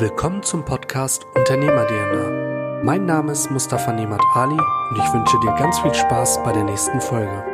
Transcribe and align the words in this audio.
Willkommen 0.00 0.42
zum 0.42 0.64
Podcast 0.64 1.26
Unternehmer 1.34 1.86
DNA. 1.86 2.84
Mein 2.84 3.04
Name 3.04 3.32
ist 3.32 3.50
Mustafa 3.50 3.92
Nemat 3.92 4.22
Ali 4.34 4.54
und 4.54 4.96
ich 4.96 5.12
wünsche 5.12 5.38
dir 5.40 5.52
ganz 5.56 5.78
viel 5.78 5.92
Spaß 5.92 6.42
bei 6.42 6.52
der 6.52 6.64
nächsten 6.64 7.02
Folge. 7.02 7.44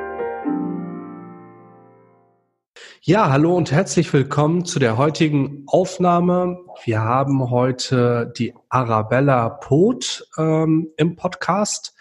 Ja, 3.01 3.30
hallo 3.30 3.56
und 3.56 3.72
herzlich 3.72 4.12
willkommen 4.12 4.64
zu 4.64 4.79
der 4.79 4.96
heutigen 4.96 5.64
Aufnahme. 5.67 6.61
Wir 6.85 7.01
haben 7.01 7.51
heute 7.51 8.32
die 8.38 8.54
Arabella 8.69 9.49
Pot 9.49 10.28
ähm, 10.38 10.92
im 10.97 11.17
Podcast. 11.17 11.97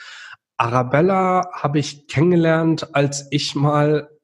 Arabella 0.57 1.50
habe 1.54 1.80
ich 1.80 2.05
kennengelernt, 2.05 2.93
als 2.93 3.25
ich 3.32 3.55
mal 3.55 4.14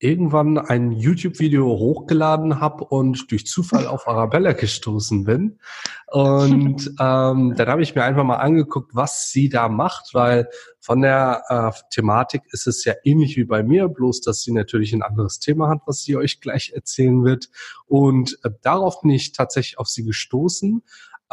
irgendwann 0.00 0.58
ein 0.58 0.92
YouTube-Video 0.92 1.66
hochgeladen 1.66 2.60
habe 2.60 2.84
und 2.84 3.30
durch 3.30 3.46
Zufall 3.46 3.86
auf 3.86 4.06
Arabella 4.06 4.52
gestoßen 4.52 5.24
bin. 5.24 5.58
Und 6.06 6.86
ähm, 7.00 7.54
dann 7.56 7.68
habe 7.68 7.82
ich 7.82 7.94
mir 7.94 8.04
einfach 8.04 8.24
mal 8.24 8.36
angeguckt, 8.36 8.94
was 8.94 9.30
sie 9.30 9.48
da 9.48 9.68
macht, 9.68 10.14
weil 10.14 10.48
von 10.80 11.02
der 11.02 11.42
äh, 11.48 11.78
Thematik 11.90 12.42
ist 12.50 12.66
es 12.66 12.84
ja 12.84 12.94
ähnlich 13.02 13.36
wie 13.36 13.44
bei 13.44 13.62
mir, 13.62 13.88
bloß 13.88 14.20
dass 14.20 14.42
sie 14.42 14.52
natürlich 14.52 14.92
ein 14.92 15.02
anderes 15.02 15.40
Thema 15.40 15.68
hat, 15.68 15.80
was 15.86 16.02
sie 16.02 16.16
euch 16.16 16.40
gleich 16.40 16.72
erzählen 16.74 17.24
wird. 17.24 17.50
Und 17.86 18.38
äh, 18.44 18.50
darauf 18.62 19.00
bin 19.02 19.10
ich 19.10 19.32
tatsächlich 19.32 19.78
auf 19.78 19.88
sie 19.88 20.04
gestoßen. 20.04 20.82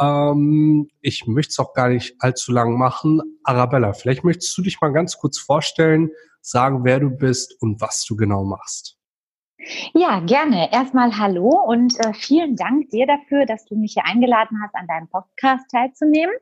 Ähm, 0.00 0.88
ich 1.00 1.26
möchte 1.26 1.50
es 1.50 1.58
auch 1.58 1.72
gar 1.72 1.88
nicht 1.88 2.16
allzu 2.18 2.52
lang 2.52 2.76
machen. 2.76 3.20
Arabella, 3.44 3.92
vielleicht 3.92 4.24
möchtest 4.24 4.56
du 4.56 4.62
dich 4.62 4.80
mal 4.80 4.92
ganz 4.92 5.16
kurz 5.18 5.38
vorstellen, 5.38 6.10
sagen, 6.40 6.84
wer 6.84 7.00
du 7.00 7.10
bist 7.10 7.60
und 7.60 7.80
was 7.80 8.04
du 8.04 8.16
genau 8.16 8.44
machst. 8.44 8.96
Ja, 9.94 10.20
gerne. 10.20 10.72
Erstmal 10.72 11.18
hallo 11.18 11.48
und 11.48 11.98
äh, 12.04 12.12
vielen 12.12 12.56
Dank 12.56 12.90
dir 12.90 13.06
dafür, 13.06 13.46
dass 13.46 13.64
du 13.64 13.74
mich 13.74 13.94
hier 13.94 14.06
eingeladen 14.06 14.60
hast, 14.62 14.74
an 14.74 14.86
deinem 14.86 15.08
Podcast 15.08 15.64
teilzunehmen. 15.70 16.34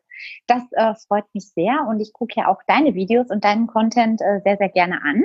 Das 0.46 0.62
äh, 0.72 0.94
freut 1.06 1.24
mich 1.32 1.48
sehr 1.50 1.86
und 1.88 2.00
ich 2.00 2.12
gucke 2.12 2.34
ja 2.36 2.48
auch 2.48 2.60
deine 2.66 2.94
Videos 2.94 3.30
und 3.30 3.44
deinen 3.44 3.66
Content 3.66 4.20
äh, 4.20 4.40
sehr, 4.44 4.58
sehr 4.58 4.68
gerne 4.68 5.02
an. 5.02 5.24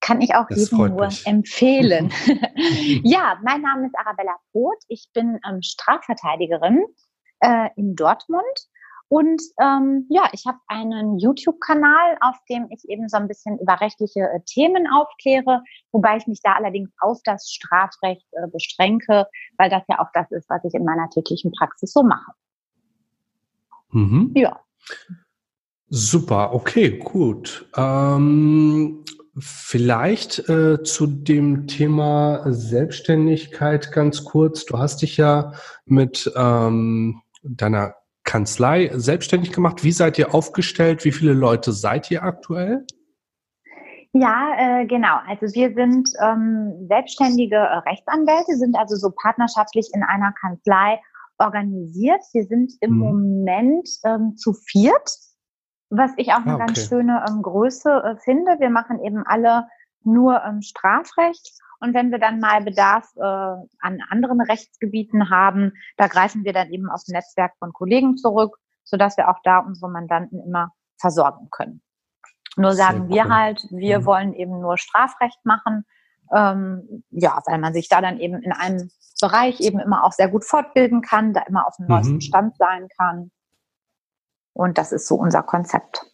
Kann 0.00 0.22
ich 0.22 0.34
auch 0.34 0.46
das 0.48 0.70
jedem 0.70 0.96
nur 0.96 1.06
mich. 1.06 1.26
empfehlen. 1.26 2.10
ja, 3.04 3.38
mein 3.44 3.60
Name 3.60 3.86
ist 3.86 3.98
Arabella 3.98 4.36
Poth. 4.52 4.82
Ich 4.88 5.10
bin 5.12 5.38
ähm, 5.46 5.60
Strafverteidigerin 5.60 6.84
äh, 7.40 7.68
in 7.76 7.96
Dortmund 7.96 8.68
und 9.12 9.42
ähm, 9.60 10.06
ja, 10.08 10.28
ich 10.32 10.46
habe 10.46 10.58
einen 10.68 11.18
YouTube-Kanal, 11.18 12.16
auf 12.20 12.36
dem 12.48 12.68
ich 12.70 12.88
eben 12.88 13.08
so 13.08 13.16
ein 13.16 13.26
bisschen 13.26 13.58
über 13.58 13.80
rechtliche 13.80 14.20
äh, 14.20 14.38
Themen 14.46 14.86
aufkläre, 14.86 15.64
wobei 15.90 16.16
ich 16.16 16.28
mich 16.28 16.38
da 16.44 16.52
allerdings 16.52 16.90
auf 17.00 17.18
das 17.24 17.50
Strafrecht 17.50 18.24
äh, 18.30 18.46
beschränke, 18.46 19.26
weil 19.58 19.68
das 19.68 19.82
ja 19.88 19.98
auch 19.98 20.10
das 20.14 20.30
ist, 20.30 20.48
was 20.48 20.62
ich 20.64 20.74
in 20.74 20.84
meiner 20.84 21.10
täglichen 21.10 21.50
Praxis 21.50 21.92
so 21.92 22.04
mache. 22.04 22.30
Mhm. 23.90 24.30
Ja. 24.36 24.60
Super, 25.88 26.54
okay, 26.54 26.96
gut. 26.96 27.68
Ähm, 27.76 29.04
vielleicht 29.36 30.48
äh, 30.48 30.84
zu 30.84 31.08
dem 31.08 31.66
Thema 31.66 32.44
Selbstständigkeit 32.46 33.90
ganz 33.90 34.24
kurz. 34.24 34.66
Du 34.66 34.78
hast 34.78 35.02
dich 35.02 35.16
ja 35.16 35.52
mit 35.84 36.32
ähm, 36.36 37.20
deiner 37.42 37.94
Kanzlei 38.24 38.90
selbstständig 38.94 39.52
gemacht. 39.52 39.82
Wie 39.82 39.92
seid 39.92 40.18
ihr 40.18 40.34
aufgestellt? 40.34 41.04
Wie 41.04 41.12
viele 41.12 41.32
Leute 41.32 41.72
seid 41.72 42.10
ihr 42.10 42.22
aktuell? 42.22 42.86
Ja, 44.12 44.54
äh, 44.58 44.86
genau. 44.86 45.18
Also 45.26 45.54
wir 45.54 45.72
sind 45.74 46.10
ähm, 46.20 46.86
selbstständige 46.88 47.56
äh, 47.56 47.78
Rechtsanwälte, 47.88 48.56
sind 48.56 48.76
also 48.76 48.96
so 48.96 49.10
partnerschaftlich 49.10 49.88
in 49.94 50.02
einer 50.02 50.32
Kanzlei 50.32 51.00
organisiert. 51.38 52.20
Wir 52.32 52.44
sind 52.44 52.72
im 52.80 52.92
mhm. 52.92 52.98
Moment 52.98 53.88
ähm, 54.04 54.36
zu 54.36 54.52
viert, 54.52 55.16
was 55.90 56.10
ich 56.16 56.32
auch 56.32 56.42
eine 56.42 56.52
ah, 56.52 56.54
okay. 56.56 56.66
ganz 56.66 56.88
schöne 56.88 57.24
ähm, 57.28 57.42
Größe 57.42 57.90
äh, 57.90 58.16
finde. 58.16 58.58
Wir 58.58 58.70
machen 58.70 59.00
eben 59.04 59.24
alle 59.26 59.68
nur 60.02 60.42
ähm, 60.44 60.60
Strafrecht 60.60 61.52
und 61.80 61.94
wenn 61.94 62.10
wir 62.10 62.18
dann 62.18 62.40
mal 62.40 62.62
Bedarf 62.62 63.10
äh, 63.16 63.20
an 63.20 64.00
anderen 64.10 64.40
Rechtsgebieten 64.40 65.30
haben, 65.30 65.72
da 65.96 66.06
greifen 66.06 66.44
wir 66.44 66.52
dann 66.52 66.70
eben 66.70 66.90
auf 66.90 67.02
ein 67.08 67.12
Netzwerk 67.12 67.52
von 67.58 67.72
Kollegen 67.72 68.16
zurück, 68.16 68.58
sodass 68.84 69.16
wir 69.16 69.30
auch 69.30 69.40
da 69.42 69.58
unsere 69.58 69.90
Mandanten 69.90 70.40
immer 70.40 70.72
versorgen 70.98 71.48
können. 71.50 71.82
Nur 72.56 72.72
sagen 72.72 73.08
wir 73.08 73.28
halt, 73.28 73.66
wir 73.70 74.00
mhm. 74.00 74.04
wollen 74.04 74.34
eben 74.34 74.60
nur 74.60 74.76
Strafrecht 74.76 75.38
machen, 75.44 75.84
ähm, 76.34 77.04
ja, 77.10 77.40
weil 77.46 77.58
man 77.58 77.72
sich 77.72 77.88
da 77.88 78.00
dann 78.00 78.18
eben 78.18 78.42
in 78.42 78.52
einem 78.52 78.90
Bereich 79.20 79.60
eben 79.60 79.78
immer 79.78 80.04
auch 80.04 80.12
sehr 80.12 80.28
gut 80.28 80.44
fortbilden 80.44 81.00
kann, 81.00 81.32
da 81.32 81.42
immer 81.42 81.66
auf 81.66 81.76
dem 81.76 81.86
neuesten 81.86 82.14
mhm. 82.14 82.20
Stand 82.20 82.56
sein 82.56 82.88
kann. 82.98 83.30
Und 84.52 84.78
das 84.78 84.92
ist 84.92 85.06
so 85.06 85.14
unser 85.14 85.42
Konzept. 85.42 86.09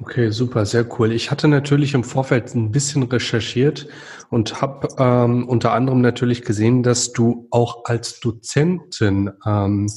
Okay, 0.00 0.30
super, 0.30 0.64
sehr 0.64 0.86
cool. 0.98 1.12
Ich 1.12 1.30
hatte 1.30 1.48
natürlich 1.48 1.94
im 1.94 2.04
Vorfeld 2.04 2.54
ein 2.54 2.70
bisschen 2.70 3.02
recherchiert 3.02 3.88
und 4.30 4.62
habe 4.62 4.88
ähm, 4.96 5.48
unter 5.48 5.72
anderem 5.72 6.00
natürlich 6.00 6.42
gesehen, 6.42 6.82
dass 6.84 7.12
du 7.12 7.48
auch 7.50 7.84
als 7.84 8.20
Dozentin 8.20 9.32
ähm, 9.44 9.90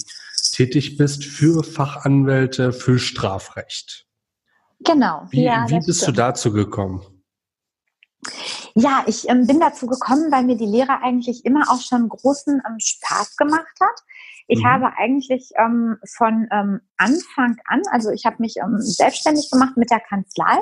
tätig 0.53 0.97
bist 0.97 1.23
für 1.23 1.63
Fachanwälte 1.63 2.73
für 2.73 2.97
Strafrecht. 2.97 4.07
Genau. 4.79 5.27
Wie, 5.29 5.43
ja, 5.43 5.65
wie 5.69 5.79
bist 5.85 6.01
stimmt. 6.01 6.17
du 6.17 6.21
dazu 6.21 6.51
gekommen? 6.51 7.05
Ja, 8.75 9.03
ich 9.05 9.27
ähm, 9.29 9.47
bin 9.47 9.59
dazu 9.59 9.87
gekommen, 9.87 10.31
weil 10.31 10.43
mir 10.43 10.55
die 10.55 10.65
Lehre 10.65 11.01
eigentlich 11.01 11.45
immer 11.45 11.69
auch 11.69 11.81
schon 11.81 12.07
großen 12.07 12.61
ähm, 12.67 12.79
Spaß 12.79 13.35
gemacht 13.35 13.75
hat. 13.81 14.03
Ich 14.47 14.63
mhm. 14.63 14.67
habe 14.67 14.93
eigentlich 14.97 15.51
ähm, 15.57 15.97
von 16.15 16.47
ähm, 16.51 16.81
Anfang 16.97 17.57
an, 17.65 17.81
also 17.91 18.11
ich 18.11 18.25
habe 18.25 18.37
mich 18.39 18.55
ähm, 18.57 18.77
selbstständig 18.79 19.49
gemacht 19.51 19.77
mit 19.77 19.89
der 19.91 19.99
Kanzlei 19.99 20.57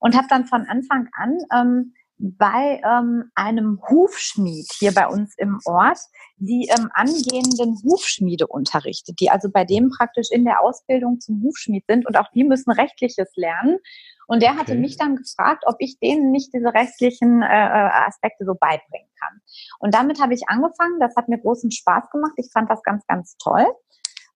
und 0.00 0.16
habe 0.16 0.26
dann 0.28 0.46
von 0.46 0.66
Anfang 0.66 1.08
an 1.12 1.38
ähm, 1.54 1.94
bei 2.18 2.80
ähm, 2.84 3.30
einem 3.34 3.80
Hufschmied 3.88 4.66
hier 4.78 4.92
bei 4.92 5.06
uns 5.06 5.34
im 5.36 5.58
Ort 5.64 5.98
die 6.38 6.68
ähm, 6.76 6.90
angehenden 6.94 7.78
Hufschmiede 7.84 8.46
unterrichtet, 8.46 9.20
die 9.20 9.30
also 9.30 9.50
bei 9.50 9.64
dem 9.64 9.90
praktisch 9.90 10.28
in 10.30 10.44
der 10.44 10.62
Ausbildung 10.62 11.20
zum 11.20 11.42
Hufschmied 11.42 11.84
sind 11.86 12.06
und 12.06 12.16
auch 12.16 12.30
die 12.34 12.44
müssen 12.44 12.70
rechtliches 12.70 13.28
lernen. 13.36 13.78
Und 14.26 14.42
der 14.42 14.56
hatte 14.56 14.74
mich 14.74 14.96
dann 14.96 15.16
gefragt, 15.16 15.64
ob 15.66 15.76
ich 15.78 15.98
denen 16.00 16.32
nicht 16.32 16.52
diese 16.52 16.74
rechtlichen 16.74 17.42
äh, 17.42 17.46
äh, 17.46 17.90
Aspekte 18.06 18.44
so 18.44 18.54
beibringen 18.54 19.08
kann. 19.20 19.40
Und 19.78 19.94
damit 19.94 20.20
habe 20.20 20.34
ich 20.34 20.48
angefangen. 20.48 20.98
Das 20.98 21.14
hat 21.16 21.28
mir 21.28 21.38
großen 21.38 21.70
Spaß 21.70 22.10
gemacht. 22.10 22.32
Ich 22.36 22.50
fand 22.52 22.68
das 22.68 22.82
ganz, 22.82 23.06
ganz 23.06 23.36
toll. 23.38 23.66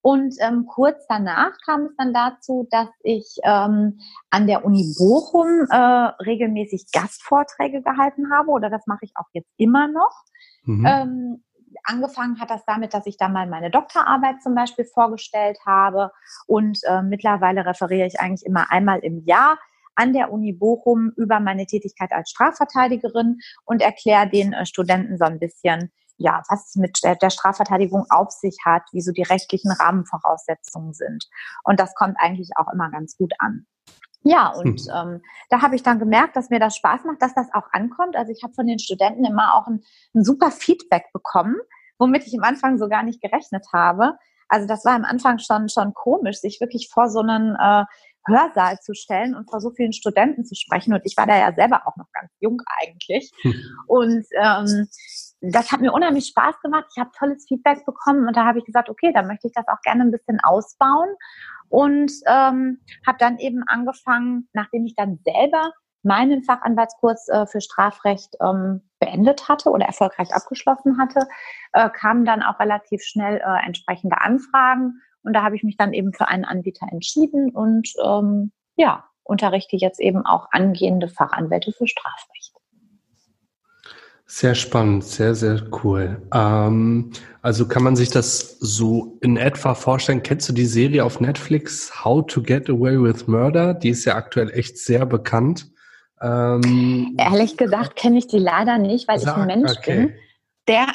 Und 0.03 0.35
ähm, 0.41 0.67
kurz 0.67 1.07
danach 1.09 1.53
kam 1.65 1.87
es 1.87 1.97
dann 1.99 2.15
dazu, 2.15 2.67
dass 2.71 2.89
ich 3.03 3.37
ähm, 3.43 4.01
an 4.31 4.47
der 4.47 4.65
Uni 4.65 4.95
Bochum 4.99 5.67
äh, 5.71 5.77
regelmäßig 6.25 6.87
Gastvorträge 6.93 7.83
gehalten 7.83 8.33
habe 8.33 8.51
oder 8.51 8.71
das 8.71 8.87
mache 8.87 9.05
ich 9.05 9.13
auch 9.17 9.29
jetzt 9.33 9.51
immer 9.59 9.89
noch. 9.89 10.25
Mhm. 10.65 10.87
Ähm, 10.87 11.45
angefangen 11.85 12.41
hat 12.41 12.51
das 12.51 12.65
damit, 12.67 12.95
dass 12.95 13.07
ich 13.07 13.17
da 13.17 13.29
mal 13.29 13.47
meine 13.47 13.71
Doktorarbeit 13.71 14.43
zum 14.43 14.55
Beispiel 14.55 14.87
vorgestellt 14.87 15.59
habe 15.67 16.11
und 16.47 16.79
äh, 16.85 17.03
mittlerweile 17.03 17.67
referiere 17.67 18.07
ich 18.07 18.21
eigentlich 18.21 18.47
immer 18.47 18.71
einmal 18.71 19.01
im 19.01 19.25
Jahr 19.25 19.59
an 19.95 20.13
der 20.13 20.33
Uni 20.33 20.53
Bochum 20.53 21.13
über 21.17 21.41
meine 21.41 21.67
Tätigkeit 21.67 22.13
als 22.13 22.31
Strafverteidigerin 22.31 23.39
und 23.65 23.83
erkläre 23.83 24.29
den 24.29 24.53
äh, 24.53 24.65
Studenten 24.65 25.19
so 25.19 25.25
ein 25.25 25.39
bisschen, 25.39 25.93
ja, 26.21 26.43
was 26.51 26.69
es 26.69 26.77
mit 26.77 27.01
der 27.03 27.31
Strafverteidigung 27.31 28.05
auf 28.11 28.31
sich 28.31 28.59
hat, 28.65 28.83
wie 28.93 29.01
so 29.01 29.11
die 29.11 29.23
rechtlichen 29.23 29.73
Rahmenvoraussetzungen 29.73 30.93
sind. 30.93 31.25
Und 31.65 31.81
das 31.81 31.95
kommt 31.95 32.17
eigentlich 32.19 32.51
auch 32.57 32.71
immer 32.73 32.91
ganz 32.91 33.17
gut 33.17 33.33
an. 33.39 33.67
Ja, 34.23 34.49
und 34.51 34.81
hm. 34.81 34.89
ähm, 34.95 35.23
da 35.49 35.63
habe 35.63 35.77
ich 35.77 35.83
dann 35.83 35.99
gemerkt, 35.99 36.37
dass 36.37 36.51
mir 36.51 36.61
das 36.61 36.77
Spaß 36.77 37.05
macht, 37.05 37.23
dass 37.23 37.35
das 37.35 37.49
auch 37.55 37.73
ankommt. 37.73 38.17
Also 38.17 38.33
ich 38.33 38.43
habe 38.43 38.53
von 38.53 38.67
den 38.67 38.79
Studenten 38.79 39.25
immer 39.25 39.55
auch 39.55 39.67
ein, 39.67 39.83
ein 40.15 40.23
super 40.23 40.51
Feedback 40.51 41.07
bekommen, 41.15 41.57
womit 41.99 42.27
ich 42.27 42.37
am 42.37 42.45
Anfang 42.45 42.77
so 42.77 42.89
gar 42.89 43.03
nicht 43.03 43.23
gerechnet 43.23 43.67
habe. 43.73 44.19
Also 44.49 44.67
das 44.67 44.85
war 44.85 44.93
am 44.93 45.07
Anfang 45.07 45.39
schon 45.39 45.71
schon 45.71 45.95
komisch, 45.95 46.41
sich 46.41 46.61
wirklich 46.61 46.91
vor 46.93 47.09
so 47.09 47.21
einen 47.21 47.57
äh, 47.57 47.85
Hörsaal 48.27 48.79
zu 48.81 48.93
stellen 48.93 49.35
und 49.35 49.49
vor 49.49 49.63
so 49.63 49.71
vielen 49.71 49.95
Studenten 49.95 50.45
zu 50.45 50.55
sprechen. 50.55 50.93
Und 50.93 51.01
ich 51.05 51.17
war 51.17 51.27
da 51.27 51.39
ja 51.39 51.55
selber 51.55 51.87
auch 51.87 51.97
noch 51.97 52.13
ganz 52.13 52.31
jung 52.41 52.61
eigentlich. 52.83 53.33
Hm. 53.41 53.55
Und 53.87 54.27
ähm, 54.39 54.89
das 55.41 55.73
hat 55.73 55.81
mir 55.81 55.93
unheimlich 55.93 56.27
Spaß 56.27 56.61
gemacht. 56.61 56.87
Ich 56.95 57.01
habe 57.01 57.11
tolles 57.19 57.47
Feedback 57.47 57.85
bekommen 57.87 58.27
und 58.27 58.37
da 58.37 58.45
habe 58.45 58.59
ich 58.59 58.65
gesagt, 58.65 58.89
okay, 58.89 59.13
da 59.13 59.23
möchte 59.23 59.47
ich 59.47 59.55
das 59.55 59.67
auch 59.69 59.81
gerne 59.83 60.05
ein 60.05 60.11
bisschen 60.11 60.39
ausbauen. 60.43 61.09
Und 61.69 62.13
ähm, 62.27 62.81
habe 63.07 63.19
dann 63.19 63.39
eben 63.39 63.63
angefangen, 63.67 64.49
nachdem 64.53 64.87
ich 64.87 64.95
dann 64.97 65.19
selber 65.25 65.73
meinen 66.03 66.43
Fachanwaltskurs 66.43 67.29
äh, 67.29 67.47
für 67.47 67.61
Strafrecht 67.61 68.35
ähm, 68.43 68.83
beendet 68.99 69.49
hatte 69.49 69.71
oder 69.71 69.87
erfolgreich 69.87 70.35
abgeschlossen 70.35 70.99
hatte, 70.99 71.27
äh, 71.73 71.91
kamen 71.91 72.25
dann 72.25 72.43
auch 72.43 72.59
relativ 72.59 73.03
schnell 73.03 73.37
äh, 73.37 73.67
entsprechende 73.67 74.21
Anfragen 74.21 75.01
und 75.23 75.35
da 75.35 75.43
habe 75.43 75.57
ich 75.57 75.63
mich 75.63 75.77
dann 75.77 75.93
eben 75.93 76.13
für 76.13 76.29
einen 76.29 76.45
Anbieter 76.45 76.87
entschieden 76.91 77.51
und 77.51 77.93
ähm, 78.05 78.53
ja, 78.77 79.05
unterrichte 79.23 79.77
jetzt 79.77 80.01
eben 80.01 80.25
auch 80.25 80.49
angehende 80.51 81.09
Fachanwälte 81.09 81.73
für 81.73 81.87
Strafrecht. 81.87 82.50
Sehr 84.33 84.55
spannend, 84.55 85.03
sehr, 85.03 85.35
sehr 85.35 85.61
cool. 85.83 86.23
Ähm, 86.33 87.11
also 87.43 87.67
kann 87.67 87.83
man 87.83 87.97
sich 87.97 88.11
das 88.11 88.59
so 88.61 89.19
in 89.23 89.37
etwa 89.37 89.75
vorstellen? 89.75 90.23
Kennst 90.23 90.49
du 90.49 90.53
die 90.53 90.67
Serie 90.67 91.05
auf 91.05 91.19
Netflix 91.19 92.05
How 92.05 92.25
to 92.25 92.41
Get 92.41 92.71
Away 92.71 93.03
with 93.03 93.27
Murder? 93.27 93.75
Die 93.75 93.89
ist 93.89 94.05
ja 94.05 94.15
aktuell 94.15 94.49
echt 94.51 94.79
sehr 94.79 95.05
bekannt. 95.05 95.67
Ähm, 96.23 97.17
Ehrlich 97.19 97.57
gesagt 97.57 97.97
kenne 97.97 98.19
ich 98.19 98.29
die 98.29 98.39
leider 98.39 98.79
nicht, 98.79 99.09
weil 99.09 99.19
sag, 99.19 99.37
ich 99.37 99.43
ein 99.43 99.47
Mensch 99.49 99.77
okay. 99.77 99.97
bin, 99.97 100.15
der 100.69 100.87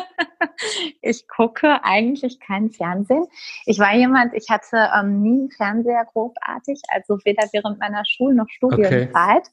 ich 1.02 1.28
gucke 1.28 1.84
eigentlich 1.84 2.40
kein 2.40 2.70
Fernsehen. 2.70 3.26
Ich 3.64 3.78
war 3.78 3.94
jemand, 3.94 4.34
ich 4.34 4.50
hatte 4.50 4.90
ähm, 4.98 5.22
nie 5.22 5.38
einen 5.42 5.50
Fernseher 5.52 6.04
großartig, 6.12 6.82
also 6.88 7.16
weder 7.24 7.44
während 7.52 7.78
meiner 7.78 8.02
Schul- 8.04 8.34
noch 8.34 8.48
Studienzeit. 8.48 9.12
Okay. 9.14 9.50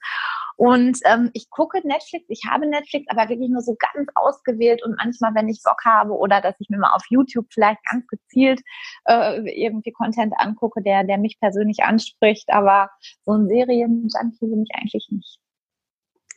Und 0.58 1.00
ähm, 1.06 1.30
ich 1.34 1.52
gucke 1.52 1.88
Netflix, 1.88 2.26
ich 2.30 2.42
habe 2.50 2.68
Netflix, 2.68 3.06
aber 3.10 3.30
wirklich 3.30 3.50
nur 3.50 3.62
so 3.62 3.76
ganz 3.78 4.10
ausgewählt 4.16 4.84
und 4.84 4.98
manchmal, 4.98 5.36
wenn 5.36 5.48
ich 5.48 5.62
Bock 5.64 5.86
habe 5.86 6.18
oder 6.18 6.42
dass 6.42 6.56
ich 6.60 6.70
mir 6.70 6.80
mal 6.80 6.94
auf 6.96 7.04
YouTube 7.10 7.46
vielleicht 7.52 7.80
ganz 7.90 8.08
gezielt 8.08 8.62
äh, 9.06 9.40
irgendwie 9.50 9.92
Content 9.92 10.34
angucke, 10.38 10.82
der, 10.82 11.04
der 11.04 11.20
mich 11.20 11.40
persönlich 11.40 11.84
anspricht. 11.84 12.50
Aber 12.50 12.90
so 13.24 13.34
ein 13.34 13.48
Serien-Junkie 13.48 14.48
bin 14.48 14.64
ich 14.64 14.76
eigentlich 14.76 15.08
nicht. 15.12 15.40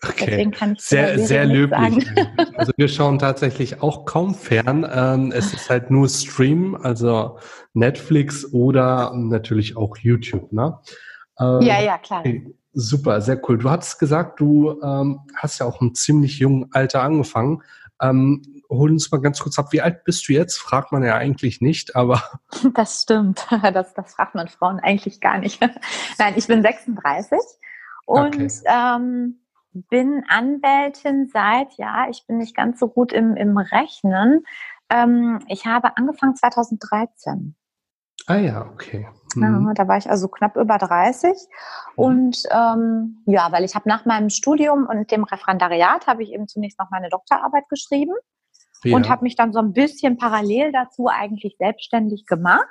Okay. 0.03 0.27
Deswegen 0.27 0.51
kann 0.51 0.73
ich 0.75 0.81
sehr, 0.81 1.19
sehr 1.19 1.45
löblich. 1.47 2.07
Also 2.57 2.73
wir 2.77 2.89
schauen 2.89 3.19
tatsächlich 3.19 3.83
auch 3.83 4.05
kaum 4.07 4.35
fern. 4.35 4.87
Ähm, 4.91 5.33
es 5.33 5.53
ist 5.53 5.69
halt 5.71 5.91
nur 5.91 6.09
Stream, 6.09 6.75
also 6.75 7.39
Netflix 7.73 8.51
oder 8.53 9.13
natürlich 9.15 9.77
auch 9.77 9.97
YouTube, 9.99 10.53
ne? 10.53 10.79
Ähm, 11.39 11.61
ja, 11.63 11.81
ja, 11.83 11.99
klar. 11.99 12.23
Super, 12.73 13.21
sehr 13.21 13.41
cool. 13.49 13.59
Du 13.59 13.69
hattest 13.71 13.99
gesagt, 13.99 14.39
du 14.41 14.81
ähm, 14.83 15.21
hast 15.35 15.59
ja 15.59 15.67
auch 15.67 15.81
im 15.81 15.95
ziemlich 15.95 16.39
jungen 16.39 16.73
Alter 16.73 17.03
angefangen. 17.03 17.63
Ähm, 18.01 18.63
hol 18.71 18.91
uns 18.91 19.11
mal 19.11 19.21
ganz 19.21 19.41
kurz 19.41 19.59
ab, 19.59 19.73
wie 19.73 19.83
alt 19.83 20.05
bist 20.05 20.29
du 20.29 20.33
jetzt? 20.33 20.59
Fragt 20.59 20.93
man 20.93 21.03
ja 21.03 21.17
eigentlich 21.17 21.61
nicht, 21.61 21.97
aber. 21.97 22.23
Das 22.75 23.03
stimmt. 23.03 23.47
Das, 23.75 23.93
das 23.95 24.15
fragt 24.15 24.35
man 24.35 24.49
Frauen 24.49 24.79
eigentlich 24.79 25.21
gar 25.21 25.39
nicht. 25.39 25.61
Nein, 26.19 26.35
ich 26.37 26.47
bin 26.47 26.63
36 26.63 27.39
und 28.07 28.37
okay. 28.37 28.49
ähm, 28.67 29.41
bin 29.73 30.25
Anwältin 30.29 31.29
seit, 31.33 31.73
ja, 31.75 32.09
ich 32.09 32.27
bin 32.27 32.39
nicht 32.39 32.57
ganz 32.57 32.79
so 32.79 32.89
gut 32.89 33.13
im, 33.13 33.37
im 33.37 33.57
Rechnen. 33.57 34.45
Ähm, 34.89 35.41
ich 35.49 35.67
habe 35.67 35.97
angefangen 35.97 36.37
2013. 36.37 37.55
Ah 38.27 38.37
ja, 38.37 38.67
okay. 38.67 39.09
Mhm. 39.35 39.67
Ja, 39.67 39.75
da 39.75 39.89
war 39.89 39.97
ich 39.97 40.11
also 40.11 40.29
knapp 40.29 40.57
über 40.57 40.79
30. 40.79 41.31
Mhm. 41.31 41.35
Und 41.97 42.43
ähm, 42.51 43.23
ja, 43.27 43.51
weil 43.53 43.65
ich 43.65 43.75
habe 43.75 43.89
nach 43.89 44.05
meinem 44.07 44.31
Studium 44.31 44.87
und 44.87 45.11
dem 45.11 45.25
Referendariat 45.25 46.07
habe 46.07 46.23
ich 46.23 46.33
eben 46.33 46.49
zunächst 46.49 46.79
noch 46.79 46.91
meine 46.91 47.09
Doktorarbeit 47.09 47.69
geschrieben 47.69 48.15
ja. 48.85 48.97
und 48.97 49.09
habe 49.09 49.25
mich 49.25 49.37
dann 49.37 49.53
so 49.53 49.61
ein 49.61 49.73
bisschen 49.73 50.17
parallel 50.17 50.73
dazu 50.73 51.09
eigentlich 51.09 51.57
selbstständig 51.59 52.27
gemacht. 52.27 52.67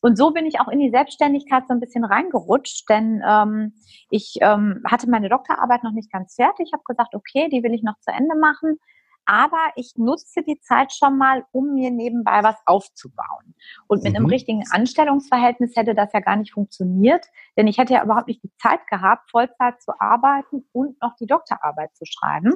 Und 0.00 0.16
so 0.16 0.30
bin 0.30 0.46
ich 0.46 0.60
auch 0.60 0.68
in 0.68 0.78
die 0.78 0.90
Selbstständigkeit 0.90 1.64
so 1.66 1.74
ein 1.74 1.80
bisschen 1.80 2.04
reingerutscht, 2.04 2.88
denn 2.88 3.22
ähm, 3.26 3.72
ich 4.10 4.36
ähm, 4.40 4.82
hatte 4.88 5.10
meine 5.10 5.28
Doktorarbeit 5.28 5.82
noch 5.82 5.92
nicht 5.92 6.12
ganz 6.12 6.34
fertig. 6.34 6.66
Ich 6.68 6.72
habe 6.72 6.84
gesagt, 6.86 7.14
okay, 7.14 7.48
die 7.48 7.62
will 7.62 7.74
ich 7.74 7.82
noch 7.82 7.98
zu 8.00 8.12
Ende 8.12 8.36
machen. 8.38 8.78
Aber 9.26 9.58
ich 9.74 9.92
nutze 9.96 10.42
die 10.42 10.60
Zeit 10.60 10.92
schon 10.92 11.18
mal, 11.18 11.44
um 11.52 11.74
mir 11.74 11.90
nebenbei 11.90 12.42
was 12.42 12.56
aufzubauen. 12.64 13.54
Und 13.88 14.04
mit 14.04 14.12
mhm. 14.12 14.18
einem 14.18 14.26
richtigen 14.26 14.64
Anstellungsverhältnis 14.70 15.74
hätte 15.76 15.94
das 15.94 16.12
ja 16.12 16.20
gar 16.20 16.36
nicht 16.36 16.52
funktioniert, 16.52 17.26
denn 17.56 17.66
ich 17.66 17.78
hätte 17.78 17.94
ja 17.94 18.04
überhaupt 18.04 18.28
nicht 18.28 18.42
die 18.42 18.52
Zeit 18.56 18.86
gehabt, 18.88 19.30
Vollzeit 19.30 19.82
zu 19.82 19.92
arbeiten 20.00 20.64
und 20.72 21.00
noch 21.02 21.16
die 21.16 21.26
Doktorarbeit 21.26 21.94
zu 21.96 22.04
schreiben. 22.06 22.54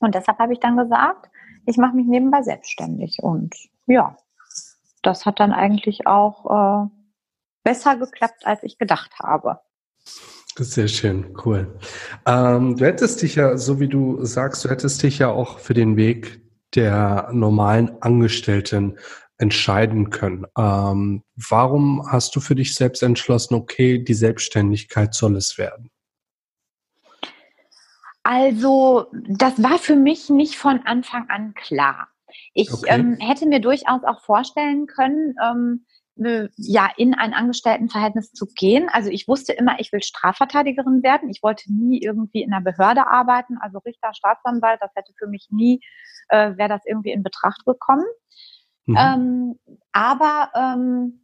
Und 0.00 0.14
deshalb 0.14 0.38
habe 0.38 0.52
ich 0.52 0.60
dann 0.60 0.76
gesagt, 0.76 1.30
ich 1.66 1.76
mache 1.76 1.94
mich 1.94 2.06
nebenbei 2.06 2.42
selbstständig. 2.42 3.18
Und 3.22 3.54
ja, 3.86 4.16
das 5.02 5.24
hat 5.24 5.38
dann 5.38 5.52
eigentlich 5.52 6.06
auch 6.06 6.84
äh, 6.84 6.88
besser 7.62 7.96
geklappt, 7.96 8.44
als 8.44 8.62
ich 8.64 8.78
gedacht 8.78 9.12
habe. 9.20 9.60
Sehr 10.56 10.88
schön, 10.88 11.34
cool. 11.44 11.78
Ähm, 12.26 12.76
du 12.76 12.84
hättest 12.84 13.22
dich 13.22 13.36
ja, 13.36 13.56
so 13.56 13.80
wie 13.80 13.88
du 13.88 14.22
sagst, 14.24 14.64
du 14.64 14.68
hättest 14.68 15.02
dich 15.02 15.18
ja 15.18 15.30
auch 15.30 15.58
für 15.58 15.74
den 15.74 15.96
Weg 15.96 16.42
der 16.74 17.30
normalen 17.32 17.90
Angestellten 18.02 18.98
entscheiden 19.38 20.10
können. 20.10 20.46
Ähm, 20.56 21.22
warum 21.48 22.06
hast 22.10 22.36
du 22.36 22.40
für 22.40 22.54
dich 22.54 22.74
selbst 22.74 23.02
entschlossen, 23.02 23.54
okay, 23.54 23.98
die 23.98 24.14
Selbstständigkeit 24.14 25.14
soll 25.14 25.36
es 25.36 25.58
werden? 25.58 25.90
Also, 28.22 29.06
das 29.12 29.60
war 29.62 29.78
für 29.78 29.96
mich 29.96 30.30
nicht 30.30 30.56
von 30.56 30.80
Anfang 30.84 31.28
an 31.28 31.54
klar. 31.54 32.08
Ich 32.54 32.72
okay. 32.72 32.86
ähm, 32.88 33.16
hätte 33.18 33.46
mir 33.46 33.60
durchaus 33.60 34.04
auch 34.04 34.20
vorstellen 34.20 34.86
können, 34.86 35.34
ähm, 35.42 35.84
äh, 35.84 36.01
ja, 36.56 36.90
in 36.96 37.14
ein 37.14 37.34
Angestelltenverhältnis 37.34 38.32
zu 38.32 38.46
gehen. 38.46 38.88
Also 38.90 39.10
ich 39.10 39.28
wusste 39.28 39.52
immer, 39.52 39.78
ich 39.78 39.92
will 39.92 40.02
Strafverteidigerin 40.02 41.02
werden. 41.02 41.28
Ich 41.30 41.42
wollte 41.42 41.72
nie 41.72 42.00
irgendwie 42.00 42.42
in 42.42 42.52
einer 42.52 42.62
Behörde 42.62 43.06
arbeiten, 43.06 43.58
also 43.60 43.78
Richter, 43.78 44.12
Staatsanwalt, 44.14 44.80
das 44.80 44.90
hätte 44.94 45.12
für 45.18 45.26
mich 45.26 45.48
nie, 45.50 45.80
äh, 46.28 46.56
wäre 46.56 46.68
das 46.68 46.82
irgendwie 46.86 47.12
in 47.12 47.22
Betracht 47.22 47.64
gekommen. 47.64 48.04
Mhm. 48.86 48.96
Ähm, 48.98 49.58
aber 49.92 50.50
ähm, 50.54 51.22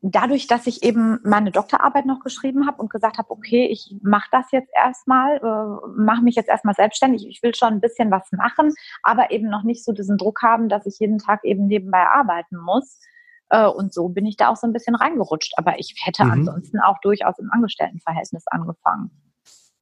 dadurch, 0.00 0.46
dass 0.46 0.66
ich 0.66 0.82
eben 0.82 1.18
meine 1.24 1.50
Doktorarbeit 1.50 2.06
noch 2.06 2.20
geschrieben 2.20 2.66
habe 2.66 2.80
und 2.80 2.90
gesagt 2.90 3.18
habe, 3.18 3.30
okay, 3.30 3.66
ich 3.66 3.94
mache 4.02 4.28
das 4.30 4.50
jetzt 4.52 4.70
erstmal, 4.74 5.36
äh, 5.36 5.88
mache 5.96 6.22
mich 6.22 6.36
jetzt 6.36 6.48
erstmal 6.48 6.74
selbstständig, 6.74 7.26
ich 7.26 7.42
will 7.42 7.54
schon 7.54 7.74
ein 7.74 7.80
bisschen 7.80 8.10
was 8.10 8.30
machen, 8.32 8.72
aber 9.02 9.30
eben 9.30 9.48
noch 9.48 9.64
nicht 9.64 9.84
so 9.84 9.92
diesen 9.92 10.16
Druck 10.16 10.42
haben, 10.42 10.68
dass 10.68 10.86
ich 10.86 10.98
jeden 11.00 11.18
Tag 11.18 11.44
eben 11.44 11.66
nebenbei 11.66 12.06
arbeiten 12.06 12.56
muss. 12.56 13.00
Äh, 13.50 13.66
und 13.66 13.92
so 13.92 14.08
bin 14.08 14.26
ich 14.26 14.36
da 14.36 14.48
auch 14.48 14.56
so 14.56 14.66
ein 14.66 14.72
bisschen 14.72 14.94
reingerutscht. 14.94 15.54
Aber 15.56 15.78
ich 15.78 15.94
hätte 16.02 16.24
mhm. 16.24 16.32
ansonsten 16.32 16.80
auch 16.80 16.98
durchaus 17.02 17.38
im 17.38 17.50
Angestelltenverhältnis 17.50 18.46
angefangen. 18.48 19.10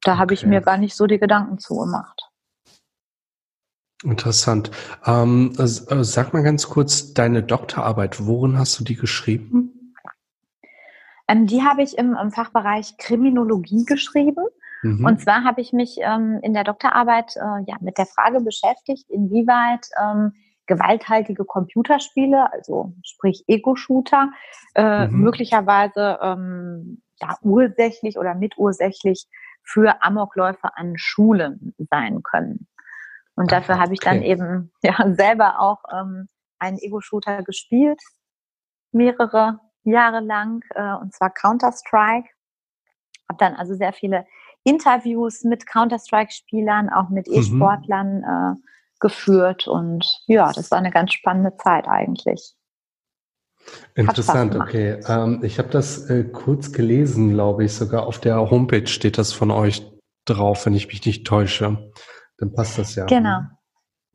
Da 0.01 0.13
okay. 0.13 0.19
habe 0.19 0.33
ich 0.33 0.45
mir 0.45 0.61
gar 0.61 0.77
nicht 0.77 0.95
so 0.95 1.07
die 1.07 1.19
Gedanken 1.19 1.59
zugemacht. 1.59 2.29
Interessant. 4.03 4.69
Ähm, 5.05 5.53
äh, 5.57 5.65
sag 5.65 6.33
mal 6.33 6.43
ganz 6.43 6.69
kurz, 6.69 7.13
deine 7.13 7.41
Doktorarbeit, 7.41 8.25
worin 8.25 8.57
hast 8.57 8.79
du 8.79 8.83
die 8.83 8.95
geschrieben? 8.95 9.93
Ähm, 11.27 11.47
die 11.47 11.63
habe 11.63 11.81
ich 11.81 11.97
im, 11.97 12.15
im, 12.15 12.31
Fachbereich 12.31 12.97
Kriminologie 12.97 13.85
geschrieben. 13.85 14.45
Mhm. 14.83 15.03
Und 15.03 15.21
zwar 15.21 15.43
habe 15.43 15.61
ich 15.61 15.73
mich 15.73 15.97
ähm, 15.99 16.39
in 16.43 16.53
der 16.53 16.63
Doktorarbeit 16.63 17.35
äh, 17.35 17.63
ja, 17.65 17.75
mit 17.81 17.97
der 17.97 18.05
Frage 18.05 18.39
beschäftigt, 18.41 19.09
inwieweit 19.09 19.87
ähm, 19.99 20.33
gewalthaltige 20.67 21.45
Computerspiele, 21.45 22.51
also 22.51 22.93
sprich 23.03 23.43
Ego-Shooter, 23.47 24.31
äh, 24.75 25.07
mhm. 25.07 25.21
möglicherweise 25.21 26.19
ähm, 26.21 27.01
ja, 27.21 27.37
ursächlich 27.41 28.17
oder 28.17 28.35
mitursächlich 28.35 29.27
für 29.63 30.01
Amokläufe 30.03 30.69
an 30.75 30.93
Schulen 30.97 31.73
sein 31.89 32.21
können. 32.23 32.67
Und 33.35 33.51
dafür 33.51 33.75
okay. 33.75 33.83
habe 33.83 33.93
ich 33.93 33.99
dann 33.99 34.21
eben 34.21 34.71
ja 34.83 34.95
selber 35.13 35.59
auch 35.59 35.83
ähm, 35.91 36.27
einen 36.59 36.77
Ego-Shooter 36.79 37.43
gespielt, 37.43 38.01
mehrere 38.91 39.59
Jahre 39.83 40.19
lang, 40.19 40.63
äh, 40.75 40.93
und 40.93 41.13
zwar 41.13 41.29
Counter-Strike. 41.29 42.29
Habe 43.29 43.37
dann 43.39 43.55
also 43.55 43.75
sehr 43.75 43.93
viele 43.93 44.25
Interviews 44.63 45.43
mit 45.43 45.65
Counter-Strike-Spielern, 45.67 46.89
auch 46.89 47.09
mit 47.09 47.27
mhm. 47.27 47.35
E-Sportlern 47.35 48.23
äh, 48.23 48.61
geführt. 48.99 49.67
Und 49.67 50.05
ja, 50.27 50.51
das 50.51 50.71
war 50.71 50.77
eine 50.77 50.91
ganz 50.91 51.13
spannende 51.13 51.55
Zeit 51.57 51.87
eigentlich. 51.87 52.53
Interessant, 53.95 54.55
okay. 54.55 54.99
Ähm, 55.07 55.41
ich 55.43 55.59
habe 55.59 55.69
das 55.69 56.09
äh, 56.09 56.23
kurz 56.23 56.71
gelesen, 56.71 57.31
glaube 57.31 57.65
ich. 57.65 57.73
Sogar 57.73 58.07
auf 58.07 58.19
der 58.19 58.49
Homepage 58.49 58.87
steht 58.87 59.17
das 59.17 59.33
von 59.33 59.51
euch 59.51 59.85
drauf, 60.25 60.65
wenn 60.65 60.73
ich 60.73 60.87
mich 60.87 61.05
nicht 61.05 61.27
täusche. 61.27 61.91
Dann 62.37 62.53
passt 62.53 62.77
das 62.77 62.95
ja. 62.95 63.05
Genau. 63.05 63.41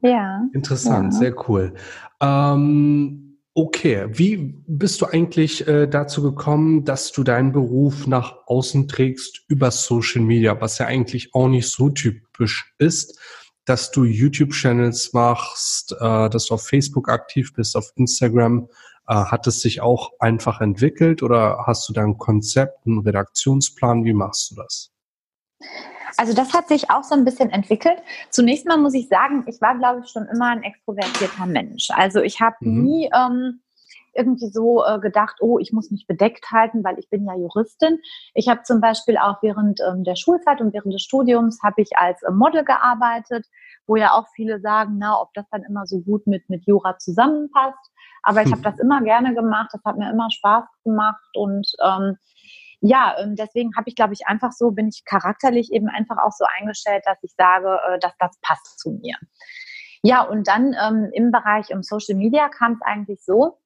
Ja. 0.01 0.43
Interessant, 0.53 1.13
ja. 1.13 1.19
sehr 1.19 1.49
cool. 1.49 1.75
Ähm, 2.21 3.23
Okay, 3.55 4.07
wie 4.09 4.63
bist 4.67 5.03
du 5.03 5.07
eigentlich 5.07 5.69
äh, 5.69 5.87
dazu 5.87 6.23
gekommen, 6.23 6.87
dass 6.87 7.13
du 7.13 7.23
deinen 7.23 7.53
Beruf 7.53 8.07
nach 8.07 8.35
außen 8.47 8.89
trägst 8.89 9.43
über 9.47 9.71
Social 9.71 10.23
Media, 10.23 10.59
was 10.63 10.79
ja 10.79 10.87
eigentlich 10.87 11.35
auch 11.35 11.49
nicht 11.49 11.69
so 11.69 11.91
typisch 11.91 12.73
ist, 12.79 13.21
dass 13.65 13.91
du 13.91 14.05
YouTube-Channels 14.05 15.13
machst, 15.13 15.93
äh, 15.93 16.29
dass 16.31 16.47
du 16.47 16.55
auf 16.55 16.67
Facebook 16.67 17.09
aktiv 17.09 17.53
bist, 17.55 17.77
auf 17.77 17.93
Instagram. 17.97 18.69
Äh, 19.09 19.15
hat 19.15 19.47
es 19.47 19.61
sich 19.61 19.81
auch 19.81 20.13
einfach 20.19 20.61
entwickelt 20.61 21.23
oder 21.23 21.65
hast 21.67 21.89
du 21.89 21.93
da 21.93 22.03
ein 22.03 22.19
Konzept, 22.19 22.87
einen 22.87 23.01
Redaktionsplan? 23.01 24.05
Wie 24.05 24.13
machst 24.13 24.51
du 24.51 24.57
das? 24.57 24.91
Also 26.17 26.35
das 26.35 26.53
hat 26.53 26.69
sich 26.69 26.91
auch 26.91 27.05
so 27.05 27.15
ein 27.15 27.25
bisschen 27.25 27.51
entwickelt. 27.51 27.99
Zunächst 28.31 28.67
mal 28.67 28.77
muss 28.77 28.95
ich 28.95 29.09
sagen, 29.09 29.45
ich 29.47 29.61
war, 29.61 29.77
glaube 29.79 30.03
ich, 30.05 30.11
schon 30.11 30.27
immer 30.27 30.51
ein 30.51 30.63
extrovertierter 30.63 31.47
Mensch. 31.47 31.89
Also 31.91 32.21
ich 32.21 32.41
habe 32.41 32.57
mhm. 32.61 32.83
nie 32.83 33.11
ähm, 33.15 33.61
irgendwie 34.15 34.49
so 34.49 34.85
äh, 34.85 34.99
gedacht, 34.99 35.37
oh, 35.41 35.59
ich 35.59 35.73
muss 35.73 35.91
mich 35.91 36.07
bedeckt 36.07 36.51
halten, 36.51 36.85
weil 36.85 36.99
ich 36.99 37.09
bin 37.09 37.25
ja 37.25 37.35
Juristin. 37.35 37.99
Ich 38.35 38.49
habe 38.49 38.63
zum 38.63 38.81
Beispiel 38.81 39.17
auch 39.17 39.43
während 39.43 39.81
ähm, 39.81 40.05
der 40.05 40.17
Schulzeit 40.17 40.61
und 40.61 40.73
während 40.73 40.95
des 40.95 41.03
Studiums 41.03 41.61
habe 41.63 41.83
ich 41.83 41.97
als 41.97 42.23
äh, 42.23 42.31
Model 42.31 42.65
gearbeitet, 42.65 43.47
wo 43.87 43.97
ja 43.97 44.13
auch 44.13 44.27
viele 44.35 44.61
sagen, 44.61 44.97
na, 44.99 45.21
ob 45.21 45.33
das 45.35 45.47
dann 45.51 45.63
immer 45.63 45.87
so 45.87 46.01
gut 46.01 46.27
mit, 46.27 46.49
mit 46.49 46.67
Jura 46.67 46.99
zusammenpasst. 46.99 47.91
Aber 48.23 48.43
ich 48.43 48.53
habe 48.53 48.63
das 48.63 48.79
immer 48.79 49.03
gerne 49.03 49.35
gemacht, 49.35 49.71
das 49.73 49.83
hat 49.85 49.99
mir 49.99 50.11
immer 50.11 50.31
Spaß 50.31 50.65
gemacht 50.85 51.25
und 51.35 51.67
ähm, 51.83 52.17
ja, 52.85 53.15
deswegen 53.29 53.71
habe 53.77 53.89
ich, 53.89 53.95
glaube 53.95 54.13
ich, 54.13 54.27
einfach 54.27 54.51
so, 54.51 54.73
bin 54.73 54.89
ich 54.89 55.05
charakterlich 55.05 55.73
eben 55.73 55.89
einfach 55.89 56.19
auch 56.19 56.33
so 56.33 56.45
eingestellt, 56.59 57.05
dass 57.07 57.17
ich 57.23 57.33
sage, 57.37 57.79
äh, 57.89 57.99
dass 58.01 58.13
das 58.19 58.39
passt 58.43 58.81
zu 58.81 58.91
mir. 58.91 59.15
Ja, 60.03 60.23
und 60.23 60.49
dann 60.49 60.75
ähm, 60.75 61.11
im 61.13 61.31
Bereich 61.31 61.73
um 61.73 61.85
Social 61.85 62.17
Media 62.17 62.49
kam 62.49 62.73
es 62.73 62.81
eigentlich 62.83 63.25
so, 63.25 63.59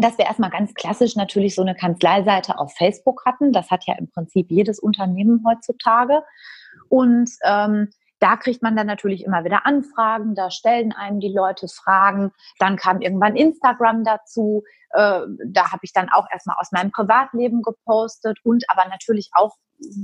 dass 0.00 0.18
wir 0.18 0.26
erstmal 0.26 0.50
ganz 0.50 0.74
klassisch 0.74 1.16
natürlich 1.16 1.54
so 1.54 1.62
eine 1.62 1.74
Kanzleiseite 1.74 2.58
auf 2.58 2.74
Facebook 2.76 3.24
hatten. 3.24 3.52
Das 3.52 3.70
hat 3.70 3.84
ja 3.86 3.94
im 3.98 4.10
Prinzip 4.10 4.50
jedes 4.50 4.78
Unternehmen 4.78 5.44
heutzutage. 5.46 6.22
Und 6.88 7.30
ähm, 7.44 7.90
da 8.20 8.36
kriegt 8.36 8.62
man 8.62 8.76
dann 8.76 8.86
natürlich 8.86 9.24
immer 9.24 9.44
wieder 9.44 9.64
Anfragen, 9.64 10.34
da 10.34 10.50
stellen 10.50 10.92
einem 10.92 11.20
die 11.20 11.32
Leute 11.32 11.68
Fragen. 11.68 12.32
Dann 12.58 12.76
kam 12.76 13.00
irgendwann 13.00 13.34
Instagram 13.34 14.04
dazu. 14.04 14.62
Äh, 14.90 15.22
da 15.46 15.72
habe 15.72 15.80
ich 15.82 15.92
dann 15.92 16.10
auch 16.10 16.26
erstmal 16.30 16.56
aus 16.58 16.70
meinem 16.70 16.90
Privatleben 16.90 17.62
gepostet 17.62 18.38
und 18.44 18.64
aber 18.68 18.88
natürlich 18.88 19.30
auch 19.32 19.56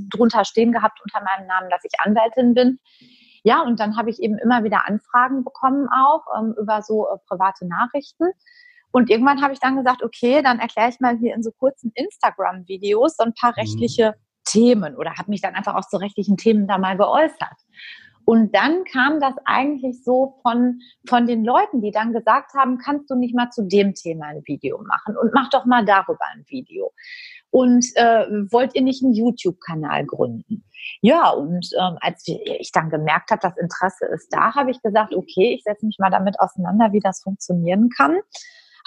drunter 0.09 0.45
stehen 0.47 0.73
gehabt 0.73 1.01
unter 1.03 1.23
meinem 1.23 1.47
Namen, 1.47 1.69
dass 1.69 1.85
ich 1.85 2.01
Anwältin 2.01 2.55
bin. 2.55 2.79
Ja, 3.43 3.61
und 3.61 3.79
dann 3.79 3.97
habe 3.97 4.11
ich 4.11 4.21
eben 4.21 4.39
immer 4.39 4.65
wieder 4.65 4.89
Anfragen 4.89 5.45
bekommen 5.45 5.89
auch 5.89 6.25
ähm, 6.39 6.55
über 6.59 6.83
so 6.83 7.07
äh, 7.07 7.19
private 7.29 7.67
Nachrichten. 7.67 8.25
Und 8.93 9.11
irgendwann 9.11 9.43
habe 9.43 9.53
ich 9.53 9.61
dann 9.61 9.77
gesagt, 9.77 10.03
okay, 10.03 10.43
dann 10.43 10.59
erkläre 10.59 10.89
ich 10.89 11.01
mal 11.01 11.19
hier 11.19 11.35
in 11.35 11.43
so 11.43 11.51
kurzen 11.53 11.93
Instagram-Videos 11.95 13.17
so 13.17 13.25
ein 13.25 13.35
paar 13.35 13.51
mhm. 13.51 13.61
rechtliche 13.61 14.11
mhm. 14.11 14.27
Themen 14.45 14.97
oder 14.97 15.15
habe 15.17 15.31
mich 15.31 15.41
dann 15.41 15.55
einfach 15.55 15.75
auch 15.75 15.89
zu 15.89 15.97
rechtlichen 15.97 16.37
Themen 16.37 16.67
da 16.67 16.79
mal 16.79 16.97
geäußert. 16.97 17.59
Und 18.27 18.57
dann 18.57 18.83
kam 18.85 19.21
das 19.21 19.35
eigentlich 19.45 20.03
so 20.03 20.41
von, 20.43 20.81
von 21.09 21.29
den 21.29 21.45
Leuten, 21.45 21.81
die 21.81 21.93
dann 21.93 22.13
gesagt 22.13 22.55
haben, 22.55 22.77
kannst 22.77 23.09
du 23.09 23.15
nicht 23.15 23.37
mal 23.37 23.51
zu 23.51 23.63
dem 23.63 23.95
Thema 23.95 24.27
ein 24.27 24.43
Video 24.47 24.83
machen 24.83 25.17
und 25.17 25.33
mach 25.33 25.49
doch 25.51 25.65
mal 25.65 25.85
darüber 25.85 26.25
ein 26.35 26.45
Video. 26.49 26.93
Und 27.51 27.87
äh, 27.95 28.27
wollt 28.51 28.75
ihr 28.75 28.83
nicht 28.83 29.05
einen 29.05 29.15
YouTube-Kanal 29.15 30.07
gründen? 30.07 30.65
Ja, 31.01 31.31
und 31.31 31.69
ähm, 31.79 31.99
als 32.01 32.27
ich 32.27 32.73
dann 32.73 32.91
gemerkt 32.91 33.31
habe, 33.31 33.43
das 33.43 33.57
Interesse 33.57 34.07
ist 34.07 34.29
da, 34.33 34.55
habe 34.57 34.73
ich 34.73 34.83
gesagt, 34.83 35.15
okay, 35.15 35.55
ich 35.55 35.63
setze 35.63 35.87
mich 35.87 35.99
mal 36.01 36.11
damit 36.11 36.39
auseinander, 36.41 36.93
wie 36.93 37.01
das 37.01 37.23
funktionieren 37.23 37.91
kann. 37.97 38.17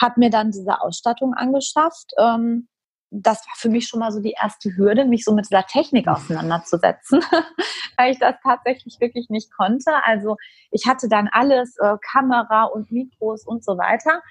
Habe 0.02 0.16
mir 0.18 0.30
dann 0.30 0.52
diese 0.52 0.82
Ausstattung 0.82 1.34
angeschafft. 1.34 2.12
Ähm, 2.18 2.68
das 3.12 3.40
war 3.48 3.54
für 3.56 3.70
mich 3.70 3.88
schon 3.88 4.00
mal 4.00 4.12
so 4.12 4.22
die 4.22 4.36
erste 4.40 4.76
Hürde, 4.76 5.06
mich 5.06 5.26
so 5.26 5.34
mit 5.34 5.50
dieser 5.50 5.66
Technik 5.66 6.08
auseinanderzusetzen, 6.08 7.22
weil 7.98 8.12
ich 8.12 8.20
das 8.20 8.36
tatsächlich 8.44 9.00
wirklich 9.00 9.30
nicht 9.30 9.52
konnte. 9.52 9.92
Also 10.06 10.38
ich 10.72 10.86
hatte 10.88 11.10
dann 11.10 11.28
alles, 11.32 11.76
äh, 11.78 11.96
Kamera 12.12 12.66
und 12.66 12.92
Mikros 12.92 13.46
und 13.46 13.64
so 13.64 13.78
weiter. 13.78 14.22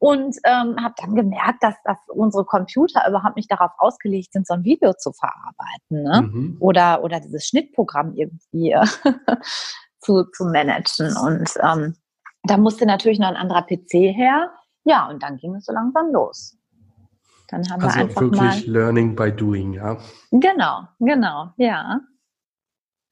Und 0.00 0.36
ähm, 0.44 0.76
habe 0.80 0.94
dann 0.98 1.16
gemerkt, 1.16 1.60
dass, 1.60 1.74
dass 1.82 1.98
unsere 2.06 2.44
Computer 2.44 3.08
überhaupt 3.08 3.34
nicht 3.34 3.50
darauf 3.50 3.72
ausgelegt 3.78 4.32
sind, 4.32 4.46
so 4.46 4.54
ein 4.54 4.62
Video 4.62 4.92
zu 4.92 5.12
verarbeiten 5.12 6.02
ne? 6.04 6.22
Mhm. 6.22 6.56
oder, 6.60 7.02
oder 7.02 7.18
dieses 7.18 7.48
Schnittprogramm 7.48 8.14
irgendwie 8.14 8.70
äh, 8.70 8.86
zu, 10.00 10.24
zu 10.30 10.44
managen. 10.44 11.16
Und 11.16 11.50
ähm, 11.60 11.96
da 12.44 12.58
musste 12.58 12.86
natürlich 12.86 13.18
noch 13.18 13.26
ein 13.26 13.36
anderer 13.36 13.62
PC 13.62 14.14
her. 14.14 14.52
Ja, 14.88 15.06
und 15.08 15.22
dann 15.22 15.36
ging 15.36 15.54
es 15.54 15.66
so 15.66 15.72
langsam 15.72 16.10
los. 16.12 16.56
Dann 17.48 17.62
haben 17.70 17.82
also 17.82 17.94
wir 17.94 18.02
einfach 18.02 18.20
wirklich 18.22 18.40
mal 18.40 18.72
Learning 18.72 19.14
by 19.14 19.30
Doing, 19.30 19.74
ja. 19.74 19.98
Genau, 20.30 20.82
genau, 20.98 21.52
ja. 21.58 22.00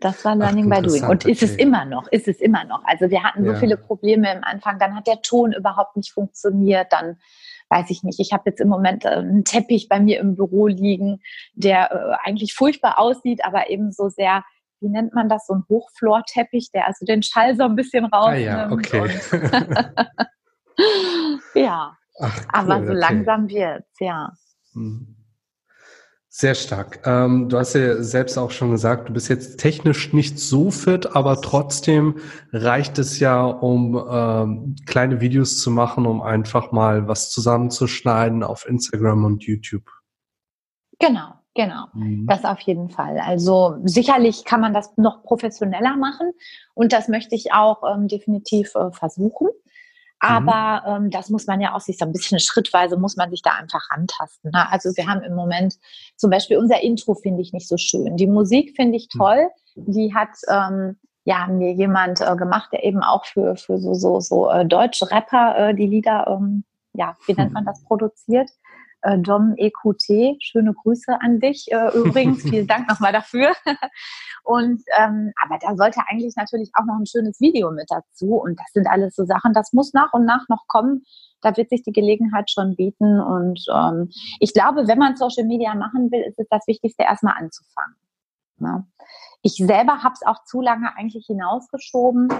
Das 0.00 0.24
war 0.24 0.36
Learning 0.36 0.72
Ach, 0.72 0.80
by 0.80 0.86
Doing. 0.86 1.04
Und 1.04 1.26
ist 1.26 1.42
okay. 1.42 1.52
es 1.52 1.56
immer 1.56 1.84
noch, 1.84 2.06
ist 2.08 2.28
es 2.28 2.40
immer 2.40 2.64
noch. 2.64 2.82
Also 2.84 3.10
wir 3.10 3.22
hatten 3.22 3.44
so 3.44 3.52
ja. 3.52 3.58
viele 3.58 3.76
Probleme 3.76 4.32
im 4.32 4.42
Anfang, 4.42 4.78
dann 4.78 4.94
hat 4.94 5.06
der 5.06 5.20
Ton 5.20 5.52
überhaupt 5.52 5.96
nicht 5.96 6.12
funktioniert, 6.12 6.92
dann 6.92 7.18
weiß 7.68 7.90
ich 7.90 8.02
nicht, 8.02 8.20
ich 8.20 8.32
habe 8.32 8.44
jetzt 8.46 8.60
im 8.60 8.68
Moment 8.68 9.04
äh, 9.04 9.08
einen 9.08 9.44
Teppich 9.44 9.88
bei 9.88 10.00
mir 10.00 10.20
im 10.20 10.34
Büro 10.34 10.68
liegen, 10.68 11.20
der 11.54 11.92
äh, 11.92 12.28
eigentlich 12.28 12.54
furchtbar 12.54 12.98
aussieht, 12.98 13.44
aber 13.44 13.68
eben 13.68 13.92
so 13.92 14.08
sehr, 14.08 14.44
wie 14.80 14.88
nennt 14.88 15.14
man 15.14 15.28
das, 15.28 15.46
so 15.46 15.54
ein 15.54 15.64
Hochflorteppich, 15.68 16.70
der 16.72 16.86
also 16.86 17.04
den 17.04 17.22
Schall 17.22 17.56
so 17.56 17.64
ein 17.64 17.76
bisschen 17.76 18.06
rausnimmt. 18.06 18.48
Ah, 18.48 18.68
ja, 18.68 18.70
okay. 18.70 19.10
ja, 21.56 21.96
Ach, 22.20 22.38
cool, 22.38 22.46
aber 22.52 22.78
so 22.78 22.90
okay. 22.90 22.98
langsam 22.98 23.48
wird's, 23.48 24.00
ja. 24.00 24.32
Mhm. 24.74 25.16
Sehr 26.38 26.54
stark. 26.54 27.00
Ähm, 27.06 27.48
du 27.48 27.56
hast 27.56 27.72
ja 27.72 28.02
selbst 28.02 28.36
auch 28.36 28.50
schon 28.50 28.70
gesagt, 28.70 29.08
du 29.08 29.14
bist 29.14 29.30
jetzt 29.30 29.58
technisch 29.58 30.12
nicht 30.12 30.38
so 30.38 30.70
fit, 30.70 31.16
aber 31.16 31.40
trotzdem 31.40 32.18
reicht 32.52 32.98
es 32.98 33.20
ja, 33.20 33.42
um 33.42 33.96
ähm, 34.10 34.76
kleine 34.84 35.22
Videos 35.22 35.58
zu 35.58 35.70
machen, 35.70 36.04
um 36.04 36.20
einfach 36.20 36.72
mal 36.72 37.08
was 37.08 37.30
zusammenzuschneiden 37.30 38.42
auf 38.42 38.68
Instagram 38.68 39.24
und 39.24 39.44
YouTube. 39.44 39.90
Genau, 40.98 41.32
genau. 41.54 41.86
Mhm. 41.94 42.26
Das 42.26 42.44
auf 42.44 42.60
jeden 42.60 42.90
Fall. 42.90 43.18
Also 43.18 43.78
sicherlich 43.84 44.44
kann 44.44 44.60
man 44.60 44.74
das 44.74 44.94
noch 44.98 45.22
professioneller 45.22 45.96
machen 45.96 46.32
und 46.74 46.92
das 46.92 47.08
möchte 47.08 47.34
ich 47.34 47.54
auch 47.54 47.82
ähm, 47.90 48.08
definitiv 48.08 48.74
äh, 48.74 48.90
versuchen. 48.92 49.48
Mhm. 50.22 50.48
Aber 50.48 50.86
ähm, 50.86 51.10
das 51.10 51.28
muss 51.28 51.46
man 51.46 51.60
ja 51.60 51.74
auch 51.74 51.80
sich 51.80 51.98
so 51.98 52.06
ein 52.06 52.12
bisschen 52.12 52.40
schrittweise 52.40 52.96
muss 52.96 53.16
man 53.16 53.30
sich 53.30 53.42
da 53.42 53.50
einfach 53.50 53.90
rantasten. 53.90 54.50
Ne? 54.52 54.70
Also 54.70 54.90
wir 54.96 55.06
haben 55.06 55.22
im 55.22 55.34
Moment 55.34 55.74
zum 56.16 56.30
Beispiel 56.30 56.56
unser 56.56 56.82
Intro 56.82 57.14
finde 57.14 57.42
ich 57.42 57.52
nicht 57.52 57.68
so 57.68 57.76
schön. 57.76 58.16
Die 58.16 58.26
Musik 58.26 58.74
finde 58.76 58.96
ich 58.96 59.08
hm. 59.12 59.20
toll. 59.20 59.48
Die 59.74 60.14
hat 60.14 60.30
ähm, 60.48 60.96
ja 61.24 61.46
mir 61.48 61.72
jemand 61.72 62.20
äh, 62.22 62.36
gemacht, 62.36 62.70
der 62.72 62.84
eben 62.84 63.02
auch 63.02 63.26
für 63.26 63.56
für 63.56 63.78
so 63.78 63.92
so 63.94 64.20
so 64.20 64.50
äh, 64.50 64.64
deutsche 64.64 65.10
Rapper 65.10 65.56
äh, 65.56 65.74
die 65.74 65.86
Lieder 65.86 66.26
ähm, 66.28 66.64
ja 66.94 67.14
wie 67.26 67.34
nennt 67.34 67.52
man 67.52 67.66
hm. 67.66 67.66
das 67.66 67.84
produziert. 67.84 68.48
Äh, 69.02 69.18
Dom 69.18 69.54
EQT, 69.56 70.42
schöne 70.42 70.72
Grüße 70.72 71.20
an 71.20 71.38
dich 71.40 71.66
äh, 71.70 71.88
übrigens. 71.96 72.42
Vielen 72.48 72.66
Dank 72.66 72.88
nochmal 72.88 73.12
dafür. 73.12 73.52
Und 74.42 74.82
ähm, 74.98 75.32
aber 75.44 75.58
da 75.60 75.76
sollte 75.76 76.00
eigentlich 76.08 76.34
natürlich 76.36 76.70
auch 76.74 76.84
noch 76.84 76.98
ein 76.98 77.06
schönes 77.06 77.40
Video 77.40 77.70
mit 77.70 77.86
dazu. 77.88 78.34
Und 78.36 78.58
das 78.58 78.72
sind 78.72 78.86
alles 78.86 79.14
so 79.14 79.24
Sachen, 79.24 79.52
das 79.52 79.72
muss 79.72 79.92
nach 79.92 80.12
und 80.12 80.24
nach 80.24 80.48
noch 80.48 80.66
kommen. 80.66 81.04
Da 81.42 81.56
wird 81.56 81.68
sich 81.68 81.82
die 81.82 81.92
Gelegenheit 81.92 82.50
schon 82.50 82.76
bieten. 82.76 83.20
Und 83.20 83.64
ähm, 83.72 84.10
ich 84.40 84.52
glaube, 84.52 84.88
wenn 84.88 84.98
man 84.98 85.16
Social 85.16 85.44
Media 85.44 85.74
machen 85.74 86.10
will, 86.10 86.22
ist 86.22 86.38
es 86.38 86.48
das 86.48 86.66
Wichtigste, 86.66 87.02
erstmal 87.02 87.34
anzufangen. 87.38 87.96
Ja. 88.60 88.78
Ne? 88.78 88.86
Ich 89.42 89.54
selber 89.54 90.02
habe 90.02 90.14
es 90.14 90.26
auch 90.26 90.42
zu 90.44 90.60
lange 90.60 90.96
eigentlich 90.96 91.26
hinausgeschoben 91.26 92.32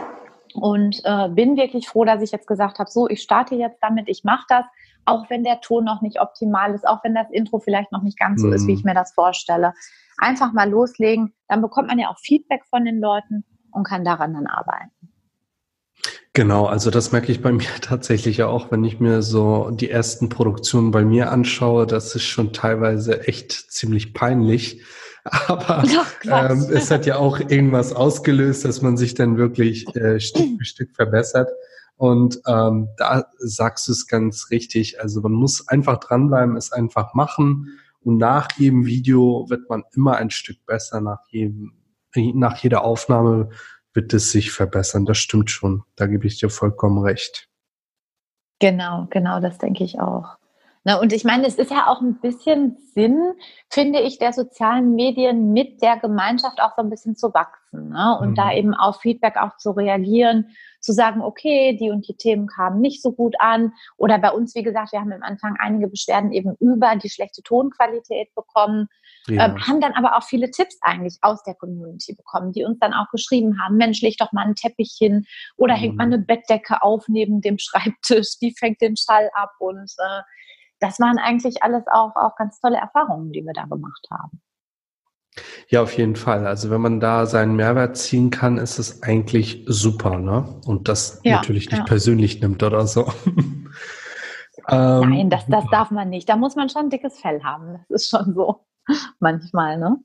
und 0.54 1.00
äh, 1.04 1.28
bin 1.28 1.56
wirklich 1.56 1.88
froh, 1.88 2.04
dass 2.04 2.22
ich 2.22 2.32
jetzt 2.32 2.48
gesagt 2.48 2.78
habe, 2.78 2.90
so, 2.90 3.08
ich 3.08 3.22
starte 3.22 3.54
jetzt 3.54 3.78
damit, 3.80 4.08
ich 4.08 4.24
mache 4.24 4.44
das, 4.48 4.64
auch 5.06 5.30
wenn 5.30 5.44
der 5.44 5.60
Ton 5.60 5.84
noch 5.84 6.02
nicht 6.02 6.20
optimal 6.20 6.74
ist, 6.74 6.86
auch 6.86 7.02
wenn 7.04 7.14
das 7.14 7.30
Intro 7.30 7.58
vielleicht 7.58 7.92
noch 7.92 8.02
nicht 8.02 8.18
ganz 8.18 8.40
so 8.40 8.48
mhm. 8.48 8.52
ist, 8.52 8.66
wie 8.66 8.74
ich 8.74 8.84
mhm. 8.84 8.90
mir 8.90 8.94
das 8.94 9.12
vorstelle 9.12 9.72
einfach 10.18 10.52
mal 10.52 10.68
loslegen. 10.68 11.34
Dann 11.48 11.62
bekommt 11.62 11.88
man 11.88 11.98
ja 11.98 12.08
auch 12.08 12.18
Feedback 12.18 12.62
von 12.70 12.84
den 12.84 13.00
Leuten 13.00 13.44
und 13.70 13.84
kann 13.84 14.04
daran 14.04 14.34
dann 14.34 14.46
arbeiten. 14.46 14.90
Genau, 16.32 16.66
also 16.66 16.90
das 16.90 17.12
merke 17.12 17.32
ich 17.32 17.40
bei 17.40 17.52
mir 17.52 17.68
tatsächlich 17.80 18.42
auch, 18.42 18.70
wenn 18.70 18.84
ich 18.84 19.00
mir 19.00 19.22
so 19.22 19.70
die 19.70 19.90
ersten 19.90 20.28
Produktionen 20.28 20.90
bei 20.90 21.04
mir 21.04 21.30
anschaue, 21.30 21.86
das 21.86 22.14
ist 22.14 22.24
schon 22.24 22.52
teilweise 22.52 23.26
echt 23.26 23.52
ziemlich 23.52 24.12
peinlich. 24.12 24.82
Aber 25.48 25.82
ähm, 26.24 26.66
es 26.70 26.90
hat 26.90 27.04
ja 27.04 27.16
auch 27.16 27.40
irgendwas 27.40 27.92
ausgelöst, 27.92 28.64
dass 28.64 28.80
man 28.80 28.96
sich 28.96 29.14
dann 29.14 29.38
wirklich 29.38 29.86
äh, 29.96 30.20
Stück 30.20 30.58
für 30.58 30.64
Stück 30.64 30.94
verbessert. 30.94 31.48
Und 31.96 32.40
ähm, 32.46 32.88
da 32.98 33.26
sagst 33.38 33.88
du 33.88 33.92
es 33.92 34.06
ganz 34.06 34.50
richtig. 34.50 35.00
Also 35.00 35.20
man 35.22 35.32
muss 35.32 35.66
einfach 35.68 35.98
dranbleiben, 35.98 36.56
es 36.56 36.72
einfach 36.72 37.14
machen 37.14 37.78
und 38.06 38.18
nach 38.18 38.52
jedem 38.52 38.86
Video 38.86 39.46
wird 39.48 39.68
man 39.68 39.82
immer 39.92 40.16
ein 40.16 40.30
Stück 40.30 40.64
besser. 40.64 41.00
Nach 41.00 41.26
jedem, 41.28 41.72
nach 42.14 42.56
jeder 42.58 42.84
Aufnahme 42.84 43.48
wird 43.94 44.14
es 44.14 44.30
sich 44.30 44.52
verbessern. 44.52 45.06
Das 45.06 45.18
stimmt 45.18 45.50
schon. 45.50 45.82
Da 45.96 46.06
gebe 46.06 46.24
ich 46.26 46.38
dir 46.38 46.48
vollkommen 46.48 47.02
recht. 47.02 47.48
Genau, 48.60 49.08
genau, 49.10 49.40
das 49.40 49.58
denke 49.58 49.82
ich 49.82 49.98
auch. 49.98 50.36
Na, 50.88 51.00
und 51.00 51.12
ich 51.12 51.24
meine, 51.24 51.48
es 51.48 51.56
ist 51.56 51.72
ja 51.72 51.88
auch 51.88 52.00
ein 52.00 52.20
bisschen 52.20 52.76
Sinn, 52.94 53.32
finde 53.68 53.98
ich, 54.02 54.20
der 54.20 54.32
sozialen 54.32 54.94
Medien 54.94 55.52
mit 55.52 55.82
der 55.82 55.96
Gemeinschaft 55.96 56.60
auch 56.60 56.76
so 56.76 56.82
ein 56.82 56.90
bisschen 56.90 57.16
zu 57.16 57.34
wachsen 57.34 57.88
ne? 57.88 58.16
und 58.20 58.30
mhm. 58.30 58.34
da 58.36 58.52
eben 58.52 58.72
auf 58.72 59.00
Feedback 59.00 59.36
auch 59.36 59.56
zu 59.56 59.72
reagieren, 59.72 60.54
zu 60.78 60.92
sagen, 60.92 61.22
okay, 61.22 61.76
die 61.76 61.90
und 61.90 62.06
die 62.06 62.14
Themen 62.14 62.46
kamen 62.46 62.80
nicht 62.80 63.02
so 63.02 63.10
gut 63.10 63.34
an. 63.40 63.72
Oder 63.96 64.20
bei 64.20 64.30
uns, 64.30 64.54
wie 64.54 64.62
gesagt, 64.62 64.92
wir 64.92 65.00
haben 65.00 65.12
am 65.12 65.24
Anfang 65.24 65.56
einige 65.58 65.88
Beschwerden 65.88 66.30
eben 66.30 66.54
über 66.60 66.94
die 66.94 67.10
schlechte 67.10 67.42
Tonqualität 67.42 68.32
bekommen, 68.36 68.86
ja. 69.26 69.46
ähm, 69.46 69.66
haben 69.66 69.80
dann 69.80 69.94
aber 69.94 70.16
auch 70.16 70.22
viele 70.22 70.52
Tipps 70.52 70.78
eigentlich 70.82 71.18
aus 71.20 71.42
der 71.42 71.54
Community 71.54 72.14
bekommen, 72.14 72.52
die 72.52 72.62
uns 72.62 72.78
dann 72.78 72.94
auch 72.94 73.10
geschrieben 73.10 73.60
haben, 73.60 73.76
Mensch, 73.76 74.02
leg 74.02 74.18
doch 74.18 74.30
mal 74.30 74.44
einen 74.44 74.54
Teppich 74.54 74.94
hin 74.96 75.26
oder 75.56 75.74
mhm. 75.74 75.80
hängt 75.80 75.96
mal 75.96 76.04
eine 76.04 76.18
Bettdecke 76.18 76.80
auf 76.80 77.08
neben 77.08 77.40
dem 77.40 77.58
Schreibtisch, 77.58 78.38
die 78.40 78.54
fängt 78.56 78.80
den 78.80 78.96
Schall 78.96 79.32
ab 79.34 79.50
und 79.58 79.90
äh, 79.98 80.22
das 80.80 81.00
waren 81.00 81.18
eigentlich 81.18 81.62
alles 81.62 81.84
auch, 81.90 82.14
auch 82.16 82.36
ganz 82.36 82.60
tolle 82.60 82.76
Erfahrungen, 82.76 83.32
die 83.32 83.44
wir 83.44 83.52
da 83.52 83.64
gemacht 83.64 84.06
haben. 84.10 84.40
Ja, 85.68 85.82
auf 85.82 85.96
jeden 85.96 86.16
Fall. 86.16 86.46
Also 86.46 86.70
wenn 86.70 86.80
man 86.80 87.00
da 87.00 87.26
seinen 87.26 87.56
Mehrwert 87.56 87.96
ziehen 87.96 88.30
kann, 88.30 88.56
ist 88.56 88.78
es 88.78 89.02
eigentlich 89.02 89.64
super, 89.66 90.18
ne? 90.18 90.60
Und 90.64 90.88
das 90.88 91.20
ja, 91.24 91.36
natürlich 91.36 91.70
nicht 91.70 91.80
ja. 91.80 91.84
persönlich 91.84 92.40
nimmt 92.40 92.62
oder 92.62 92.86
so. 92.86 93.12
ähm, 93.26 95.10
Nein, 95.10 95.30
das, 95.30 95.44
das 95.46 95.64
darf 95.70 95.90
man 95.90 96.08
nicht. 96.08 96.28
Da 96.28 96.36
muss 96.36 96.56
man 96.56 96.68
schon 96.68 96.84
ein 96.86 96.90
dickes 96.90 97.18
Fell 97.20 97.42
haben. 97.42 97.74
Das 97.88 98.02
ist 98.02 98.10
schon 98.10 98.34
so 98.34 98.64
manchmal, 99.20 99.78
ne? 99.78 99.96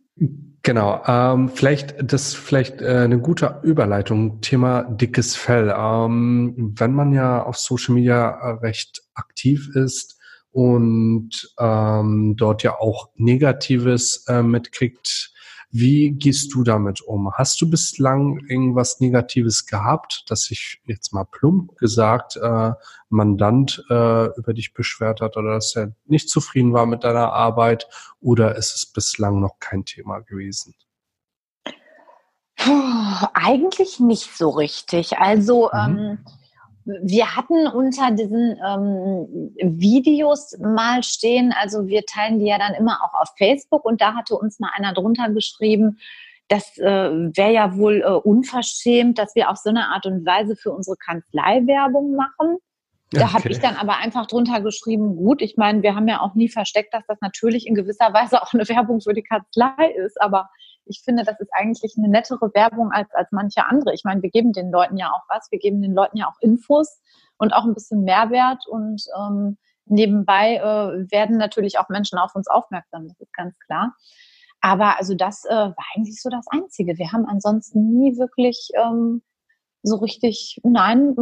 Genau, 0.63 1.01
ähm, 1.07 1.49
vielleicht 1.49 1.95
das 2.03 2.33
vielleicht 2.33 2.81
äh, 2.81 3.01
eine 3.05 3.19
gute 3.19 3.59
Überleitung. 3.63 4.41
Thema 4.41 4.83
dickes 4.83 5.35
Fell. 5.35 5.73
Ähm, 5.75 6.75
wenn 6.77 6.93
man 6.93 7.13
ja 7.13 7.43
auf 7.43 7.57
Social 7.57 7.95
Media 7.95 8.29
äh, 8.29 8.49
recht 8.59 9.01
aktiv 9.13 9.69
ist 9.75 10.20
und 10.51 11.53
ähm, 11.59 12.35
dort 12.37 12.63
ja 12.63 12.79
auch 12.79 13.09
Negatives 13.15 14.25
äh, 14.27 14.43
mitkriegt, 14.43 15.33
wie 15.73 16.11
gehst 16.11 16.53
du 16.53 16.63
damit 16.63 17.01
um? 17.01 17.31
Hast 17.33 17.61
du 17.61 17.69
bislang 17.69 18.39
irgendwas 18.49 18.99
Negatives 18.99 19.65
gehabt, 19.65 20.25
dass 20.27 20.41
sich 20.41 20.81
jetzt 20.85 21.13
mal 21.13 21.23
plump 21.23 21.77
gesagt 21.77 22.35
äh, 22.35 22.71
Mandant 23.09 23.83
äh, 23.89 24.25
über 24.37 24.53
dich 24.53 24.73
beschwert 24.73 25.21
hat 25.21 25.37
oder 25.37 25.53
dass 25.53 25.75
er 25.77 25.93
nicht 26.05 26.29
zufrieden 26.29 26.73
war 26.73 26.85
mit 26.85 27.05
deiner 27.05 27.31
Arbeit 27.31 27.87
oder 28.19 28.55
ist 28.57 28.75
es 28.75 28.85
bislang 28.85 29.39
noch 29.39 29.59
kein 29.59 29.85
Thema 29.85 30.19
gewesen? 30.19 30.75
Puh, 32.57 33.27
eigentlich 33.33 34.01
nicht 34.01 34.35
so 34.37 34.49
richtig. 34.49 35.17
Also 35.19 35.69
mhm. 35.73 35.97
ähm, 35.97 36.25
wir 36.85 37.35
hatten 37.35 37.67
unter 37.67 38.11
diesen 38.11 38.57
ähm, 38.65 39.53
Videos 39.79 40.57
mal 40.59 41.03
stehen, 41.03 41.53
also 41.59 41.87
wir 41.87 42.05
teilen 42.05 42.39
die 42.39 42.47
ja 42.47 42.57
dann 42.57 42.73
immer 42.73 42.99
auch 43.03 43.21
auf 43.21 43.29
Facebook 43.37 43.85
und 43.85 44.01
da 44.01 44.15
hatte 44.15 44.35
uns 44.35 44.59
mal 44.59 44.71
einer 44.75 44.93
drunter 44.93 45.29
geschrieben, 45.29 45.99
das 46.47 46.77
äh, 46.77 46.83
wäre 46.83 47.53
ja 47.53 47.77
wohl 47.77 48.01
äh, 48.01 48.09
unverschämt, 48.09 49.17
dass 49.17 49.35
wir 49.35 49.49
auf 49.49 49.57
so 49.57 49.69
eine 49.69 49.87
Art 49.87 50.05
und 50.05 50.25
Weise 50.25 50.55
für 50.55 50.71
unsere 50.71 50.97
Kanzlei 50.97 51.65
Werbung 51.65 52.15
machen. 52.15 52.57
Da 53.11 53.25
okay. 53.25 53.33
habe 53.33 53.49
ich 53.49 53.59
dann 53.59 53.75
aber 53.75 53.97
einfach 53.97 54.25
drunter 54.25 54.61
geschrieben, 54.61 55.15
gut, 55.15 55.41
ich 55.41 55.55
meine, 55.57 55.81
wir 55.81 55.95
haben 55.95 56.07
ja 56.07 56.21
auch 56.21 56.35
nie 56.35 56.49
versteckt, 56.49 56.93
dass 56.93 57.03
das 57.07 57.19
natürlich 57.21 57.67
in 57.67 57.75
gewisser 57.75 58.13
Weise 58.13 58.41
auch 58.41 58.53
eine 58.53 58.67
Werbung 58.67 59.01
für 59.01 59.13
die 59.13 59.23
Kanzlei 59.23 59.93
ist, 59.95 60.21
aber 60.21 60.49
ich 60.85 61.01
finde, 61.03 61.23
das 61.23 61.39
ist 61.39 61.51
eigentlich 61.53 61.95
eine 61.97 62.09
nettere 62.09 62.51
Werbung 62.53 62.91
als, 62.91 63.09
als 63.13 63.29
manche 63.31 63.65
andere. 63.65 63.93
Ich 63.93 64.03
meine, 64.03 64.21
wir 64.21 64.29
geben 64.29 64.53
den 64.53 64.71
Leuten 64.71 64.97
ja 64.97 65.11
auch 65.11 65.23
was, 65.29 65.51
wir 65.51 65.59
geben 65.59 65.81
den 65.81 65.93
Leuten 65.93 66.17
ja 66.17 66.27
auch 66.27 66.39
Infos 66.41 67.01
und 67.37 67.53
auch 67.53 67.63
ein 67.63 67.73
bisschen 67.73 68.03
Mehrwert 68.03 68.67
und 68.67 69.03
ähm, 69.17 69.57
nebenbei 69.85 70.57
äh, 70.57 71.11
werden 71.11 71.37
natürlich 71.37 71.79
auch 71.79 71.89
Menschen 71.89 72.17
auf 72.17 72.35
uns 72.35 72.47
aufmerksam, 72.47 73.07
das 73.07 73.19
ist 73.19 73.33
ganz 73.33 73.57
klar. 73.59 73.95
Aber 74.61 74.99
also 74.99 75.15
das 75.15 75.43
äh, 75.45 75.49
war 75.49 75.85
eigentlich 75.95 76.21
so 76.21 76.29
das 76.29 76.45
Einzige. 76.49 76.97
Wir 76.97 77.11
haben 77.11 77.25
ansonsten 77.25 77.97
nie 77.97 78.17
wirklich 78.17 78.69
ähm, 78.75 79.23
so 79.83 79.95
richtig, 79.97 80.59
nein, 80.63 81.15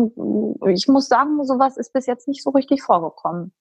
ich 0.67 0.87
muss 0.87 1.07
sagen, 1.07 1.43
sowas 1.45 1.77
ist 1.77 1.93
bis 1.93 2.05
jetzt 2.05 2.27
nicht 2.27 2.43
so 2.43 2.49
richtig 2.49 2.83
vorgekommen. 2.83 3.53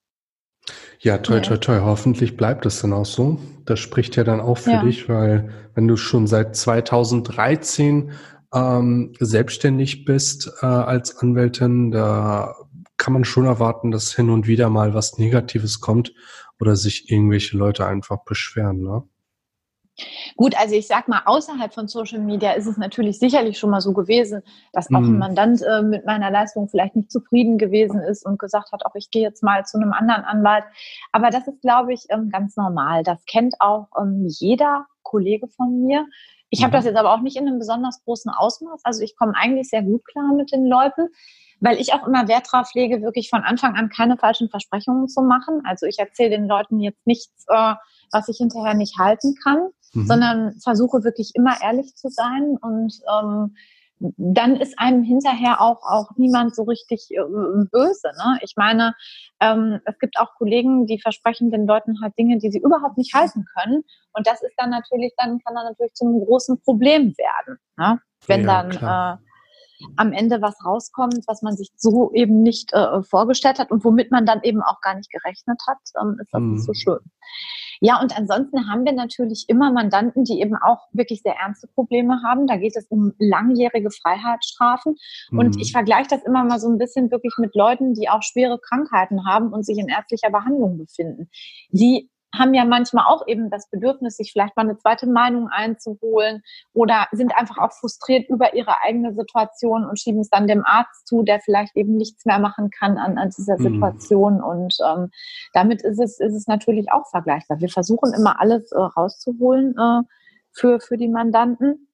Ja, 1.00 1.18
toi, 1.18 1.40
toi, 1.40 1.56
toi. 1.56 1.80
Hoffentlich 1.80 2.37
bleibt 2.37 2.66
es 2.66 2.80
dann 2.80 2.92
auch 2.92 3.06
so. 3.06 3.38
Das 3.64 3.78
spricht 3.78 4.16
ja 4.16 4.25
dann 4.25 4.40
auch 4.40 4.58
für 4.58 4.72
ja. 4.72 4.82
dich, 4.82 5.08
weil 5.08 5.50
wenn 5.75 5.87
du 5.87 5.96
schon 5.96 6.26
seit 6.26 6.56
2013 6.56 8.10
ähm, 8.52 9.12
selbstständig 9.20 10.04
bist 10.04 10.50
äh, 10.60 10.66
als 10.66 11.18
Anwältin, 11.18 11.90
da 11.90 12.54
kann 12.96 13.12
man 13.12 13.25
schon 13.25 13.46
erwarten, 13.46 13.90
dass 13.90 14.14
hin 14.14 14.30
und 14.30 14.46
wieder 14.46 14.70
mal 14.70 14.92
was 14.92 15.18
Negatives 15.18 15.80
kommt 15.80 16.12
oder 16.58 16.75
sich 16.75 17.10
irgendwelche 17.10 17.56
Leute 17.56 17.87
einfach 17.87 18.25
beschweren. 18.25 18.80
Ne? 18.82 19.02
Gut, 20.37 20.59
also 20.59 20.75
ich 20.75 20.87
sag 20.87 21.09
mal, 21.09 21.23
außerhalb 21.25 21.75
von 21.75 21.88
Social 21.88 22.21
Media 22.21 22.52
ist 22.52 22.67
es 22.67 22.76
natürlich 22.76 23.19
sicherlich 23.19 23.59
schon 23.59 23.71
mal 23.71 23.81
so 23.81 23.93
gewesen, 23.93 24.43
dass 24.73 24.88
auch 24.88 24.99
ein 24.99 25.14
mhm. 25.14 25.19
Mandant 25.19 25.62
äh, 25.62 25.83
mit 25.83 26.07
meiner 26.07 26.31
Leistung 26.31 26.69
vielleicht 26.69 26.95
nicht 26.95 27.11
zufrieden 27.11 27.59
gewesen 27.59 28.00
ist 28.00 28.25
und 28.25 28.38
gesagt 28.38 28.71
hat, 28.73 28.87
auch 28.87 28.95
ich 28.95 29.11
gehe 29.11 29.23
jetzt 29.23 29.43
mal 29.43 29.64
zu 29.64 29.78
einem 29.78 29.93
anderen 29.93 30.23
Anwalt. 30.25 30.64
Aber 31.11 31.31
das 31.31 31.49
ist, 31.49 31.61
glaube 31.62 31.93
ich, 31.93 32.05
ähm, 32.11 32.31
ganz 32.31 32.57
normal. 32.57 33.02
Das 33.02 33.25
kennt 33.25 33.56
auch 33.61 33.89
ähm, 34.00 34.26
jeder 34.28 34.87
Kollege 35.02 35.49
von 35.49 35.80
mir. 35.80 36.06
Ich 36.50 36.63
habe 36.63 36.73
das 36.73 36.84
mhm. 36.84 36.91
jetzt 36.91 36.99
aber 36.99 37.13
auch 37.13 37.21
nicht 37.21 37.37
in 37.37 37.49
einem 37.49 37.58
besonders 37.58 38.02
großen 38.04 38.30
Ausmaß. 38.30 38.82
Also 38.84 39.02
ich 39.02 39.17
komme 39.17 39.32
eigentlich 39.34 39.69
sehr 39.69 39.82
gut 39.82 40.04
klar 40.06 40.32
mit 40.34 40.52
den 40.52 40.67
Leuten 40.67 41.08
weil 41.61 41.80
ich 41.80 41.93
auch 41.93 42.06
immer 42.06 42.28
Wert 42.28 42.47
darauf 42.52 42.73
lege, 42.75 43.02
wirklich 43.02 43.28
von 43.30 43.43
Anfang 43.43 43.75
an 43.75 43.89
keine 43.89 44.17
falschen 44.17 44.49
Versprechungen 44.49 45.08
zu 45.08 45.23
machen. 45.23 45.61
Also 45.65 45.87
ich 45.87 45.99
erzähle 45.99 46.30
den 46.30 46.47
Leuten 46.47 46.78
jetzt 46.78 47.04
nichts, 47.04 47.47
äh, 47.49 47.75
was 48.13 48.28
ich 48.28 48.37
hinterher 48.37 48.75
nicht 48.75 48.97
halten 48.97 49.34
kann 49.43 49.71
mhm. 49.94 50.06
sondern 50.06 50.52
versuche 50.62 51.04
wirklich 51.04 51.32
immer 51.34 51.60
ehrlich 51.62 51.94
zu 51.94 52.08
sein 52.08 52.56
und 52.60 52.92
ähm, 53.12 53.54
dann 54.16 54.56
ist 54.56 54.78
einem 54.78 55.02
hinterher 55.02 55.60
auch, 55.60 55.82
auch 55.82 56.10
niemand 56.16 56.54
so 56.54 56.62
richtig 56.62 57.08
äh, 57.10 57.20
böse. 57.70 58.08
Ne? 58.16 58.38
Ich 58.42 58.54
meine, 58.56 58.94
ähm, 59.40 59.80
es 59.84 59.98
gibt 59.98 60.18
auch 60.18 60.34
Kollegen, 60.36 60.86
die 60.86 61.00
versprechen 61.00 61.50
den 61.50 61.66
Leuten 61.66 62.00
halt 62.00 62.16
Dinge, 62.16 62.38
die 62.38 62.50
sie 62.50 62.60
überhaupt 62.60 62.96
nicht 62.96 63.14
halten 63.14 63.44
können. 63.56 63.82
Und 64.12 64.26
das 64.26 64.42
ist 64.42 64.54
dann 64.56 64.70
natürlich, 64.70 65.12
dann 65.16 65.40
kann 65.40 65.54
dann 65.54 65.64
natürlich 65.64 65.94
zum 65.94 66.24
großen 66.24 66.60
Problem 66.62 67.14
werden. 67.16 67.58
Ne? 67.76 68.00
Wenn 68.26 68.46
ja, 68.46 68.62
dann 68.62 69.18
äh, 69.18 69.27
am 69.97 70.12
Ende 70.12 70.43
was 70.43 70.64
rauskommt, 70.64 71.25
was 71.26 71.43
man 71.43 71.56
sich 71.56 71.71
so 71.76 72.12
eben 72.12 72.43
nicht 72.43 72.73
äh, 72.73 73.02
vorgestellt 73.02 73.58
hat 73.58 73.71
und 73.71 73.84
womit 73.84 74.10
man 74.10 74.26
dann 74.26 74.43
eben 74.43 74.62
auch 74.62 74.80
gar 74.80 74.95
nicht 74.95 75.10
gerechnet 75.10 75.60
hat, 75.67 75.78
ähm, 76.00 76.17
ist 76.21 76.32
das 76.32 76.41
mhm. 76.41 76.52
nicht 76.52 76.64
so 76.64 76.75
schön. 76.75 76.99
Ja, 77.80 78.00
und 78.00 78.17
ansonsten 78.17 78.69
haben 78.69 78.84
wir 78.84 78.93
natürlich 78.93 79.45
immer 79.49 79.73
Mandanten, 79.73 80.25
die 80.25 80.41
eben 80.41 80.56
auch 80.56 80.88
wirklich 80.93 81.23
sehr 81.23 81.36
ernste 81.36 81.69
Probleme 81.69 82.23
haben. 82.25 82.47
Da 82.47 82.56
geht 82.56 82.76
es 82.76 82.86
um 82.88 83.12
langjährige 83.19 83.91
Freiheitsstrafen. 83.91 84.97
Mhm. 85.30 85.38
Und 85.38 85.60
ich 85.60 85.73
vergleiche 85.73 86.08
das 86.10 86.25
immer 86.25 86.45
mal 86.45 86.58
so 86.58 86.69
ein 86.69 86.78
bisschen 86.78 87.10
wirklich 87.10 87.34
mit 87.38 87.54
Leuten, 87.54 87.95
die 87.95 88.08
auch 88.08 88.23
schwere 88.23 88.58
Krankheiten 88.58 89.26
haben 89.26 89.52
und 89.52 89.64
sich 89.64 89.78
in 89.78 89.88
ärztlicher 89.88 90.30
Behandlung 90.30 90.78
befinden. 90.78 91.30
Die 91.71 92.10
haben 92.36 92.52
ja 92.54 92.64
manchmal 92.64 93.06
auch 93.06 93.26
eben 93.26 93.50
das 93.50 93.71
Bedürfnis, 93.71 94.17
sich 94.17 94.32
vielleicht 94.32 94.56
mal 94.56 94.62
eine 94.62 94.76
zweite 94.76 95.06
Meinung 95.06 95.49
einzuholen 95.49 96.43
oder 96.75 97.06
sind 97.12 97.34
einfach 97.36 97.58
auch 97.58 97.73
frustriert 97.73 98.28
über 98.28 98.54
ihre 98.54 98.82
eigene 98.82 99.14
Situation 99.14 99.86
und 99.86 99.99
schieben 99.99 100.21
es 100.21 100.28
dann 100.28 100.47
dem 100.47 100.64
Arzt 100.64 101.06
zu, 101.06 101.23
der 101.23 101.41
vielleicht 101.41 101.75
eben 101.76 101.97
nichts 101.97 102.26
mehr 102.26 102.38
machen 102.38 102.71
kann 102.71 102.99
an, 102.99 103.17
an 103.17 103.30
dieser 103.30 103.58
mhm. 103.58 103.75
Situation. 103.75 104.34
Mhm. 104.36 104.45
Und 104.45 104.76
ähm, 104.86 105.10
damit 105.54 105.82
ist 105.82 105.99
es, 105.99 106.21
ist 106.21 106.34
es 106.34 106.47
natürlich 106.47 106.93
auch 106.93 107.08
vergleichbar. 107.08 107.60
Wir 107.60 107.71
versuchen 107.71 108.12
immer 108.12 108.41
alles 108.41 108.73
äh, 108.73 108.78
rauszuholen 108.78 109.75
äh, 109.78 110.02
für, 110.52 110.80
für 110.80 110.97
die 110.97 111.08
Mandanten. 111.08 111.88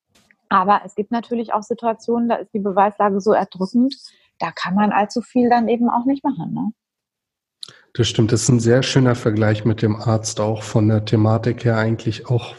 Aber 0.49 0.83
es 0.85 0.95
gibt 0.95 1.11
natürlich 1.11 1.53
auch 1.53 1.63
Situationen, 1.63 2.29
da 2.29 2.37
ist 2.37 2.53
die 2.53 2.61
Beweislage 2.61 3.21
so 3.21 3.33
erdrückend, 3.33 3.97
da 4.39 4.51
kann 4.51 4.75
man 4.75 4.93
allzu 4.93 5.23
viel 5.23 5.49
dann 5.49 5.69
eben 5.69 5.89
auch 5.89 6.05
nicht 6.05 6.25
machen. 6.25 6.53
Ne? 6.53 6.73
Das 7.97 8.09
stimmt, 8.09 8.33
das 8.33 8.43
ist 8.43 8.49
ein 8.49 8.59
sehr 8.59 8.83
schöner 8.83 9.15
Vergleich 9.15 9.65
mit 9.65 9.81
dem 9.81 9.95
Arzt 9.95 10.41
auch 10.41 10.65
von 10.65 10.89
der 10.89 11.05
Thematik 11.05 11.65
her 11.65 11.79
eigentlich 11.79 12.29
auch 12.29 12.57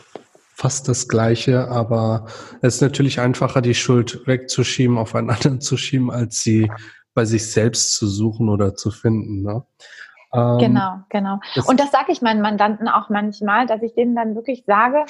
fast 0.53 0.87
das 0.87 1.09
Gleiche, 1.09 1.67
aber 1.67 2.27
es 2.61 2.75
ist 2.75 2.81
natürlich 2.81 3.19
einfacher, 3.19 3.61
die 3.61 3.75
Schuld 3.75 4.25
wegzuschieben, 4.25 4.97
auf 4.97 5.13
einen 5.13 5.29
anderen 5.31 5.59
zu 5.59 5.75
schieben, 5.75 6.09
als 6.09 6.41
sie 6.41 6.71
bei 7.13 7.25
sich 7.25 7.51
selbst 7.51 7.95
zu 7.95 8.07
suchen 8.07 8.47
oder 8.47 8.75
zu 8.75 8.91
finden. 8.91 9.41
Ne? 9.41 9.65
Ähm, 10.31 10.57
genau, 10.57 10.99
genau. 11.09 11.39
Und 11.67 11.81
das 11.81 11.91
sage 11.91 12.13
ich 12.13 12.21
meinen 12.21 12.41
Mandanten 12.41 12.87
auch 12.87 13.09
manchmal, 13.09 13.67
dass 13.67 13.81
ich 13.81 13.93
denen 13.93 14.15
dann 14.15 14.35
wirklich 14.35 14.63
sage, 14.65 15.05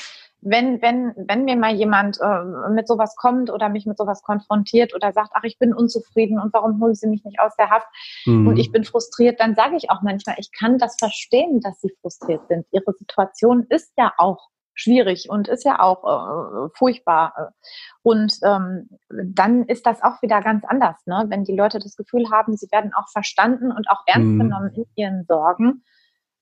wenn, 0.45 0.81
wenn, 0.81 1.13
wenn 1.17 1.43
mir 1.43 1.57
mal 1.57 1.73
jemand 1.73 2.19
äh, 2.21 2.69
mit 2.69 2.87
sowas 2.87 3.15
kommt 3.15 3.49
oder 3.49 3.67
mich 3.67 3.87
mit 3.87 3.97
sowas 3.97 4.21
konfrontiert 4.21 4.93
oder 4.93 5.11
sagt, 5.11 5.31
ach, 5.33 5.43
ich 5.43 5.57
bin 5.57 5.73
unzufrieden 5.73 6.39
und 6.39 6.53
warum 6.53 6.79
holen 6.79 6.93
Sie 6.93 7.07
mich 7.07 7.25
nicht 7.25 7.39
aus 7.39 7.55
der 7.57 7.71
Haft 7.71 7.87
mhm. 8.25 8.47
und 8.47 8.57
ich 8.57 8.71
bin 8.71 8.83
frustriert, 8.83 9.39
dann 9.39 9.55
sage 9.55 9.75
ich 9.75 9.89
auch 9.89 10.03
manchmal, 10.03 10.35
ich 10.37 10.51
kann 10.51 10.77
das 10.77 10.97
verstehen, 10.97 11.61
dass 11.61 11.81
Sie 11.81 11.91
frustriert 11.99 12.47
sind. 12.47 12.67
Ihre 12.71 12.93
Situation 12.93 13.65
ist 13.69 13.91
ja 13.97 14.13
auch 14.17 14.49
schwierig 14.75 15.29
und 15.29 15.47
ist 15.47 15.65
ja 15.65 15.79
auch 15.79 16.03
äh, 16.03 16.69
furchtbar. 16.75 17.53
Und 18.03 18.37
ähm, 18.43 18.89
dann 19.09 19.63
ist 19.63 19.85
das 19.87 20.03
auch 20.03 20.21
wieder 20.21 20.41
ganz 20.41 20.63
anders, 20.65 20.97
ne? 21.07 21.25
wenn 21.29 21.43
die 21.43 21.55
Leute 21.55 21.79
das 21.79 21.95
Gefühl 21.95 22.29
haben, 22.31 22.55
sie 22.55 22.67
werden 22.71 22.91
auch 22.93 23.09
verstanden 23.09 23.71
und 23.71 23.89
auch 23.89 24.03
ernst 24.05 24.27
mhm. 24.27 24.39
genommen 24.39 24.71
in 24.75 24.85
ihren 24.95 25.25
Sorgen, 25.25 25.83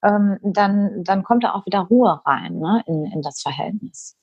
ähm, 0.03 0.37
dann, 0.43 1.03
dann 1.03 1.23
kommt 1.23 1.43
da 1.43 1.53
auch 1.53 1.65
wieder 1.65 1.79
Ruhe 1.79 2.21
rein 2.25 2.59
ne? 2.59 2.83
in, 2.87 3.05
in 3.05 3.21
das 3.21 3.41
Verhältnis. 3.41 4.17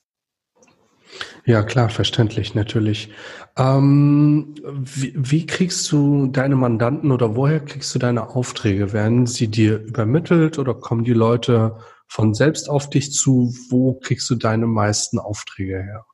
Ja, 1.45 1.63
klar, 1.63 1.89
verständlich, 1.89 2.55
natürlich. 2.55 3.11
Ähm, 3.57 4.55
wie, 4.63 5.13
wie, 5.15 5.45
kriegst 5.45 5.91
du 5.91 6.27
deine 6.27 6.55
Mandanten 6.55 7.11
oder 7.11 7.35
woher 7.35 7.59
kriegst 7.59 7.93
du 7.93 7.99
deine 7.99 8.29
Aufträge? 8.29 8.93
Werden 8.93 9.25
sie 9.25 9.49
dir 9.49 9.79
übermittelt 9.79 10.57
oder 10.57 10.73
kommen 10.73 11.03
die 11.03 11.13
Leute 11.13 11.77
von 12.07 12.33
selbst 12.33 12.69
auf 12.69 12.89
dich 12.89 13.11
zu? 13.11 13.53
Wo 13.69 13.95
kriegst 13.95 14.29
du 14.29 14.35
deine 14.35 14.67
meisten 14.67 15.19
Aufträge 15.19 15.83
her? 15.83 16.05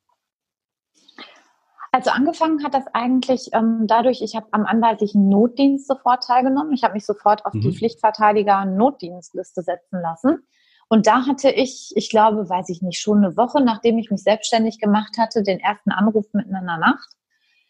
Also 1.97 2.11
angefangen 2.11 2.63
hat 2.63 2.75
das 2.75 2.83
eigentlich 2.93 3.49
ähm, 3.53 3.85
dadurch, 3.87 4.21
ich 4.21 4.35
habe 4.35 4.45
am 4.51 4.67
anwaltlichen 4.67 5.29
Notdienst 5.29 5.87
sofort 5.87 6.23
teilgenommen. 6.23 6.71
Ich 6.73 6.83
habe 6.83 6.93
mich 6.93 7.07
sofort 7.07 7.43
auf 7.43 7.55
mhm. 7.55 7.61
die 7.61 7.71
Pflichtverteidiger-Notdienstliste 7.75 9.63
setzen 9.63 9.99
lassen. 9.99 10.43
Und 10.89 11.07
da 11.07 11.25
hatte 11.25 11.49
ich, 11.49 11.93
ich 11.95 12.11
glaube, 12.11 12.47
weiß 12.47 12.69
ich 12.69 12.83
nicht, 12.83 12.99
schon 12.99 13.25
eine 13.25 13.35
Woche, 13.35 13.63
nachdem 13.63 13.97
ich 13.97 14.11
mich 14.11 14.21
selbstständig 14.21 14.77
gemacht 14.79 15.17
hatte, 15.17 15.41
den 15.41 15.59
ersten 15.59 15.89
Anruf 15.89 16.27
mitten 16.33 16.53
in 16.53 16.67
der 16.67 16.77
Nacht. 16.77 17.09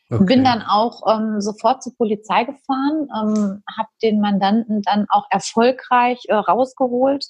Okay. 0.09 0.25
Bin 0.25 0.43
dann 0.43 0.61
auch 0.61 1.03
ähm, 1.09 1.39
sofort 1.39 1.81
zur 1.81 1.95
Polizei 1.95 2.43
gefahren, 2.43 3.07
ähm, 3.15 3.63
habe 3.77 3.89
den 4.03 4.19
Mandanten 4.19 4.81
dann 4.81 5.05
auch 5.07 5.27
erfolgreich 5.29 6.25
äh, 6.27 6.35
rausgeholt 6.35 7.25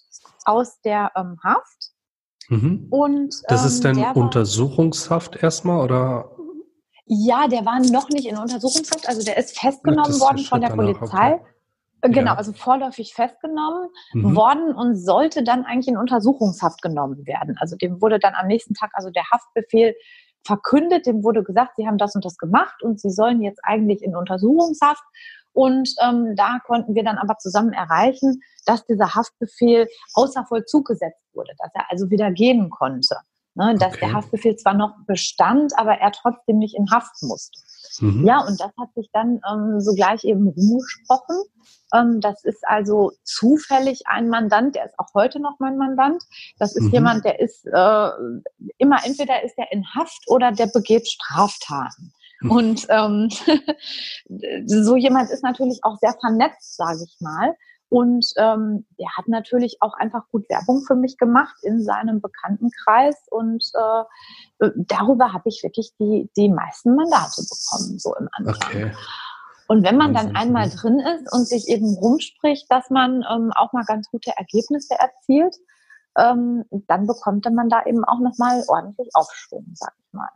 aus 0.46 0.82
der 0.82 1.12
ähm, 1.16 1.38
Haft. 1.44 1.92
Mhm. 2.50 2.88
Und, 2.90 3.36
das 3.50 3.66
ist 3.66 3.86
ähm, 3.86 4.02
dann 4.02 4.14
Untersuchungshaft 4.14 5.36
erstmal 5.36 5.84
oder? 5.84 6.32
Ja, 7.08 7.48
der 7.48 7.66
war 7.66 7.80
noch 7.80 8.10
nicht 8.10 8.28
in 8.28 8.38
Untersuchungshaft, 8.38 9.08
also 9.08 9.24
der 9.24 9.38
ist 9.38 9.58
festgenommen 9.58 10.14
ja, 10.14 10.20
worden 10.20 10.40
von 10.40 10.62
der 10.62 10.70
Polizei. 10.70 11.34
Okay. 11.34 11.42
Äh, 12.02 12.10
genau, 12.10 12.32
ja. 12.32 12.38
also 12.38 12.54
vorläufig 12.54 13.14
festgenommen 13.14 13.90
mhm. 14.14 14.36
worden 14.36 14.74
und 14.74 14.96
sollte 14.96 15.44
dann 15.44 15.66
eigentlich 15.66 15.88
in 15.88 15.98
Untersuchungshaft 15.98 16.82
genommen 16.82 17.26
werden. 17.26 17.56
Also 17.60 17.76
dem 17.76 18.02
wurde 18.02 18.20
dann 18.20 18.36
am 18.36 18.48
nächsten 18.48 18.74
Tag, 18.74 18.92
also 18.94 19.10
der 19.10 19.24
Haftbefehl 19.32 19.96
verkündet, 20.46 21.06
dem 21.06 21.24
wurde 21.24 21.44
gesagt, 21.44 21.74
sie 21.78 21.88
haben 21.88 21.98
das 21.98 22.14
und 22.16 22.26
das 22.26 22.38
gemacht 22.38 22.84
und 22.84 23.00
sie 23.00 23.10
sollen 23.10 23.42
jetzt 23.42 23.60
eigentlich 23.64 24.02
in 24.04 24.16
Untersuchungshaft. 24.16 25.04
Und 25.54 25.90
ähm, 26.04 26.36
da 26.36 26.60
konnten 26.66 26.94
wir 26.94 27.04
dann 27.04 27.18
aber 27.18 27.38
zusammen 27.38 27.74
erreichen, 27.74 28.42
dass 28.66 28.86
dieser 28.86 29.16
Haftbefehl 29.16 29.88
außer 30.14 30.46
Vollzug 30.46 30.86
gesetzt 30.88 31.24
wurde, 31.34 31.54
dass 31.58 31.72
er 31.74 31.90
also 31.90 32.10
wieder 32.12 32.32
gehen 32.32 32.70
konnte. 32.70 33.16
Ne, 33.58 33.74
dass 33.80 33.96
okay. 33.96 34.02
der 34.02 34.14
Haftbefehl 34.14 34.56
zwar 34.56 34.76
noch 34.76 34.94
bestand, 35.08 35.74
aber 35.78 35.94
er 35.94 36.12
trotzdem 36.12 36.60
nicht 36.60 36.76
in 36.76 36.92
Haft 36.92 37.24
musste. 37.24 37.60
Mhm. 38.00 38.24
Ja, 38.24 38.46
und 38.46 38.62
das 38.62 38.70
hat 38.80 38.94
sich 38.94 39.10
dann 39.14 39.42
ähm, 39.52 39.82
sogleich 39.82 40.26
eben 40.26 40.48
rumgesprochen. 40.48 41.38
Ähm, 41.92 42.22
das 42.22 42.44
ist 42.44 42.64
also 42.68 43.14
zufällig 43.24 44.04
ein 44.06 44.30
Mandant, 44.30 44.76
der 44.76 44.86
ist 44.86 45.00
auch 45.00 45.12
heute 45.16 45.40
noch 45.40 45.56
mein 45.58 45.76
Mandant. 45.76 46.22
Das 46.60 46.76
ist 46.76 46.84
mhm. 46.84 46.92
jemand, 46.92 47.26
der 47.26 47.40
ist 47.40 47.66
äh, 47.66 48.10
immer 48.78 49.04
entweder 49.04 49.44
ist 49.44 49.58
er 49.58 49.72
in 49.72 49.84
Haft 49.96 50.26
oder 50.28 50.52
der 50.52 50.68
begeht 50.68 51.08
Straftaten. 51.08 52.14
Mhm. 52.42 52.52
Und 52.52 52.86
ähm, 52.90 53.30
so 54.68 54.96
jemand 54.96 55.32
ist 55.32 55.42
natürlich 55.42 55.80
auch 55.82 55.98
sehr 55.98 56.14
vernetzt, 56.20 56.78
sage 56.78 57.06
ich 57.08 57.18
mal. 57.22 57.56
Und 57.90 58.26
ähm, 58.36 58.86
der 59.00 59.08
hat 59.18 59.28
natürlich 59.28 59.78
auch 59.82 59.94
einfach 59.94 60.24
gut 60.32 60.50
Werbung 60.50 60.84
für 60.86 60.96
mich 60.96 61.18
gemacht 61.18 61.56
in 61.64 61.82
seinem 61.82 62.20
Bekanntenkreis. 62.22 63.16
Und 63.32 63.64
äh, 63.74 64.70
darüber 64.76 65.34
habe 65.34 65.48
ich 65.48 65.62
wirklich 65.64 65.94
die, 66.00 66.30
die 66.36 66.50
meisten 66.50 66.96
Mandate 66.96 67.42
bekommen, 67.42 67.98
so 68.00 68.16
im 68.16 68.28
Anfang. 68.34 68.56
Okay. 68.56 68.92
Und 69.68 69.84
wenn 69.84 69.98
man 69.98 70.14
dann 70.14 70.36
einmal 70.36 70.70
drin 70.70 71.00
ist 71.00 71.32
und 71.34 71.46
sich 71.46 71.68
eben 71.68 71.96
rumspricht, 71.96 72.72
dass 72.72 72.90
man 72.90 73.24
ähm, 73.30 73.52
auch 73.56 73.74
mal 73.74 73.84
ganz 73.84 74.10
gute 74.10 74.32
Ergebnisse 74.38 74.96
erzielt, 74.98 75.56
ähm, 76.18 76.64
dann 76.88 77.06
bekommt 77.06 77.46
man 77.54 77.70
da 77.70 77.84
eben 77.86 78.04
auch 78.06 78.20
nochmal 78.20 78.64
ordentlich 78.68 79.10
Aufschwung, 79.14 79.66
sag 79.74 79.94
ich 79.98 80.14
mal. 80.14 80.30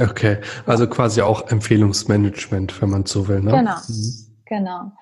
Okay, 0.00 0.40
also 0.66 0.88
quasi 0.88 1.22
auch 1.22 1.48
Empfehlungsmanagement, 1.48 2.80
wenn 2.80 2.90
man 2.90 3.06
so 3.06 3.28
will. 3.28 3.40
Ne? 3.40 3.52
Genau. 3.52 3.76
Mhm. 3.88 4.31
Genau. 4.52 4.92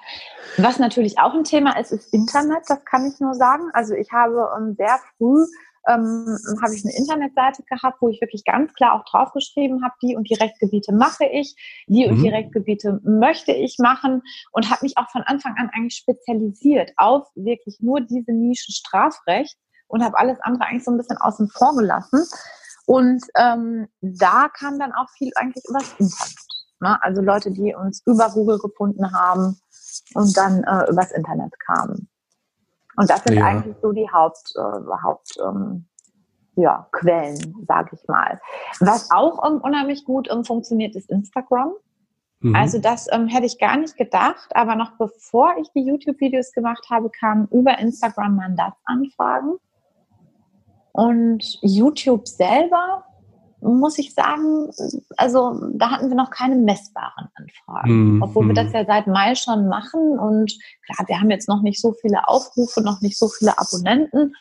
Was 0.59 0.79
natürlich 0.79 1.19
auch 1.19 1.35
ein 1.35 1.43
Thema 1.43 1.77
ist, 1.77 1.91
ist 1.91 2.15
Internet, 2.15 2.63
das 2.69 2.85
kann 2.85 3.05
ich 3.05 3.19
nur 3.19 3.35
sagen. 3.35 3.65
Also 3.73 3.95
ich 3.95 4.13
habe 4.13 4.49
ähm, 4.57 4.77
sehr 4.79 5.01
früh 5.19 5.45
ähm, 5.89 6.39
habe 6.63 6.75
ich 6.75 6.85
eine 6.85 6.95
Internetseite 6.95 7.65
gehabt, 7.65 8.01
wo 8.01 8.09
ich 8.11 8.21
wirklich 8.21 8.45
ganz 8.45 8.73
klar 8.75 8.93
auch 8.93 9.05
draufgeschrieben 9.11 9.83
habe, 9.83 9.95
die 10.03 10.15
und 10.15 10.29
die 10.31 10.35
Rechtsgebiete 10.35 10.93
mache 10.93 11.25
ich, 11.25 11.57
die 11.89 12.07
mhm. 12.07 12.13
und 12.13 12.23
die 12.23 12.29
mhm. 12.29 12.35
Rechtsgebiete 12.35 13.01
möchte 13.03 13.51
ich 13.51 13.77
machen 13.79 14.23
und 14.53 14.71
habe 14.71 14.85
mich 14.85 14.97
auch 14.99 15.11
von 15.11 15.23
Anfang 15.23 15.57
an 15.57 15.71
eigentlich 15.73 15.97
spezialisiert 15.97 16.93
auf 16.97 17.27
wirklich 17.35 17.79
nur 17.81 18.01
diese 18.03 18.33
Nische 18.33 18.71
Strafrecht 18.71 19.57
und 19.89 20.05
habe 20.05 20.17
alles 20.19 20.39
andere 20.43 20.69
eigentlich 20.69 20.85
so 20.85 20.93
ein 20.93 20.99
bisschen 20.99 21.17
außen 21.17 21.49
vor 21.49 21.75
gelassen. 21.75 22.25
Und 22.87 23.25
ähm, 23.37 23.89
da 24.01 24.49
kam 24.49 24.79
dann 24.79 24.93
auch 24.93 25.09
viel 25.17 25.33
eigentlich 25.35 25.65
übers 25.69 25.91
Internet. 25.99 26.50
Ne? 26.81 27.03
Also 27.03 27.23
Leute, 27.23 27.51
die 27.51 27.75
uns 27.75 28.03
über 28.07 28.31
Google 28.31 28.59
gefunden 28.59 29.13
haben 29.13 29.59
und 30.15 30.37
dann 30.37 30.65
äh, 30.65 30.91
übers 30.91 31.13
Internet 31.13 31.53
kamen. 31.61 32.09
Und 32.97 33.09
das 33.09 33.23
sind 33.25 33.37
ja. 33.37 33.45
eigentlich 33.45 33.77
so 33.81 33.93
die 33.93 34.11
Haupt, 34.11 34.53
äh, 34.57 35.03
Haupt 35.03 35.37
ähm, 35.45 35.87
ja, 36.57 36.89
Quellen, 36.93 37.55
sage 37.67 37.91
ich 37.95 38.09
mal. 38.09 38.41
Was 38.81 39.11
auch 39.11 39.47
ähm, 39.47 39.61
unheimlich 39.63 40.05
gut 40.05 40.29
ähm, 40.31 40.45
funktioniert, 40.45 40.97
ist 40.97 41.11
Instagram. 41.11 41.73
Mhm. 42.41 42.55
Also 42.55 42.79
das 42.79 43.07
ähm, 43.13 43.29
hätte 43.29 43.47
ich 43.47 43.59
gar 43.59 43.77
nicht 43.77 43.97
gedacht, 43.97 44.51
aber 44.55 44.75
noch 44.75 44.93
bevor 44.99 45.55
ich 45.61 45.69
die 45.73 45.83
YouTube-Videos 45.83 46.53
gemacht 46.53 46.87
habe, 46.91 47.11
kamen 47.11 47.49
über 47.51 47.79
Instagram 47.79 48.37
Mandatsanfragen. 48.37 49.57
Und 50.93 51.59
YouTube 51.63 52.27
selber 52.27 53.05
muss 53.61 53.99
ich 53.99 54.15
sagen, 54.15 54.71
also 55.17 55.61
da 55.75 55.91
hatten 55.91 56.09
wir 56.09 56.17
noch 56.17 56.31
keine 56.31 56.57
messbaren 56.57 57.29
Anfragen, 57.35 58.19
mm, 58.19 58.23
obwohl 58.23 58.47
wir 58.47 58.55
das 58.55 58.73
ja 58.73 58.85
seit 58.85 59.07
Mai 59.07 59.35
schon 59.35 59.69
machen 59.69 60.19
und 60.19 60.59
klar, 60.85 61.07
wir 61.07 61.21
haben 61.21 61.31
jetzt 61.31 61.49
noch 61.49 61.63
nicht 61.63 61.81
so 61.81 61.93
viele 61.93 62.27
Aufrufe, 62.29 62.81
noch 62.83 63.01
nicht 63.01 63.19
so 63.19 63.29
viele 63.29 63.59
Abonnenten, 63.59 64.35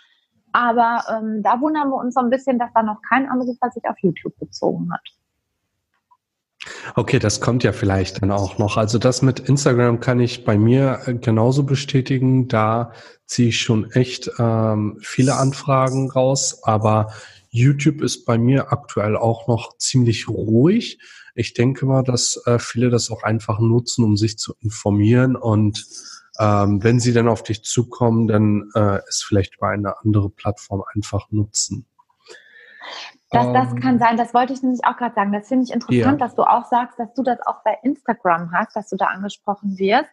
aber 0.51 1.03
ähm, 1.11 1.43
da 1.43 1.61
wundern 1.61 1.89
wir 1.89 1.97
uns 1.97 2.15
so 2.15 2.21
ein 2.21 2.29
bisschen, 2.29 2.59
dass 2.59 2.71
da 2.73 2.83
noch 2.83 3.01
kein 3.07 3.29
Anrufer 3.29 3.69
sich 3.71 3.83
auf 3.85 3.97
YouTube 4.01 4.37
bezogen 4.39 4.91
hat. 4.91 5.01
Okay, 6.95 7.19
das 7.19 7.39
kommt 7.39 7.63
ja 7.63 7.71
vielleicht 7.71 8.21
dann 8.21 8.31
auch 8.31 8.57
noch. 8.57 8.77
Also 8.77 8.97
das 8.97 9.21
mit 9.21 9.39
Instagram 9.39 9.99
kann 9.99 10.19
ich 10.19 10.43
bei 10.43 10.57
mir 10.57 10.99
äh, 11.05 11.13
genauso 11.13 11.63
bestätigen. 11.63 12.47
Da 12.47 12.91
ziehe 13.25 13.49
ich 13.49 13.59
schon 13.59 13.91
echt 13.91 14.29
ähm, 14.39 14.97
viele 15.01 15.35
Anfragen 15.35 16.11
raus, 16.11 16.61
aber 16.63 17.13
YouTube 17.49 18.01
ist 18.01 18.25
bei 18.25 18.37
mir 18.37 18.71
aktuell 18.71 19.15
auch 19.17 19.47
noch 19.47 19.77
ziemlich 19.77 20.27
ruhig. 20.27 20.99
Ich 21.35 21.53
denke 21.53 21.85
mal, 21.85 22.03
dass 22.03 22.41
äh, 22.45 22.59
viele 22.59 22.89
das 22.89 23.09
auch 23.09 23.23
einfach 23.23 23.59
nutzen, 23.59 24.03
um 24.03 24.17
sich 24.17 24.37
zu 24.37 24.53
informieren 24.61 25.35
und 25.35 25.85
ähm, 26.39 26.81
wenn 26.83 26.99
sie 27.01 27.11
dann 27.11 27.27
auf 27.27 27.43
dich 27.43 27.63
zukommen, 27.63 28.27
dann 28.27 28.71
äh, 28.73 28.99
es 29.09 29.23
vielleicht 29.27 29.57
über 29.57 29.67
eine 29.69 29.99
andere 29.99 30.29
Plattform 30.29 30.83
einfach 30.95 31.29
nutzen. 31.31 31.85
Das, 33.31 33.53
das 33.53 33.71
ähm, 33.71 33.79
kann 33.79 33.99
sein, 33.99 34.17
das 34.17 34.33
wollte 34.33 34.53
ich 34.53 34.63
nämlich 34.63 34.83
auch 34.85 34.97
gerade 34.97 35.13
sagen. 35.13 35.31
Das 35.31 35.47
finde 35.47 35.65
ich 35.65 35.71
interessant, 35.71 36.19
ja. 36.19 36.25
dass 36.25 36.35
du 36.35 36.41
auch 36.43 36.65
sagst, 36.65 36.97
dass 36.97 37.13
du 37.13 37.21
das 37.21 37.39
auch 37.45 37.63
bei 37.63 37.77
Instagram 37.83 38.51
hast, 38.51 38.75
dass 38.75 38.89
du 38.89 38.95
da 38.95 39.05
angesprochen 39.05 39.77
wirst. 39.77 40.09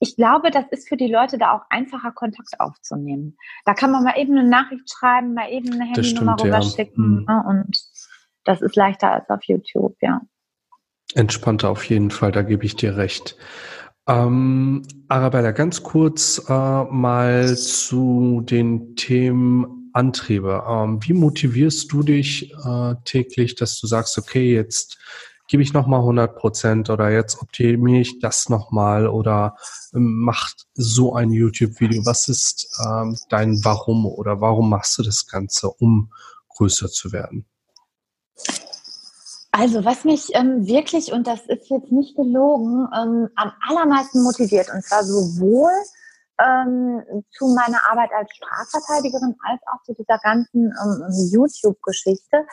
Ich 0.00 0.16
glaube, 0.16 0.50
das 0.50 0.64
ist 0.70 0.88
für 0.88 0.96
die 0.96 1.12
Leute 1.12 1.36
da 1.36 1.52
auch 1.52 1.62
einfacher, 1.68 2.12
Kontakt 2.12 2.58
aufzunehmen. 2.58 3.36
Da 3.66 3.74
kann 3.74 3.90
man 3.90 4.02
mal 4.02 4.18
eben 4.18 4.36
eine 4.38 4.48
Nachricht 4.48 4.90
schreiben, 4.90 5.34
mal 5.34 5.50
eben 5.50 5.72
eine 5.72 5.84
Handynummer 5.84 6.36
rüberschicken. 6.42 7.26
Ja. 7.28 7.42
Mhm. 7.42 7.48
Und 7.48 7.82
das 8.44 8.62
ist 8.62 8.76
leichter 8.76 9.12
als 9.12 9.28
auf 9.28 9.44
YouTube, 9.44 9.96
ja. 10.00 10.22
Entspannter 11.14 11.68
auf 11.68 11.84
jeden 11.84 12.10
Fall, 12.10 12.32
da 12.32 12.42
gebe 12.42 12.64
ich 12.64 12.76
dir 12.76 12.96
recht. 12.96 13.36
Ähm, 14.06 14.82
Arabella, 15.08 15.52
ganz 15.52 15.82
kurz 15.82 16.44
äh, 16.48 16.84
mal 16.84 17.56
zu 17.56 18.42
den 18.42 18.96
Themen 18.96 19.83
Antriebe. 19.94 20.64
Ähm, 20.68 20.98
wie 21.02 21.14
motivierst 21.14 21.90
du 21.92 22.02
dich 22.02 22.52
äh, 22.52 22.94
täglich, 23.04 23.54
dass 23.54 23.80
du 23.80 23.86
sagst, 23.86 24.18
okay, 24.18 24.52
jetzt 24.52 24.98
gebe 25.46 25.62
ich 25.62 25.72
nochmal 25.72 26.00
100 26.00 26.36
Prozent 26.36 26.90
oder 26.90 27.10
jetzt 27.10 27.40
optimiere 27.40 28.00
ich 28.00 28.18
das 28.18 28.48
nochmal 28.48 29.06
oder 29.06 29.56
ähm, 29.94 30.20
macht 30.20 30.66
so 30.74 31.14
ein 31.14 31.30
YouTube-Video? 31.30 32.04
Was 32.04 32.28
ist 32.28 32.68
ähm, 32.84 33.16
dein 33.28 33.64
Warum 33.64 34.04
oder 34.06 34.40
warum 34.40 34.68
machst 34.68 34.98
du 34.98 35.02
das 35.02 35.26
Ganze, 35.26 35.70
um 35.70 36.12
größer 36.48 36.88
zu 36.88 37.12
werden? 37.12 37.46
Also 39.52 39.84
was 39.84 40.04
mich 40.04 40.30
ähm, 40.34 40.66
wirklich, 40.66 41.12
und 41.12 41.28
das 41.28 41.40
ist 41.46 41.70
jetzt 41.70 41.92
nicht 41.92 42.16
gelogen, 42.16 42.88
ähm, 42.92 43.28
am 43.36 43.52
allermeisten 43.68 44.24
motiviert, 44.24 44.68
und 44.74 44.82
zwar 44.82 45.04
sowohl 45.04 45.70
ähm, 46.40 47.02
zu 47.30 47.46
meiner 47.54 47.80
Arbeit 47.90 48.10
als 48.12 48.30
Strafverteidigerin 48.34 49.36
als 49.44 49.60
auch 49.72 49.82
zu 49.84 49.94
dieser 49.94 50.18
ganzen 50.18 50.66
ähm, 50.66 51.30
YouTube-Geschichte 51.32 52.46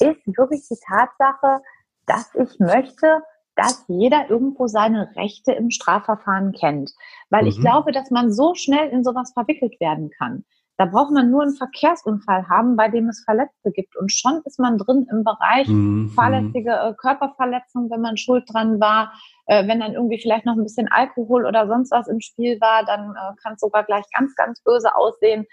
ist 0.00 0.26
wirklich 0.26 0.66
die 0.68 0.78
Tatsache, 0.86 1.62
dass 2.06 2.30
ich 2.34 2.58
möchte, 2.58 3.22
dass 3.56 3.84
jeder 3.88 4.28
irgendwo 4.28 4.66
seine 4.66 5.14
Rechte 5.16 5.52
im 5.52 5.70
Strafverfahren 5.70 6.52
kennt. 6.52 6.92
Weil 7.28 7.42
mhm. 7.42 7.48
ich 7.48 7.60
glaube, 7.60 7.92
dass 7.92 8.10
man 8.10 8.32
so 8.32 8.54
schnell 8.54 8.88
in 8.88 9.04
sowas 9.04 9.32
verwickelt 9.32 9.78
werden 9.80 10.10
kann. 10.10 10.44
Da 10.80 10.86
braucht 10.86 11.10
man 11.10 11.30
nur 11.30 11.42
einen 11.42 11.52
Verkehrsunfall 11.52 12.48
haben, 12.48 12.74
bei 12.74 12.88
dem 12.88 13.10
es 13.10 13.22
Verletzte 13.22 13.70
gibt. 13.70 13.98
Und 13.98 14.10
schon 14.10 14.40
ist 14.46 14.58
man 14.58 14.78
drin 14.78 15.06
im 15.12 15.24
Bereich 15.24 15.68
mhm. 15.68 16.08
fahrlässige 16.16 16.70
äh, 16.70 16.94
Körperverletzung, 16.94 17.90
wenn 17.90 18.00
man 18.00 18.16
schuld 18.16 18.44
dran 18.50 18.80
war. 18.80 19.12
Äh, 19.44 19.68
wenn 19.68 19.80
dann 19.80 19.92
irgendwie 19.92 20.18
vielleicht 20.18 20.46
noch 20.46 20.54
ein 20.54 20.62
bisschen 20.62 20.88
Alkohol 20.90 21.44
oder 21.44 21.66
sonst 21.66 21.92
was 21.92 22.08
im 22.08 22.22
Spiel 22.22 22.58
war, 22.62 22.86
dann 22.86 23.10
äh, 23.10 23.36
kann 23.42 23.52
es 23.56 23.60
sogar 23.60 23.84
gleich 23.84 24.06
ganz, 24.16 24.34
ganz 24.36 24.62
böse 24.62 24.96
aussehen. 24.96 25.44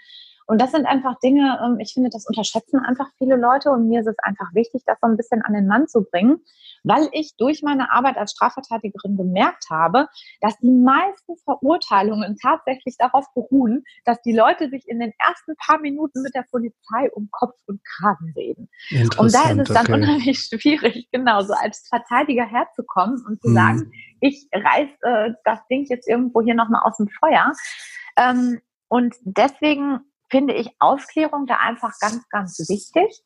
Und 0.48 0.62
das 0.62 0.72
sind 0.72 0.86
einfach 0.86 1.18
Dinge, 1.20 1.60
ähm, 1.62 1.78
ich 1.78 1.92
finde, 1.92 2.08
das 2.08 2.26
unterschätzen 2.26 2.80
einfach 2.80 3.08
viele 3.18 3.36
Leute 3.36 3.70
und 3.70 3.86
mir 3.86 4.00
ist 4.00 4.06
es 4.06 4.18
einfach 4.22 4.54
wichtig, 4.54 4.82
das 4.86 4.98
so 5.00 5.06
ein 5.06 5.18
bisschen 5.18 5.42
an 5.42 5.52
den 5.52 5.66
Mann 5.66 5.86
zu 5.88 6.04
bringen, 6.10 6.40
weil 6.84 7.06
ich 7.12 7.36
durch 7.36 7.62
meine 7.62 7.92
Arbeit 7.92 8.16
als 8.16 8.32
Strafverteidigerin 8.32 9.18
gemerkt 9.18 9.66
habe, 9.68 10.08
dass 10.40 10.58
die 10.58 10.70
meisten 10.70 11.36
Verurteilungen 11.44 12.38
tatsächlich 12.40 12.96
darauf 12.96 13.26
beruhen, 13.34 13.84
dass 14.06 14.22
die 14.22 14.32
Leute 14.34 14.70
sich 14.70 14.88
in 14.88 15.00
den 15.00 15.12
ersten 15.18 15.54
paar 15.56 15.80
Minuten 15.80 16.22
mit 16.22 16.34
der 16.34 16.46
Polizei 16.50 17.10
um 17.12 17.28
Kopf 17.30 17.54
und 17.66 17.82
Kragen 17.84 18.32
reden. 18.34 18.70
Und 19.18 19.34
da 19.34 19.50
ist 19.50 19.58
es 19.58 19.68
dann 19.68 19.84
okay. 19.84 19.92
unheimlich 19.92 20.38
schwierig, 20.50 21.08
genau, 21.12 21.42
so 21.42 21.52
als 21.52 21.86
Verteidiger 21.88 22.46
herzukommen 22.46 23.22
und 23.26 23.42
zu 23.42 23.48
hm. 23.48 23.54
sagen, 23.54 23.92
ich 24.20 24.48
reiß 24.50 24.88
äh, 25.02 25.30
das 25.44 25.60
Ding 25.70 25.84
jetzt 25.90 26.08
irgendwo 26.08 26.40
hier 26.40 26.54
nochmal 26.54 26.80
aus 26.84 26.96
dem 26.96 27.08
Feuer. 27.08 27.52
Ähm, 28.16 28.62
und 28.88 29.14
deswegen 29.24 30.00
finde 30.30 30.54
ich 30.54 30.70
Aufklärung 30.78 31.46
da 31.46 31.56
einfach 31.56 31.92
ganz, 32.00 32.28
ganz 32.28 32.58
wichtig. 32.68 33.22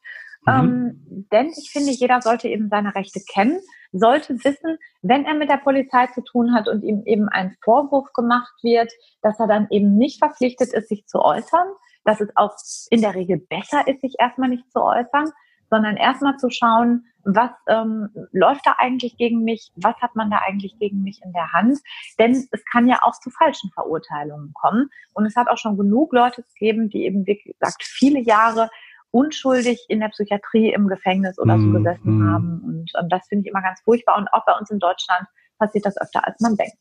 Mhm. 0.46 0.52
Ähm, 0.52 1.26
denn 1.32 1.48
ich 1.56 1.70
finde, 1.70 1.92
jeder 1.92 2.20
sollte 2.20 2.48
eben 2.48 2.68
seine 2.68 2.94
Rechte 2.94 3.20
kennen, 3.32 3.60
sollte 3.92 4.42
wissen, 4.44 4.78
wenn 5.02 5.24
er 5.24 5.34
mit 5.34 5.50
der 5.50 5.58
Polizei 5.58 6.06
zu 6.08 6.22
tun 6.22 6.54
hat 6.54 6.68
und 6.68 6.82
ihm 6.82 7.02
eben 7.04 7.28
ein 7.28 7.56
Vorwurf 7.62 8.12
gemacht 8.12 8.54
wird, 8.62 8.90
dass 9.20 9.38
er 9.38 9.46
dann 9.46 9.68
eben 9.70 9.96
nicht 9.96 10.18
verpflichtet 10.18 10.72
ist, 10.72 10.88
sich 10.88 11.06
zu 11.06 11.20
äußern, 11.20 11.68
dass 12.04 12.20
es 12.20 12.30
auch 12.34 12.56
in 12.90 13.02
der 13.02 13.14
Regel 13.14 13.38
besser 13.38 13.86
ist, 13.86 14.00
sich 14.00 14.14
erstmal 14.18 14.48
nicht 14.48 14.70
zu 14.72 14.82
äußern, 14.82 15.30
sondern 15.72 15.96
erstmal 15.96 16.37
zu 16.37 16.50
schauen, 16.50 17.06
was 17.24 17.50
ähm, 17.66 18.11
läuft 18.32 18.66
da 18.66 18.74
eigentlich 18.76 19.16
gegen 19.16 19.42
mich, 19.42 19.72
was 19.76 19.96
hat 20.02 20.14
man 20.14 20.30
da 20.30 20.40
eigentlich 20.46 20.78
gegen 20.78 21.02
mich 21.02 21.18
in 21.24 21.32
der 21.32 21.50
Hand. 21.50 21.78
Denn 22.18 22.46
es 22.50 22.62
kann 22.70 22.87
ja 22.88 22.98
auch 23.00 23.18
zu 23.18 23.30
falschen 23.30 23.70
Verurteilungen 23.70 24.52
kommen. 24.52 24.90
Und 25.14 25.24
es 25.24 25.35
hat 25.35 25.48
auch 25.48 25.56
schon 25.56 25.78
genug 25.78 26.12
Leute 26.12 26.42
gegeben, 26.42 26.90
die 26.90 27.06
eben, 27.06 27.26
wie 27.26 27.40
gesagt, 27.42 27.85
viele 27.85 28.20
Jahre 28.20 28.68
unschuldig 29.12 29.87
in 29.88 30.00
der 30.00 30.08
Psychiatrie 30.08 30.74
im 30.74 30.88
Gefängnis 30.88 31.38
oder 31.38 31.56
so 31.56 31.64
mhm. 31.64 31.74
gesessen 31.76 32.18
mm. 32.18 32.30
haben. 32.30 32.61
Und 32.64 32.92
ähm, 33.00 33.08
das 33.08 33.26
finde 33.28 33.46
ich 33.46 33.50
immer 33.50 33.62
ganz 33.62 33.80
furchtbar. 33.80 34.18
Und 34.18 34.28
auch 34.35 34.44
bei 34.44 34.52
uns 34.52 34.70
in 34.70 34.78
Deutschland 34.78 35.26
passiert 35.58 35.87
das 35.87 35.98
öfter, 35.98 36.26
als 36.26 36.38
man 36.40 36.56
denkt. 36.56 36.76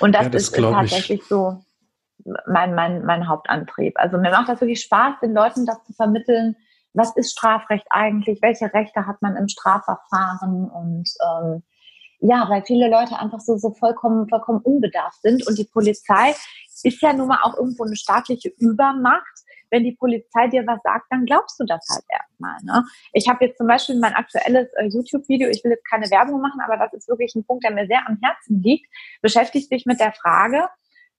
Und 0.00 0.14
das, 0.14 0.24
ja, 0.24 0.28
das 0.28 0.42
ist, 0.42 0.56
ist 0.56 0.62
tatsächlich 0.62 1.20
ich. 1.20 1.26
so 1.26 1.62
mein, 2.46 2.74
mein, 2.74 3.06
mein 3.06 3.26
Hauptantrieb. 3.26 3.94
Also 3.96 4.18
mir 4.18 4.30
macht 4.30 4.50
das 4.50 4.60
wirklich 4.60 4.82
Spaß, 4.82 5.20
den 5.22 5.32
Leuten 5.32 5.64
das 5.64 5.82
zu 5.84 5.94
vermitteln, 5.94 6.56
was 6.94 7.14
ist 7.16 7.32
Strafrecht 7.32 7.86
eigentlich, 7.90 8.40
welche 8.42 8.72
Rechte 8.72 9.06
hat 9.06 9.20
man 9.22 9.36
im 9.36 9.48
Strafverfahren 9.48 10.68
und 10.70 11.08
ähm, 11.22 11.62
ja, 12.20 12.48
weil 12.48 12.64
viele 12.66 12.90
Leute 12.90 13.18
einfach 13.18 13.40
so, 13.40 13.56
so 13.56 13.72
vollkommen, 13.74 14.28
vollkommen 14.28 14.60
unbedarft 14.62 15.22
sind 15.22 15.46
und 15.46 15.56
die 15.56 15.68
Polizei 15.72 16.34
ist 16.82 17.02
ja 17.02 17.12
nun 17.12 17.28
mal 17.28 17.40
auch 17.42 17.56
irgendwo 17.56 17.84
eine 17.84 17.96
staatliche 17.96 18.50
Übermacht. 18.58 19.44
Wenn 19.70 19.84
die 19.84 19.92
Polizei 19.92 20.48
dir 20.48 20.66
was 20.66 20.80
sagt, 20.82 21.06
dann 21.10 21.26
glaubst 21.26 21.60
du 21.60 21.64
das 21.64 21.86
halt 21.90 22.04
erstmal. 22.08 22.56
Ne? 22.62 22.84
Ich 23.12 23.28
habe 23.28 23.44
jetzt 23.44 23.58
zum 23.58 23.66
Beispiel 23.66 23.98
mein 23.98 24.14
aktuelles 24.14 24.66
äh, 24.76 24.86
YouTube-Video, 24.86 25.48
ich 25.48 25.62
will 25.62 25.72
jetzt 25.72 25.88
keine 25.88 26.10
Werbung 26.10 26.40
machen, 26.40 26.60
aber 26.64 26.78
das 26.78 26.94
ist 26.94 27.08
wirklich 27.08 27.34
ein 27.34 27.44
Punkt, 27.44 27.64
der 27.64 27.72
mir 27.72 27.86
sehr 27.86 28.06
am 28.06 28.18
Herzen 28.22 28.62
liegt, 28.62 28.86
beschäftigt 29.20 29.68
sich 29.68 29.84
mit 29.84 30.00
der 30.00 30.12
Frage, 30.12 30.68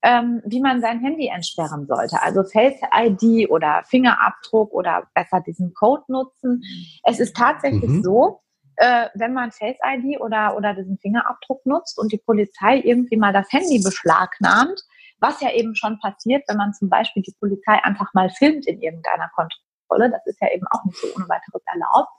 ähm, 0.02 0.42
wie 0.46 0.62
man 0.62 0.82
sein 0.82 1.00
Handy 1.00 1.28
entsperren 1.28 1.86
sollte. 1.88 2.22
Also 2.22 2.44
Face 2.44 2.80
ID 2.94 3.50
oder 3.50 3.84
Fingerabdruck 3.88 4.72
oder 4.72 5.08
besser 5.14 5.42
diesen 5.42 5.74
Code 5.74 6.04
nutzen. 6.08 6.64
Es 7.04 7.20
ist 7.20 7.36
tatsächlich 7.36 7.90
mhm. 7.90 8.04
so, 8.04 8.42
äh, 8.78 9.08
wenn 9.16 9.34
man 9.34 9.52
Face 9.52 9.78
ID 9.86 10.22
oder, 10.22 10.56
oder 10.56 10.74
diesen 10.74 10.98
Fingerabdruck 11.00 11.66
nutzt 11.66 12.00
und 12.00 12.12
die 12.12 12.18
Polizei 12.18 12.78
irgendwie 12.78 13.18
mal 13.18 13.34
das 13.34 13.52
Handy 13.52 13.82
beschlagnahmt, 13.84 14.82
was 15.20 15.42
ja 15.42 15.52
eben 15.52 15.76
schon 15.76 16.00
passiert, 16.00 16.44
wenn 16.48 16.58
man 16.58 16.74
zum 16.74 16.90
Beispiel 16.90 17.22
die 17.24 17.36
Polizei 17.38 17.84
einfach 17.84 18.14
mal 18.14 18.30
filmt 18.30 18.68
in 18.68 18.82
irgendeiner 18.82 19.30
Kontrolle, 19.36 20.12
das 20.12 20.26
ist 20.26 20.40
ja 20.42 20.48
eben 20.54 20.66
auch 20.72 20.86
nicht 20.86 20.98
so 20.98 21.08
ohne 21.14 21.28
weiteres 21.28 21.62
erlaubt, 21.66 22.10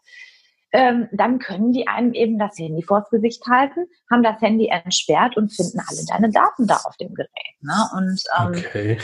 ähm, 0.73 1.09
dann 1.13 1.39
können 1.39 1.73
die 1.73 1.89
einem 1.89 2.15
eben 2.15 2.39
das 2.39 2.59
Handy 2.59 2.83
vors 2.83 3.09
Gesicht 3.11 3.45
halten, 3.47 3.87
haben 4.11 4.23
das 4.23 4.41
Handy 4.41 4.69
entsperrt 4.69 5.37
und 5.37 5.53
finden 5.53 5.81
alle 5.81 6.01
deine 6.09 6.31
Daten 6.31 6.67
da 6.67 6.77
auf 6.85 6.97
dem 6.97 7.15
Gerät. 7.15 7.31
Ne? 7.61 7.73
Und 7.97 8.23
ähm, 8.39 8.49
okay. 8.49 8.99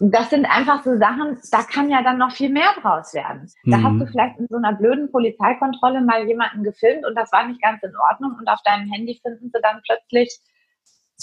das 0.00 0.30
sind 0.30 0.46
einfach 0.46 0.82
so 0.82 0.98
Sachen, 0.98 1.38
da 1.52 1.62
kann 1.62 1.90
ja 1.90 2.02
dann 2.02 2.18
noch 2.18 2.32
viel 2.32 2.50
mehr 2.50 2.72
draus 2.80 3.14
werden. 3.14 3.48
Da 3.64 3.78
mhm. 3.78 3.84
hast 3.84 3.92
du 3.92 4.04
mhm. 4.04 4.08
vielleicht 4.08 4.38
in 4.38 4.46
so 4.48 4.56
einer 4.56 4.72
blöden 4.72 5.10
Polizeikontrolle 5.12 6.00
mal 6.00 6.26
jemanden 6.26 6.64
gefilmt 6.64 7.06
und 7.06 7.14
das 7.14 7.30
war 7.30 7.46
nicht 7.46 7.62
ganz 7.62 7.82
in 7.82 7.92
Ordnung 8.10 8.36
und 8.38 8.48
auf 8.48 8.60
deinem 8.64 8.90
Handy 8.90 9.20
finden 9.22 9.50
sie 9.52 9.60
dann 9.62 9.80
plötzlich 9.86 10.40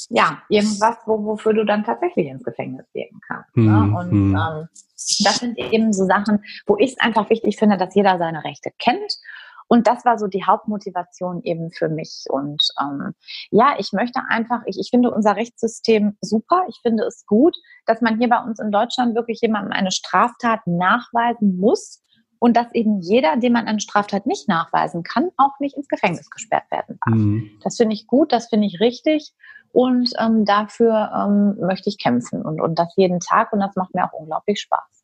ja, 0.10 0.43
irgendwas, 0.47 0.95
wo, 1.08 1.25
wofür 1.25 1.53
du 1.53 1.65
dann 1.65 1.84
tatsächlich 1.84 2.27
ins 2.27 2.43
Gefängnis 2.43 2.86
gehen 2.93 3.19
kannst. 3.27 3.58
Ne? 3.58 3.71
Mhm. 3.71 3.95
Und 3.95 4.12
mhm. 4.12 4.36
ähm, 4.36 4.67
das 5.23 5.38
sind 5.39 5.58
eben 5.58 5.91
so 5.91 6.06
Sachen, 6.06 6.43
wo 6.67 6.77
ich 6.77 6.91
es 6.91 6.99
einfach 6.99 7.30
wichtig 7.32 7.58
finde, 7.58 7.77
dass 7.77 7.95
jeder 7.95 8.19
seine 8.19 8.43
Rechte 8.43 8.69
kennt 8.77 9.17
und 9.67 9.88
das 9.88 10.06
war 10.06 10.17
so 10.17 10.27
die 10.27 10.45
Hauptmotivation 10.45 11.41
eben 11.43 11.71
für 11.71 11.89
mich. 11.89 12.25
Und 12.30 12.62
ähm, 12.82 13.13
ja, 13.51 13.75
ich 13.77 13.91
möchte 13.91 14.21
einfach, 14.30 14.62
ich, 14.65 14.77
ich 14.80 14.89
finde 14.89 15.12
unser 15.12 15.36
Rechtssystem 15.36 16.17
super. 16.21 16.63
Ich 16.69 16.80
finde 16.82 17.03
es 17.03 17.25
gut, 17.25 17.56
dass 17.86 18.01
man 18.01 18.17
hier 18.17 18.30
bei 18.30 18.41
uns 18.41 18.60
in 18.60 18.71
Deutschland 18.71 19.15
wirklich 19.15 19.39
jemandem 19.41 19.73
eine 19.73 19.91
Straftat 19.91 20.62
nachweisen 20.65 21.58
muss 21.58 22.03
und 22.39 22.56
dass 22.56 22.73
eben 22.73 23.01
jeder, 23.01 23.36
dem 23.38 23.53
man 23.53 23.67
eine 23.67 23.80
Straftat 23.80 24.25
nicht 24.25 24.47
nachweisen 24.47 25.03
kann, 25.03 25.30
auch 25.38 25.60
nicht 25.60 25.75
ins 25.75 25.88
Gefängnis 25.88 26.30
gesperrt 26.30 26.69
werden 26.71 26.99
darf. 27.06 27.15
Mhm. 27.15 27.60
Das 27.63 27.77
finde 27.77 27.95
ich 27.95 28.08
gut, 28.08 28.32
das 28.32 28.47
finde 28.47 28.67
ich 28.67 28.80
richtig 28.80 29.34
und 29.71 30.12
ähm, 30.19 30.45
dafür 30.45 31.12
ähm, 31.13 31.58
möchte 31.60 31.89
ich 31.89 31.97
kämpfen 31.97 32.41
und, 32.43 32.62
und 32.62 32.80
das 32.80 32.93
jeden 32.95 33.19
Tag 33.19 33.51
und 33.53 33.60
das 33.60 33.75
macht 33.75 33.93
mir 33.93 34.06
auch 34.06 34.13
unglaublich 34.13 34.62
Spaß. 34.62 34.97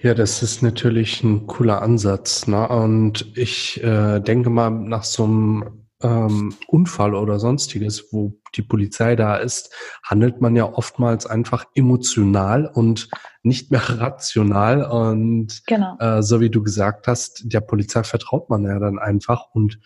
Ja, 0.00 0.14
das 0.14 0.42
ist 0.42 0.62
natürlich 0.62 1.22
ein 1.22 1.46
cooler 1.46 1.82
Ansatz. 1.82 2.46
Ne? 2.46 2.68
Und 2.68 3.36
ich 3.36 3.82
äh, 3.82 4.20
denke 4.20 4.50
mal, 4.50 4.70
nach 4.70 5.04
so 5.04 5.24
einem 5.24 5.84
ähm, 6.02 6.54
Unfall 6.68 7.14
oder 7.14 7.38
sonstiges, 7.38 8.12
wo 8.12 8.38
die 8.54 8.62
Polizei 8.62 9.16
da 9.16 9.36
ist, 9.36 9.72
handelt 10.02 10.40
man 10.40 10.54
ja 10.54 10.70
oftmals 10.70 11.24
einfach 11.26 11.64
emotional 11.74 12.66
und 12.66 13.08
nicht 13.42 13.70
mehr 13.70 13.80
rational. 14.00 14.84
Und 14.84 15.62
genau. 15.66 15.96
äh, 15.98 16.22
so 16.22 16.40
wie 16.40 16.50
du 16.50 16.62
gesagt 16.62 17.08
hast, 17.08 17.42
der 17.46 17.60
Polizei 17.60 18.04
vertraut 18.04 18.50
man 18.50 18.64
ja 18.64 18.78
dann 18.78 18.98
einfach 18.98 19.46
und 19.52 19.80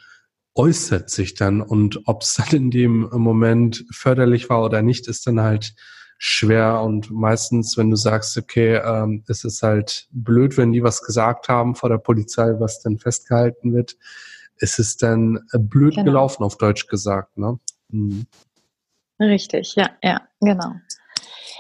äußert 0.54 1.08
sich 1.08 1.34
dann. 1.34 1.62
Und 1.62 2.00
ob 2.06 2.22
es 2.22 2.34
dann 2.34 2.48
in 2.48 2.70
dem 2.70 3.08
Moment 3.12 3.84
förderlich 3.92 4.50
war 4.50 4.64
oder 4.64 4.82
nicht, 4.82 5.06
ist 5.06 5.26
dann 5.26 5.40
halt 5.40 5.74
schwer 6.18 6.80
und 6.80 7.10
meistens, 7.12 7.78
wenn 7.78 7.90
du 7.90 7.96
sagst, 7.96 8.36
okay, 8.36 8.76
ähm, 8.76 9.24
es 9.28 9.44
ist 9.44 9.62
halt 9.62 10.08
blöd, 10.10 10.58
wenn 10.58 10.72
die 10.72 10.82
was 10.82 11.02
gesagt 11.02 11.48
haben 11.48 11.76
vor 11.76 11.88
der 11.88 11.98
Polizei, 11.98 12.54
was 12.58 12.82
dann 12.82 12.98
festgehalten 12.98 13.72
wird, 13.72 13.96
ist 14.56 14.80
es 14.80 14.96
dann 14.96 15.38
äh, 15.52 15.58
blöd 15.58 15.94
genau. 15.94 16.04
gelaufen, 16.04 16.42
auf 16.42 16.58
Deutsch 16.58 16.88
gesagt, 16.88 17.38
ne? 17.38 17.58
Mhm. 17.88 18.26
Richtig, 19.20 19.74
ja, 19.76 19.90
ja, 20.02 20.20
genau. 20.40 20.72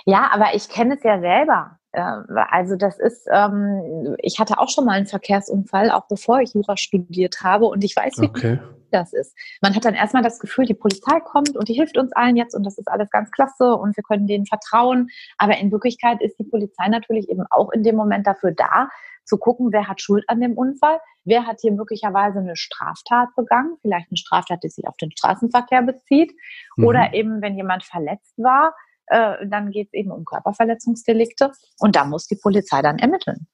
Ja, 0.04 0.30
aber 0.32 0.54
ich 0.54 0.68
kenne 0.68 0.96
es 0.96 1.02
ja 1.02 1.20
selber. 1.20 1.78
Also 1.92 2.76
das 2.76 2.98
ist, 2.98 3.26
ähm, 3.32 4.14
ich 4.18 4.38
hatte 4.38 4.58
auch 4.58 4.68
schon 4.68 4.84
mal 4.84 4.92
einen 4.92 5.06
Verkehrsunfall, 5.06 5.90
auch 5.90 6.06
bevor 6.06 6.40
ich 6.40 6.54
Jura 6.54 6.76
studiert 6.76 7.42
habe 7.42 7.64
und 7.64 7.82
ich 7.82 7.96
weiß, 7.96 8.20
wie 8.20 8.26
okay 8.26 8.58
das 8.90 9.12
ist. 9.12 9.36
Man 9.62 9.74
hat 9.74 9.84
dann 9.84 9.94
erstmal 9.94 10.22
das 10.22 10.38
Gefühl, 10.38 10.66
die 10.66 10.74
Polizei 10.74 11.20
kommt 11.20 11.56
und 11.56 11.68
die 11.68 11.74
hilft 11.74 11.98
uns 11.98 12.12
allen 12.12 12.36
jetzt 12.36 12.54
und 12.54 12.64
das 12.64 12.78
ist 12.78 12.88
alles 12.88 13.10
ganz 13.10 13.30
klasse 13.30 13.74
und 13.74 13.96
wir 13.96 14.02
können 14.02 14.26
denen 14.26 14.46
vertrauen. 14.46 15.08
Aber 15.36 15.56
in 15.58 15.70
Wirklichkeit 15.72 16.20
ist 16.20 16.38
die 16.38 16.44
Polizei 16.44 16.88
natürlich 16.88 17.28
eben 17.28 17.44
auch 17.50 17.70
in 17.70 17.82
dem 17.82 17.96
Moment 17.96 18.26
dafür 18.26 18.52
da, 18.52 18.88
zu 19.28 19.36
gucken, 19.36 19.72
wer 19.72 19.86
hat 19.86 20.00
Schuld 20.00 20.24
an 20.28 20.40
dem 20.40 20.56
Unfall, 20.56 20.98
wer 21.24 21.46
hat 21.46 21.60
hier 21.60 21.72
möglicherweise 21.72 22.38
eine 22.38 22.56
Straftat 22.56 23.28
begangen, 23.36 23.76
vielleicht 23.82 24.10
eine 24.10 24.16
Straftat, 24.16 24.62
die 24.64 24.70
sich 24.70 24.88
auf 24.88 24.96
den 24.96 25.10
Straßenverkehr 25.10 25.82
bezieht, 25.82 26.32
mhm. 26.76 26.86
oder 26.86 27.12
eben, 27.12 27.42
wenn 27.42 27.56
jemand 27.56 27.84
verletzt 27.84 28.38
war, 28.38 28.74
äh, 29.06 29.46
dann 29.46 29.70
geht 29.70 29.88
es 29.88 29.92
eben 29.92 30.10
um 30.10 30.24
Körperverletzungsdelikte 30.24 31.52
und 31.78 31.94
da 31.94 32.04
muss 32.04 32.26
die 32.26 32.38
Polizei 32.42 32.80
dann 32.80 32.98
ermitteln. 32.98 33.46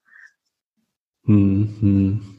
Mhm. 1.25 2.34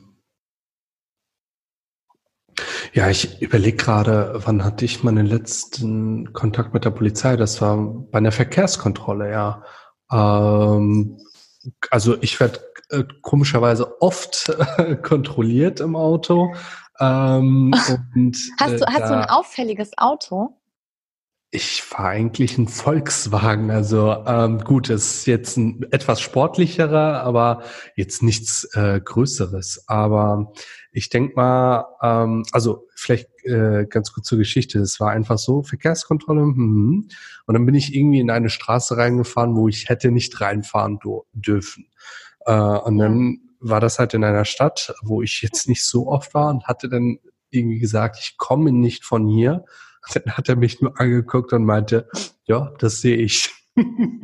Ja, 2.93 3.09
ich 3.09 3.41
überlege 3.41 3.77
gerade, 3.77 4.39
wann 4.45 4.63
hatte 4.63 4.85
ich 4.85 5.03
meinen 5.03 5.25
letzten 5.25 6.33
Kontakt 6.33 6.73
mit 6.73 6.85
der 6.85 6.91
Polizei? 6.91 7.35
Das 7.35 7.61
war 7.61 7.77
bei 7.77 8.17
einer 8.17 8.31
Verkehrskontrolle, 8.31 9.31
ja. 9.31 9.63
Ähm, 10.11 11.17
also 11.89 12.15
ich 12.21 12.39
werde 12.39 12.59
äh, 12.89 13.03
komischerweise 13.21 14.01
oft 14.01 14.49
äh, 14.77 14.95
kontrolliert 15.01 15.79
im 15.79 15.95
Auto. 15.95 16.53
Ähm, 16.99 17.73
und, 18.15 18.37
hast, 18.59 18.81
du, 18.81 18.85
äh, 18.85 18.87
hast 18.87 19.09
du 19.09 19.17
ein 19.17 19.29
auffälliges 19.29 19.97
Auto? 19.97 20.57
Ich 21.51 21.81
fahre 21.81 22.09
eigentlich 22.09 22.57
ein 22.57 22.67
Volkswagen. 22.67 23.71
Also 23.71 24.23
ähm, 24.25 24.59
gut, 24.59 24.89
es 24.89 25.19
ist 25.19 25.27
jetzt 25.27 25.57
ein 25.57 25.85
etwas 25.91 26.19
sportlicherer, 26.19 27.21
aber 27.21 27.63
jetzt 27.95 28.23
nichts 28.23 28.65
äh, 28.73 28.99
Größeres. 28.99 29.85
Aber 29.87 30.51
ich 30.95 31.09
denk 31.09 31.35
mal, 31.35 31.85
ähm, 32.01 32.43
also 32.51 32.87
vielleicht 32.95 33.27
äh, 33.43 33.85
ganz 33.89 34.11
kurz 34.13 34.27
zur 34.27 34.37
Geschichte. 34.37 34.79
Es 34.79 34.99
war 34.99 35.11
einfach 35.11 35.37
so, 35.37 35.61
Verkehrskontrolle. 35.61 36.41
Hm, 36.41 37.07
und 37.45 37.53
dann 37.53 37.65
bin 37.65 37.75
ich 37.75 37.93
irgendwie 37.93 38.19
in 38.19 38.31
eine 38.31 38.49
Straße 38.49 38.97
reingefahren, 38.97 39.55
wo 39.55 39.67
ich 39.67 39.89
hätte 39.89 40.11
nicht 40.11 40.39
reinfahren 40.41 40.99
dürfen. 41.33 41.87
Äh, 42.45 42.53
und 42.53 42.97
dann 42.97 43.39
war 43.59 43.79
das 43.79 43.99
halt 43.99 44.13
in 44.13 44.23
einer 44.23 44.45
Stadt, 44.45 44.93
wo 45.01 45.21
ich 45.21 45.41
jetzt 45.41 45.67
nicht 45.67 45.85
so 45.85 46.07
oft 46.07 46.33
war 46.33 46.49
und 46.49 46.65
hatte 46.65 46.89
dann 46.89 47.19
irgendwie 47.49 47.79
gesagt, 47.79 48.17
ich 48.19 48.37
komme 48.37 48.71
nicht 48.71 49.05
von 49.05 49.27
hier 49.27 49.65
dann 50.13 50.37
hat 50.37 50.49
er 50.49 50.55
mich 50.55 50.81
nur 50.81 50.99
angeguckt 50.99 51.53
und 51.53 51.65
meinte, 51.65 52.07
ja, 52.45 52.71
das 52.79 53.01
sehe 53.01 53.17
ich. 53.17 53.51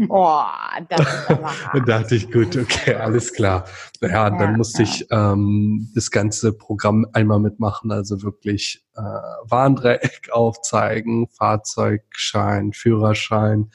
Oh, 0.08 0.44
das. 0.88 1.28
Dann 1.74 1.86
dachte 1.86 2.16
ich, 2.16 2.32
gut, 2.32 2.56
okay, 2.56 2.96
alles 2.96 3.34
klar. 3.34 3.66
Naja, 4.00 4.14
ja, 4.14 4.30
dann 4.30 4.58
musste 4.58 4.84
ja. 4.84 4.90
ich 4.90 5.08
ähm, 5.12 5.92
das 5.94 6.10
ganze 6.10 6.54
Programm 6.54 7.06
einmal 7.14 7.40
mitmachen, 7.40 7.92
also 7.92 8.24
wirklich 8.24 8.86
äh, 8.96 9.02
Warndreieck 9.02 10.30
aufzeigen, 10.32 11.28
Fahrzeugschein, 11.28 12.72
Führerschein. 12.74 13.72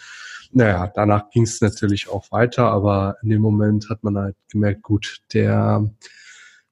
Naja, 0.53 0.91
danach 0.95 1.29
ging 1.31 1.43
es 1.43 1.61
natürlich 1.61 2.09
auch 2.09 2.33
weiter, 2.33 2.71
aber 2.71 3.17
in 3.23 3.29
dem 3.29 3.43
Moment 3.43 3.91
hat 3.91 4.03
man 4.03 4.17
halt 4.17 4.37
gemerkt, 4.51 4.83
gut, 4.83 5.19
der 5.35 5.91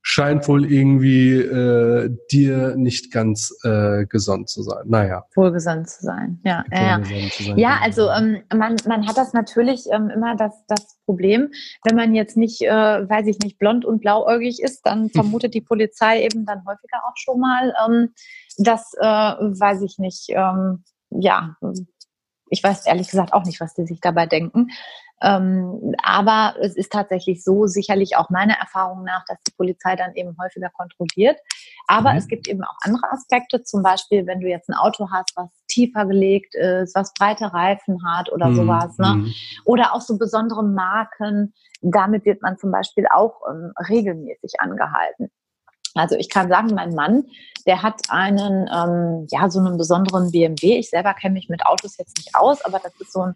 scheint 0.07 0.47
wohl 0.49 0.71
irgendwie 0.71 1.33
äh, 1.33 2.15
dir 2.31 2.77
nicht 2.77 3.11
ganz 3.11 3.57
äh, 3.65 4.05
gesund 4.05 4.51
zu 4.51 4.63
sein. 4.63 4.85
Naja. 4.85 5.25
Wohlgesonnen 5.35 5.87
zu 5.87 6.03
sein, 6.03 6.41
ja. 6.45 6.63
Ja, 6.71 7.01
sein, 7.03 7.59
ja 7.59 7.79
also 7.83 8.11
ähm, 8.11 8.43
man, 8.55 8.77
man 8.87 9.09
hat 9.09 9.17
das 9.17 9.33
natürlich 9.33 9.87
ähm, 9.91 10.11
immer 10.11 10.37
das, 10.37 10.53
das 10.69 10.99
Problem, 11.07 11.51
wenn 11.85 11.97
man 11.97 12.15
jetzt 12.15 12.37
nicht, 12.37 12.61
äh, 12.61 12.69
weiß 12.69 13.27
ich 13.29 13.39
nicht, 13.39 13.59
blond 13.59 13.87
und 13.87 14.03
blauäugig 14.03 14.63
ist, 14.63 14.83
dann 14.83 15.09
vermutet 15.09 15.55
die 15.55 15.63
Polizei 15.63 16.23
eben 16.23 16.45
dann 16.45 16.67
häufiger 16.67 16.99
auch 17.09 17.17
schon 17.17 17.41
mal, 17.41 17.75
ähm, 17.87 18.11
dass, 18.59 18.93
äh, 19.01 19.05
weiß 19.05 19.81
ich 19.81 19.99
nicht, 19.99 20.27
ähm, 20.29 20.85
ja, 21.09 21.57
ich 22.51 22.63
weiß 22.63 22.87
ehrlich 22.87 23.09
gesagt 23.09 23.33
auch 23.33 23.45
nicht, 23.45 23.61
was 23.61 23.73
die 23.73 23.87
sich 23.87 24.01
dabei 24.01 24.27
denken. 24.27 24.69
Ähm, 25.23 25.95
aber 26.03 26.55
es 26.61 26.77
ist 26.77 26.93
tatsächlich 26.93 27.43
so, 27.45 27.67
sicherlich 27.67 28.17
auch 28.17 28.31
meiner 28.31 28.55
Erfahrung 28.55 29.05
nach, 29.05 29.25
dass 29.27 29.39
die 29.47 29.53
Polizei 29.57 29.97
dann 29.97 30.15
eben 30.15 30.37
häufiger 30.41 30.71
kontrolliert. 30.71 31.39
Aber 31.87 32.13
mhm. 32.13 32.19
es 32.19 32.29
gibt 32.29 32.49
eben 32.49 32.63
auch 32.65 32.77
andere 32.83 33.11
Aspekte, 33.11 33.63
zum 33.63 33.83
Beispiel, 33.83 34.27
wenn 34.27 34.41
du 34.41 34.49
jetzt 34.49 34.69
ein 34.69 34.75
Auto 34.75 35.09
hast, 35.11 35.33
was 35.37 35.49
tiefer 35.69 36.07
gelegt 36.07 36.55
ist, 36.55 36.95
was 36.95 37.15
breite 37.15 37.53
Reifen 37.53 37.99
hat 38.07 38.31
oder 38.33 38.49
mhm. 38.49 38.57
sowas, 38.57 38.99
ne? 38.99 39.15
Mhm. 39.15 39.35
Oder 39.65 39.95
auch 39.95 40.01
so 40.01 40.19
besondere 40.19 40.63
Marken. 40.63 41.55
Damit 41.81 42.25
wird 42.25 42.43
man 42.43 42.59
zum 42.59 42.71
Beispiel 42.71 43.07
auch 43.13 43.41
ähm, 43.51 43.73
regelmäßig 43.89 44.61
angehalten. 44.61 45.31
Also 45.95 46.17
ich 46.17 46.29
kann 46.29 46.49
sagen, 46.49 46.75
mein 46.75 46.95
Mann, 46.95 47.25
der 47.67 47.83
hat 47.83 48.01
einen, 48.09 48.69
ähm, 48.75 49.27
ja, 49.31 49.49
so 49.49 49.61
einen 49.61 49.79
besonderen 49.79 50.33
BMW. 50.33 50.79
Ich 50.79 50.91
selber 50.91 51.15
kenne 51.15 51.35
mich 51.35 51.49
mit 51.49 51.65
Autos 51.65 51.97
jetzt 51.99 52.17
nicht 52.19 52.35
aus, 52.35 52.65
aber 52.65 52.81
das 52.81 52.93
ist 53.01 53.13
so 53.13 53.21
ein 53.21 53.35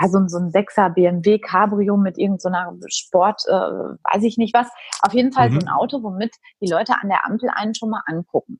ja, 0.00 0.08
so, 0.08 0.26
so 0.28 0.38
ein 0.38 0.50
Sechser 0.50 0.90
BMW 0.90 1.38
Cabrio 1.38 1.96
mit 1.96 2.18
irgendeiner 2.18 2.72
so 2.78 2.86
Sport, 2.88 3.42
äh, 3.46 3.52
weiß 3.52 4.22
ich 4.22 4.38
nicht 4.38 4.54
was. 4.54 4.68
Auf 5.02 5.14
jeden 5.14 5.32
Fall 5.32 5.50
mhm. 5.50 5.54
so 5.54 5.66
ein 5.66 5.68
Auto, 5.68 6.02
womit 6.02 6.34
die 6.60 6.70
Leute 6.70 6.94
an 7.00 7.08
der 7.08 7.26
Ampel 7.26 7.50
einen 7.54 7.74
schon 7.74 7.90
mal 7.90 8.02
angucken. 8.06 8.58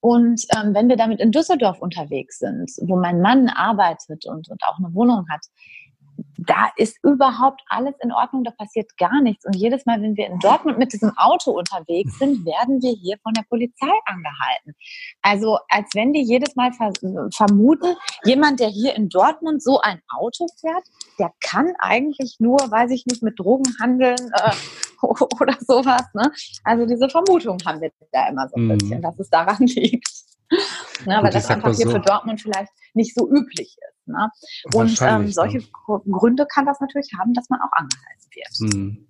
Und 0.00 0.42
ähm, 0.56 0.74
wenn 0.74 0.88
wir 0.88 0.96
damit 0.96 1.20
in 1.20 1.32
Düsseldorf 1.32 1.80
unterwegs 1.80 2.38
sind, 2.38 2.70
wo 2.82 2.96
mein 2.96 3.20
Mann 3.20 3.48
arbeitet 3.48 4.26
und, 4.26 4.48
und 4.48 4.62
auch 4.64 4.78
eine 4.78 4.94
Wohnung 4.94 5.26
hat, 5.28 5.40
da 6.38 6.70
ist 6.76 6.98
überhaupt 7.02 7.62
alles 7.68 7.94
in 8.00 8.12
Ordnung, 8.12 8.44
da 8.44 8.50
passiert 8.50 8.96
gar 8.96 9.20
nichts. 9.22 9.44
Und 9.44 9.56
jedes 9.56 9.86
Mal, 9.86 10.00
wenn 10.02 10.16
wir 10.16 10.26
in 10.26 10.38
Dortmund 10.38 10.78
mit 10.78 10.92
diesem 10.92 11.16
Auto 11.16 11.52
unterwegs 11.52 12.18
sind, 12.18 12.44
werden 12.44 12.82
wir 12.82 12.92
hier 12.92 13.16
von 13.22 13.34
der 13.34 13.42
Polizei 13.48 13.90
angehalten. 14.06 14.74
Also 15.22 15.58
als 15.68 15.88
wenn 15.94 16.12
die 16.12 16.22
jedes 16.22 16.56
Mal 16.56 16.70
vermuten, 16.72 17.94
jemand, 18.24 18.60
der 18.60 18.68
hier 18.68 18.94
in 18.94 19.08
Dortmund 19.08 19.62
so 19.62 19.80
ein 19.80 20.00
Auto 20.18 20.46
fährt, 20.60 20.84
der 21.18 21.32
kann 21.40 21.72
eigentlich 21.78 22.36
nur, 22.38 22.58
weiß 22.58 22.90
ich 22.90 23.06
nicht, 23.06 23.22
mit 23.22 23.38
Drogen 23.38 23.72
handeln 23.80 24.30
äh, 24.34 24.52
oder 25.02 25.56
sowas. 25.60 26.04
Ne? 26.14 26.32
Also 26.64 26.86
diese 26.86 27.08
Vermutung 27.08 27.58
haben 27.64 27.80
wir 27.80 27.90
da 28.12 28.28
immer 28.28 28.48
so 28.48 28.56
ein 28.56 28.64
mhm. 28.64 28.78
bisschen, 28.78 29.02
dass 29.02 29.18
es 29.18 29.30
daran 29.30 29.58
liegt. 29.66 30.28
Ne, 31.06 31.16
weil 31.22 31.30
das 31.30 31.48
einfach 31.48 31.72
hier 31.76 31.86
so. 31.86 31.92
für 31.92 32.00
Dortmund 32.00 32.40
vielleicht 32.40 32.72
nicht 32.94 33.14
so 33.14 33.30
üblich 33.30 33.76
ist. 33.78 34.08
Ne? 34.08 34.28
Und 34.74 35.00
ähm, 35.00 35.30
solche 35.30 35.58
ne? 35.58 35.64
Gründe 36.10 36.44
kann 36.52 36.66
das 36.66 36.80
natürlich 36.80 37.10
haben, 37.16 37.34
dass 37.34 37.48
man 37.50 37.60
auch 37.60 37.70
angehalten 37.70 38.26
wird. 38.34 38.74
Hm. 38.74 39.08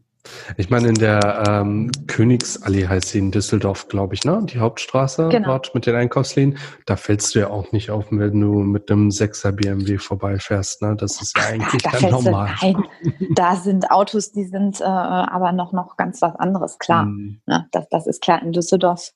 Ich 0.57 0.71
meine, 0.71 0.89
in 0.89 0.95
der 0.95 1.45
ähm, 1.49 1.91
Königsallee 2.07 2.87
heißt 2.87 3.09
sie 3.09 3.19
in 3.19 3.31
Düsseldorf, 3.31 3.89
glaube 3.89 4.15
ich, 4.15 4.25
ne? 4.25 4.41
Die 4.45 4.59
Hauptstraße 4.59 5.29
genau. 5.29 5.49
dort 5.49 5.75
mit 5.75 5.87
den 5.87 5.95
Einkaufsläden. 5.95 6.59
Da 6.87 6.97
fällst 6.97 7.35
du 7.35 7.41
ja 7.41 7.51
auch 7.51 7.73
nicht 7.73 7.91
auf, 7.91 8.07
wenn 8.11 8.41
du 8.41 8.61
mit 8.61 8.91
einem 8.91 9.09
6er 9.09 9.53
BMW 9.53 9.99
vorbeifährst, 9.99 10.83
ne? 10.83 10.97
Das 10.97 11.21
ist 11.23 11.37
ja 11.37 11.45
eigentlich 11.45 11.83
da, 11.83 11.91
da 11.93 12.11
normal. 12.11 12.51
Nein, 12.61 12.85
da 13.35 13.57
sind 13.57 13.91
Autos, 13.91 14.33
die 14.33 14.45
sind 14.45 14.81
äh, 14.81 14.85
aber 14.85 15.53
noch, 15.53 15.73
noch 15.73 15.97
ganz 15.97 16.21
was 16.21 16.35
anderes, 16.37 16.79
klar. 16.79 17.05
Hm. 17.05 17.41
Ne? 17.47 17.67
Das, 17.73 17.89
das 17.89 18.07
ist 18.07 18.21
klar. 18.21 18.43
In 18.43 18.53
Düsseldorf 18.53 19.13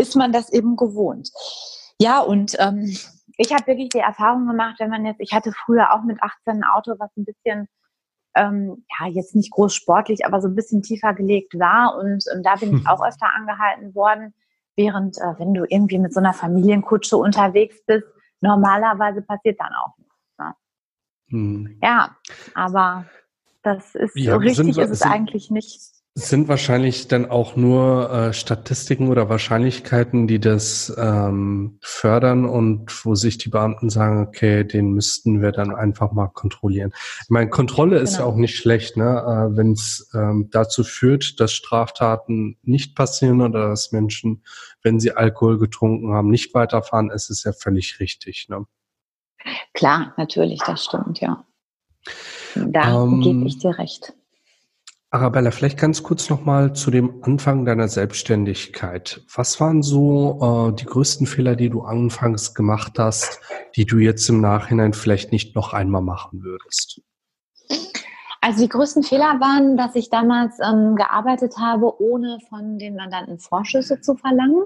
ist 0.00 0.16
man 0.16 0.32
das 0.32 0.52
eben 0.52 0.76
gewohnt. 0.76 1.30
Ja, 2.00 2.20
und 2.20 2.56
ähm, 2.58 2.96
ich 3.36 3.52
habe 3.52 3.66
wirklich 3.66 3.90
die 3.90 3.98
Erfahrung 3.98 4.46
gemacht, 4.46 4.76
wenn 4.78 4.90
man 4.90 5.04
jetzt, 5.04 5.20
ich 5.20 5.32
hatte 5.32 5.52
früher 5.52 5.92
auch 5.92 6.02
mit 6.02 6.22
18 6.22 6.56
ein 6.56 6.64
Auto, 6.64 6.94
was 6.98 7.14
ein 7.16 7.26
bisschen, 7.26 7.68
ähm, 8.34 8.84
ja, 8.98 9.06
jetzt 9.08 9.36
nicht 9.36 9.50
groß 9.50 9.74
sportlich, 9.74 10.24
aber 10.24 10.40
so 10.40 10.48
ein 10.48 10.54
bisschen 10.54 10.82
tiefer 10.82 11.12
gelegt 11.12 11.58
war. 11.58 11.96
Und, 11.98 12.24
und 12.34 12.42
da 12.44 12.56
bin 12.56 12.76
ich 12.78 12.86
auch 12.88 13.04
öfter 13.04 13.28
angehalten 13.34 13.94
worden, 13.94 14.34
während, 14.76 15.18
äh, 15.18 15.38
wenn 15.38 15.52
du 15.52 15.64
irgendwie 15.68 15.98
mit 15.98 16.14
so 16.14 16.20
einer 16.20 16.32
Familienkutsche 16.32 17.18
unterwegs 17.18 17.76
bist, 17.86 18.06
normalerweise 18.40 19.20
passiert 19.20 19.60
dann 19.60 19.72
auch 19.74 19.98
nichts. 19.98 20.14
Ne? 20.38 20.54
Hm. 21.28 21.78
Ja, 21.82 22.16
aber 22.54 23.04
das 23.62 23.94
ist 23.94 24.16
ja, 24.16 24.32
so 24.32 24.38
richtig, 24.38 24.74
sind, 24.74 24.78
ist 24.78 24.90
es 24.90 25.00
sind, 25.00 25.12
eigentlich 25.12 25.50
nicht 25.50 25.99
sind 26.14 26.48
wahrscheinlich 26.48 27.06
dann 27.06 27.30
auch 27.30 27.54
nur 27.54 28.10
äh, 28.10 28.32
Statistiken 28.32 29.08
oder 29.08 29.28
Wahrscheinlichkeiten, 29.28 30.26
die 30.26 30.40
das 30.40 30.92
ähm, 30.98 31.78
fördern 31.82 32.46
und 32.46 33.04
wo 33.04 33.14
sich 33.14 33.38
die 33.38 33.48
Beamten 33.48 33.90
sagen, 33.90 34.26
okay, 34.26 34.64
den 34.64 34.92
müssten 34.92 35.40
wir 35.40 35.52
dann 35.52 35.74
einfach 35.74 36.10
mal 36.10 36.26
kontrollieren. 36.26 36.92
Ich 37.22 37.30
meine, 37.30 37.48
Kontrolle 37.48 37.92
genau. 37.92 38.02
ist 38.02 38.18
ja 38.18 38.24
auch 38.24 38.34
nicht 38.34 38.56
schlecht, 38.56 38.96
ne? 38.96 39.04
Äh, 39.04 39.56
wenn 39.56 39.72
es 39.72 40.10
ähm, 40.12 40.48
dazu 40.50 40.82
führt, 40.82 41.38
dass 41.38 41.52
Straftaten 41.52 42.58
nicht 42.62 42.96
passieren 42.96 43.40
oder 43.40 43.68
dass 43.68 43.92
Menschen, 43.92 44.42
wenn 44.82 44.98
sie 44.98 45.12
Alkohol 45.12 45.58
getrunken 45.58 46.12
haben, 46.12 46.28
nicht 46.28 46.52
weiterfahren, 46.54 47.10
ist 47.10 47.30
es 47.30 47.44
ja 47.44 47.52
völlig 47.52 48.00
richtig. 48.00 48.48
Ne? 48.48 48.66
Klar, 49.74 50.12
natürlich, 50.16 50.60
das 50.66 50.84
stimmt, 50.84 51.20
ja. 51.20 51.44
Da 52.56 53.04
ähm, 53.04 53.20
gebe 53.20 53.46
ich 53.46 53.58
dir 53.58 53.78
recht. 53.78 54.12
Arabella, 55.12 55.50
vielleicht 55.50 55.78
ganz 55.78 56.04
kurz 56.04 56.30
nochmal 56.30 56.72
zu 56.72 56.92
dem 56.92 57.20
Anfang 57.24 57.64
deiner 57.64 57.88
Selbstständigkeit. 57.88 59.20
Was 59.34 59.60
waren 59.60 59.82
so 59.82 60.70
äh, 60.70 60.76
die 60.76 60.84
größten 60.84 61.26
Fehler, 61.26 61.56
die 61.56 61.68
du 61.68 61.82
anfangs 61.82 62.54
gemacht 62.54 62.92
hast, 62.96 63.40
die 63.74 63.86
du 63.86 63.98
jetzt 63.98 64.28
im 64.28 64.40
Nachhinein 64.40 64.92
vielleicht 64.92 65.32
nicht 65.32 65.56
noch 65.56 65.72
einmal 65.72 66.00
machen 66.00 66.44
würdest? 66.44 67.00
Also 68.40 68.62
die 68.62 68.68
größten 68.68 69.02
Fehler 69.02 69.40
waren, 69.40 69.76
dass 69.76 69.96
ich 69.96 70.10
damals 70.10 70.58
ähm, 70.60 70.94
gearbeitet 70.94 71.58
habe, 71.58 72.00
ohne 72.00 72.38
von 72.48 72.78
den 72.78 72.94
Mandanten 72.94 73.40
Vorschüsse 73.40 74.00
zu 74.00 74.14
verlangen. 74.14 74.64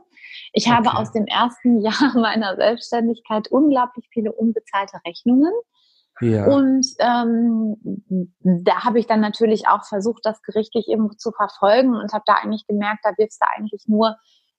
Ich 0.52 0.66
okay. 0.66 0.76
habe 0.76 0.94
aus 0.94 1.10
dem 1.10 1.24
ersten 1.24 1.80
Jahr 1.80 2.12
meiner 2.14 2.54
Selbstständigkeit 2.56 3.48
unglaublich 3.48 4.10
viele 4.12 4.30
unbezahlte 4.30 4.98
Rechnungen. 5.06 5.52
Ja. 6.20 6.46
Und 6.46 6.86
ähm, 7.00 7.76
da 8.42 8.84
habe 8.84 8.98
ich 8.98 9.06
dann 9.06 9.20
natürlich 9.20 9.66
auch 9.66 9.84
versucht, 9.84 10.24
das 10.24 10.42
gerichtlich 10.42 10.88
eben 10.88 11.10
zu 11.18 11.32
verfolgen 11.32 11.94
und 11.94 12.12
habe 12.12 12.24
da 12.26 12.34
eigentlich 12.34 12.66
gemerkt, 12.66 13.00
da 13.02 13.10
wirfst 13.16 13.40
du 13.40 13.46
eigentlich 13.56 13.84
nur, 13.88 14.16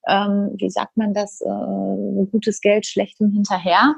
ähm, 0.07 0.53
wie 0.57 0.69
sagt 0.69 0.97
man 0.97 1.13
das, 1.13 1.41
äh, 1.41 2.25
gutes 2.31 2.59
Geld 2.61 2.85
schlechtem 2.85 3.31
hinterher. 3.31 3.95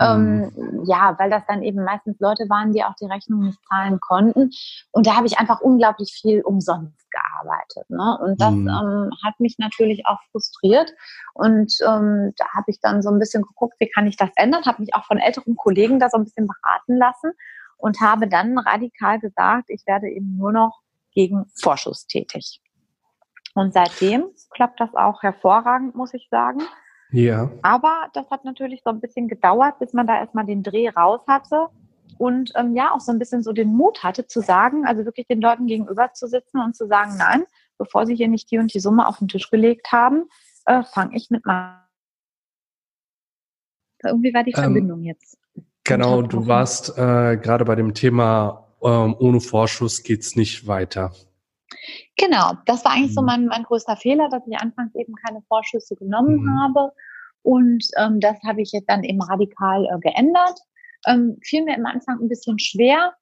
Ähm, 0.00 0.52
mhm. 0.54 0.84
ja, 0.86 1.14
weil 1.18 1.30
das 1.30 1.42
dann 1.46 1.62
eben 1.62 1.84
meistens 1.84 2.18
Leute 2.20 2.48
waren, 2.48 2.72
die 2.72 2.82
auch 2.84 2.94
die 3.00 3.06
Rechnung 3.06 3.40
nicht 3.40 3.58
zahlen 3.68 4.00
konnten. 4.00 4.50
Und 4.92 5.06
da 5.06 5.16
habe 5.16 5.26
ich 5.26 5.38
einfach 5.38 5.60
unglaublich 5.60 6.18
viel 6.20 6.42
umsonst 6.42 7.06
gearbeitet. 7.10 7.88
Ne? 7.90 8.18
Und 8.22 8.40
das 8.40 8.52
mhm. 8.52 8.68
ähm, 8.68 9.10
hat 9.24 9.38
mich 9.40 9.56
natürlich 9.58 10.06
auch 10.06 10.18
frustriert. 10.32 10.92
Und 11.34 11.72
ähm, 11.86 12.32
da 12.36 12.46
habe 12.54 12.66
ich 12.68 12.80
dann 12.80 13.02
so 13.02 13.10
ein 13.10 13.18
bisschen 13.18 13.42
geguckt, 13.42 13.74
wie 13.78 13.90
kann 13.90 14.06
ich 14.06 14.16
das 14.16 14.30
ändern, 14.36 14.64
habe 14.64 14.82
mich 14.82 14.94
auch 14.94 15.04
von 15.04 15.18
älteren 15.18 15.56
Kollegen 15.56 15.98
da 15.98 16.08
so 16.08 16.16
ein 16.16 16.24
bisschen 16.24 16.46
beraten 16.46 16.96
lassen 16.96 17.32
und 17.76 18.00
habe 18.00 18.28
dann 18.28 18.58
radikal 18.58 19.18
gesagt, 19.18 19.68
ich 19.68 19.86
werde 19.86 20.08
eben 20.08 20.36
nur 20.36 20.52
noch 20.52 20.80
gegen 21.12 21.46
Vorschuss 21.60 22.06
tätig. 22.06 22.60
Und 23.54 23.74
seitdem 23.74 24.26
klappt 24.50 24.80
das 24.80 24.94
auch 24.94 25.22
hervorragend, 25.22 25.94
muss 25.94 26.14
ich 26.14 26.28
sagen. 26.30 26.60
Ja. 27.12 27.50
Aber 27.62 28.08
das 28.14 28.30
hat 28.30 28.44
natürlich 28.44 28.82
so 28.84 28.90
ein 28.90 29.00
bisschen 29.00 29.28
gedauert, 29.28 29.78
bis 29.78 29.92
man 29.92 30.06
da 30.06 30.18
erstmal 30.18 30.46
den 30.46 30.62
Dreh 30.62 30.88
raus 30.88 31.20
hatte 31.26 31.68
und 32.18 32.52
ähm, 32.56 32.74
ja 32.76 32.92
auch 32.92 33.00
so 33.00 33.12
ein 33.12 33.18
bisschen 33.18 33.42
so 33.42 33.52
den 33.52 33.68
Mut 33.74 34.02
hatte 34.04 34.26
zu 34.26 34.40
sagen, 34.40 34.86
also 34.86 35.04
wirklich 35.04 35.26
den 35.26 35.40
Leuten 35.40 35.66
gegenüber 35.66 36.12
zu 36.12 36.26
sitzen 36.26 36.60
und 36.60 36.76
zu 36.76 36.86
sagen, 36.86 37.16
nein, 37.16 37.44
bevor 37.78 38.06
sie 38.06 38.14
hier 38.14 38.28
nicht 38.28 38.50
die 38.50 38.58
und 38.58 38.72
die 38.74 38.80
Summe 38.80 39.08
auf 39.08 39.18
den 39.18 39.28
Tisch 39.28 39.50
gelegt 39.50 39.90
haben, 39.90 40.24
äh, 40.66 40.82
fange 40.82 41.16
ich 41.16 41.30
mit 41.30 41.46
mal. 41.46 41.86
Irgendwie 44.02 44.32
war 44.32 44.44
die 44.44 44.52
ähm, 44.52 44.62
Verbindung 44.62 45.02
jetzt. 45.02 45.38
Genau, 45.84 46.22
du 46.22 46.46
warst 46.46 46.90
äh, 46.90 47.36
gerade 47.36 47.64
bei 47.64 47.74
dem 47.74 47.94
Thema, 47.94 48.68
ähm, 48.82 49.16
ohne 49.18 49.40
Vorschuss 49.40 50.02
geht's 50.02 50.36
nicht 50.36 50.66
weiter. 50.66 51.12
Genau, 52.16 52.52
das 52.66 52.84
war 52.84 52.92
eigentlich 52.92 53.10
mhm. 53.10 53.14
so 53.14 53.22
mein, 53.22 53.46
mein 53.46 53.62
größter 53.62 53.96
Fehler, 53.96 54.28
dass 54.28 54.46
ich 54.46 54.58
anfangs 54.58 54.94
eben 54.94 55.14
keine 55.14 55.42
Vorschüsse 55.42 55.96
genommen 55.96 56.42
mhm. 56.42 56.60
habe. 56.60 56.92
Und 57.42 57.84
ähm, 57.98 58.20
das 58.20 58.36
habe 58.46 58.60
ich 58.60 58.72
jetzt 58.72 58.88
dann 58.88 59.04
eben 59.04 59.22
radikal 59.22 59.86
äh, 59.86 59.98
geändert. 60.00 60.58
Ähm, 61.06 61.38
fiel 61.42 61.64
mir 61.64 61.76
am 61.76 61.86
Anfang 61.86 62.20
ein 62.20 62.28
bisschen 62.28 62.58
schwer, 62.58 63.14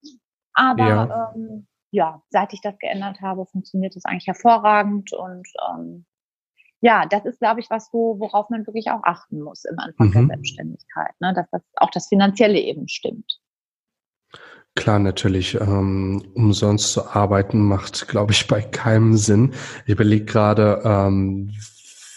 aber 0.54 0.88
ja. 0.88 1.32
Ähm, 1.34 1.66
ja, 1.90 2.22
seit 2.30 2.52
ich 2.52 2.60
das 2.60 2.78
geändert 2.78 3.20
habe, 3.20 3.46
funktioniert 3.46 3.96
es 3.96 4.04
eigentlich 4.04 4.26
hervorragend. 4.26 5.12
Und 5.12 5.48
ähm, 5.70 6.04
ja, 6.80 7.06
das 7.06 7.24
ist, 7.24 7.40
glaube 7.40 7.60
ich, 7.60 7.70
was, 7.70 7.88
wo, 7.92 8.18
worauf 8.18 8.50
man 8.50 8.66
wirklich 8.66 8.90
auch 8.90 9.02
achten 9.04 9.40
muss 9.40 9.64
im 9.64 9.78
Anfang 9.78 10.08
mhm. 10.08 10.12
der 10.12 10.26
Selbstständigkeit, 10.26 11.14
ne? 11.20 11.32
dass 11.34 11.48
das 11.50 11.62
auch 11.76 11.90
das 11.90 12.08
Finanzielle 12.08 12.60
eben 12.60 12.88
stimmt. 12.88 13.37
Klar, 14.78 15.00
natürlich. 15.00 15.60
Ähm, 15.60 16.22
umsonst 16.34 16.92
zu 16.92 17.08
arbeiten 17.08 17.60
macht, 17.64 18.06
glaube 18.06 18.32
ich, 18.32 18.46
bei 18.46 18.62
keinem 18.62 19.16
Sinn. 19.16 19.54
Ich 19.86 19.94
überlege 19.94 20.24
gerade, 20.24 20.80
ähm, 20.84 21.50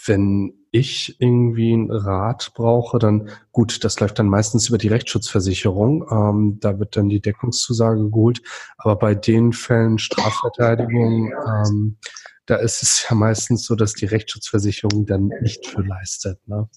wenn 0.06 0.54
ich 0.70 1.20
irgendwie 1.20 1.72
einen 1.72 1.90
Rat 1.90 2.52
brauche, 2.54 3.00
dann 3.00 3.30
gut, 3.50 3.82
das 3.82 3.98
läuft 3.98 4.20
dann 4.20 4.28
meistens 4.28 4.68
über 4.68 4.78
die 4.78 4.86
Rechtsschutzversicherung. 4.86 6.06
Ähm, 6.08 6.58
da 6.60 6.78
wird 6.78 6.96
dann 6.96 7.08
die 7.08 7.20
Deckungszusage 7.20 8.08
geholt. 8.08 8.40
Aber 8.78 8.94
bei 8.94 9.16
den 9.16 9.52
Fällen 9.52 9.98
Strafverteidigung, 9.98 11.32
ähm, 11.44 11.96
da 12.46 12.54
ist 12.56 12.80
es 12.84 13.04
ja 13.10 13.16
meistens 13.16 13.64
so, 13.64 13.74
dass 13.74 13.94
die 13.94 14.06
Rechtsschutzversicherung 14.06 15.04
dann 15.04 15.32
nicht 15.40 15.66
für 15.66 15.82
leistet. 15.82 16.38
Ne? 16.46 16.68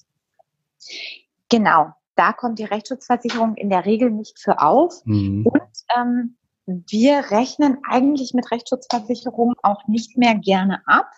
Genau, 1.48 1.94
da 2.16 2.34
kommt 2.34 2.60
die 2.60 2.66
Rechtsschutzversicherung 2.66 3.56
in 3.56 3.70
der 3.70 3.86
Regel 3.86 4.12
nicht 4.12 4.40
für 4.40 4.62
auf. 4.62 5.06
Mhm. 5.06 5.46
Und 5.46 5.62
ähm, 5.98 6.38
wir 6.66 7.32
rechnen 7.32 7.78
eigentlich 7.90 8.34
mit 8.34 8.50
Rechtsschutzversicherung 8.52 9.54
auch 9.62 9.88
nicht 9.88 10.18
mehr 10.18 10.36
gerne 10.36 10.82
ab. 10.88 11.12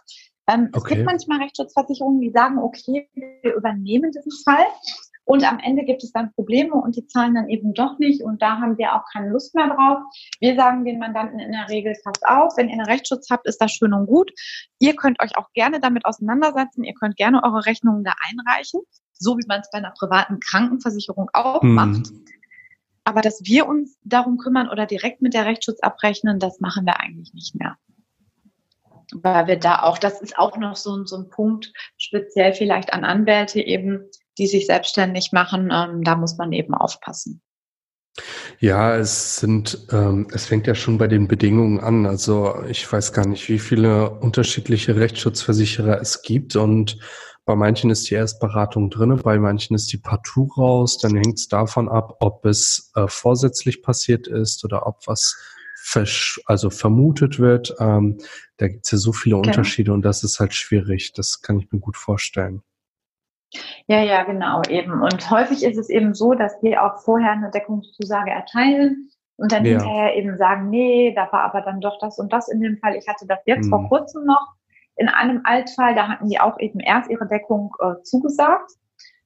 Ähm, 0.48 0.70
okay. 0.74 0.78
Es 0.78 0.84
gibt 0.86 1.06
manchmal 1.06 1.42
Rechtsschutzversicherungen, 1.42 2.22
die 2.22 2.32
sagen, 2.32 2.60
okay, 2.60 3.10
wir 3.42 3.56
übernehmen 3.56 4.12
diesen 4.12 4.32
Fall. 4.44 4.66
Und 5.26 5.44
am 5.44 5.60
Ende 5.60 5.84
gibt 5.84 6.06
es 6.06 6.14
dann 6.14 6.32
Probleme 6.34 6.74
und 6.74 6.96
die 6.96 7.06
zahlen 7.06 7.36
dann 7.36 7.50
eben 7.50 7.74
doch 7.74 8.00
nicht. 8.00 8.24
Und 8.24 8.42
da 8.42 8.60
haben 8.60 8.78
wir 8.78 8.96
auch 8.96 9.04
keine 9.12 9.30
Lust 9.30 9.54
mehr 9.56 9.68
drauf. 9.68 10.00
Wir 10.40 10.56
sagen 10.56 10.86
den 10.86 11.00
Mandanten 11.00 11.40
in 11.40 11.52
der 11.52 11.68
Regel, 11.68 11.94
passt 12.02 12.26
auf, 12.26 12.56
wenn 12.56 12.70
ihr 12.70 12.76
einen 12.76 12.86
Rechtsschutz 12.86 13.30
habt, 13.30 13.46
ist 13.46 13.62
das 13.62 13.74
schön 13.74 13.94
und 13.94 14.06
gut. 14.06 14.32
Ihr 14.80 14.96
könnt 14.96 15.22
euch 15.22 15.38
auch 15.38 15.52
gerne 15.54 15.82
damit 15.82 16.06
auseinandersetzen. 16.06 16.86
Ihr 16.86 16.94
könnt 16.94 17.18
gerne 17.18 17.44
eure 17.44 17.66
Rechnungen 17.66 18.06
da 18.06 18.14
einreichen 18.30 18.80
so 19.20 19.38
wie 19.38 19.46
man 19.48 19.62
es 19.62 19.70
bei 19.72 19.80
einer 19.80 19.94
privaten 19.98 20.40
Krankenversicherung 20.40 21.30
auch 21.34 21.62
hm. 21.62 21.74
macht. 21.74 22.12
Aber 23.04 23.22
dass 23.22 23.42
wir 23.46 23.68
uns 23.68 23.98
darum 24.04 24.38
kümmern 24.38 24.70
oder 24.70 24.86
direkt 24.86 25.22
mit 25.22 25.34
der 25.34 25.46
Rechtsschutz 25.46 25.80
abrechnen, 25.80 26.40
das 26.40 26.60
machen 26.60 26.86
wir 26.86 27.00
eigentlich 27.00 27.34
nicht 27.34 27.56
mehr. 27.56 27.78
Weil 29.14 29.48
wir 29.48 29.58
da 29.58 29.84
auch, 29.84 29.98
das 29.98 30.22
ist 30.22 30.38
auch 30.38 30.58
noch 30.58 30.76
so, 30.76 31.06
so 31.06 31.16
ein 31.16 31.30
Punkt, 31.30 31.72
speziell 31.98 32.54
vielleicht 32.54 32.92
an 32.92 33.06
Anwälte 33.06 33.62
eben, 33.62 34.10
die 34.38 34.48
sich 34.48 34.66
selbstständig 34.66 35.32
machen, 35.32 35.70
ähm, 35.72 36.04
da 36.04 36.18
muss 36.18 36.38
man 36.38 36.52
eben 36.52 36.74
aufpassen. 36.74 37.42
Ja, 38.60 38.96
es 38.96 39.38
sind, 39.38 39.88
ähm, 39.92 40.28
es 40.34 40.46
fängt 40.48 40.68
ja 40.68 40.76
schon 40.76 40.98
bei 40.98 41.08
den 41.08 41.28
Bedingungen 41.28 41.80
an. 41.80 42.06
Also 42.06 42.64
ich 42.68 42.92
weiß 42.92 43.14
gar 43.14 43.28
nicht, 43.28 43.48
wie 43.50 43.60
viele 43.60 44.10
unterschiedliche 44.10 44.96
Rechtsschutzversicherer 44.96 46.02
es 46.02 46.24
gibt 46.24 46.56
und 46.56 46.98
bei 47.48 47.56
manchen 47.56 47.90
ist 47.90 48.10
die 48.10 48.16
Erstberatung 48.16 48.90
drin, 48.90 49.18
bei 49.24 49.40
manchen 49.40 49.74
ist 49.74 49.92
die 49.94 49.98
partout 49.98 50.50
raus. 50.58 50.98
Dann 50.98 51.16
hängt 51.16 51.40
es 51.40 51.48
davon 51.48 51.88
ab, 51.88 52.18
ob 52.20 52.46
es 52.46 52.92
äh, 52.96 53.08
vorsätzlich 53.08 53.82
passiert 53.82 54.28
ist 54.28 54.66
oder 54.66 54.86
ob 54.86 55.08
was 55.08 55.56
also 56.46 56.70
vermutet 56.70 57.40
wird. 57.40 57.74
Ähm, 57.80 58.18
da 58.58 58.68
gibt 58.68 58.86
es 58.86 58.92
ja 58.92 58.98
so 58.98 59.14
viele 59.14 59.38
okay. 59.38 59.48
Unterschiede 59.48 59.94
und 59.94 60.02
das 60.02 60.26
ist 60.26 60.42
halt 60.42 60.54
schwierig. 60.54 61.14
Das 61.14 61.42
kann 61.42 61.58
ich 61.58 61.72
mir 61.72 61.80
gut 61.80 61.96
vorstellen. 61.96 62.64
Ja, 63.88 64.04
ja, 64.04 64.24
genau, 64.24 64.62
eben. 64.68 65.02
Und 65.02 65.32
häufig 65.32 65.64
ist 65.64 65.78
es 65.78 65.90
eben 65.90 66.14
so, 66.14 66.34
dass 66.34 66.62
wir 66.62 66.84
auch 66.84 67.02
vorher 67.02 67.32
eine 67.32 67.50
Deckungszusage 67.50 68.32
erteilen 68.32 69.10
und 69.38 69.54
dann 69.54 69.64
ja. 69.64 69.80
hinterher 69.80 70.18
eben 70.18 70.36
sagen, 70.36 70.70
nee, 70.70 71.14
da 71.16 71.32
war 71.32 71.44
aber 71.44 71.62
dann 71.62 71.80
doch 71.80 71.98
das 72.02 72.20
und 72.20 72.34
das 72.34 72.50
in 72.50 72.60
dem 72.60 72.78
Fall. 72.80 72.98
Ich 72.98 73.08
hatte 73.08 73.26
das 73.26 73.40
jetzt 73.46 73.64
hm. 73.64 73.70
vor 73.70 73.88
kurzem 73.88 74.26
noch 74.26 74.57
in 74.98 75.10
einem 75.10 75.42
Altfall, 75.44 75.96
da 75.96 76.08
hatten 76.08 76.28
die 76.28 76.40
auch 76.40 76.60
eben 76.60 76.80
erst 76.80 77.10
ihre 77.10 77.28
Deckung 77.28 77.74
äh, 77.80 78.02
zugesagt 78.04 78.72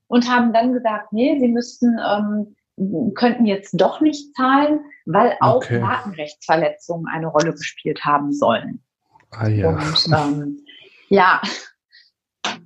und 0.08 0.30
haben 0.30 0.54
dann 0.54 0.74
gesagt, 0.74 1.14
nee, 1.14 1.40
sie 1.40 1.48
müssten, 1.48 1.98
ähm, 1.98 3.14
könnten 3.16 3.46
jetzt 3.46 3.80
doch 3.80 4.02
nicht 4.02 4.36
zahlen, 4.36 4.82
weil 5.06 5.36
auch 5.40 5.58
okay. 5.58 5.80
Datenrechtsverletzungen 5.80 7.08
eine 7.08 7.28
Rolle 7.28 7.54
gespielt 7.54 8.04
haben 8.04 8.34
sollen. 8.34 8.82
Ah, 9.32 9.48
ja. 9.48 9.70
Und 9.70 10.08
ähm, 10.14 10.60
ja, 11.10 11.42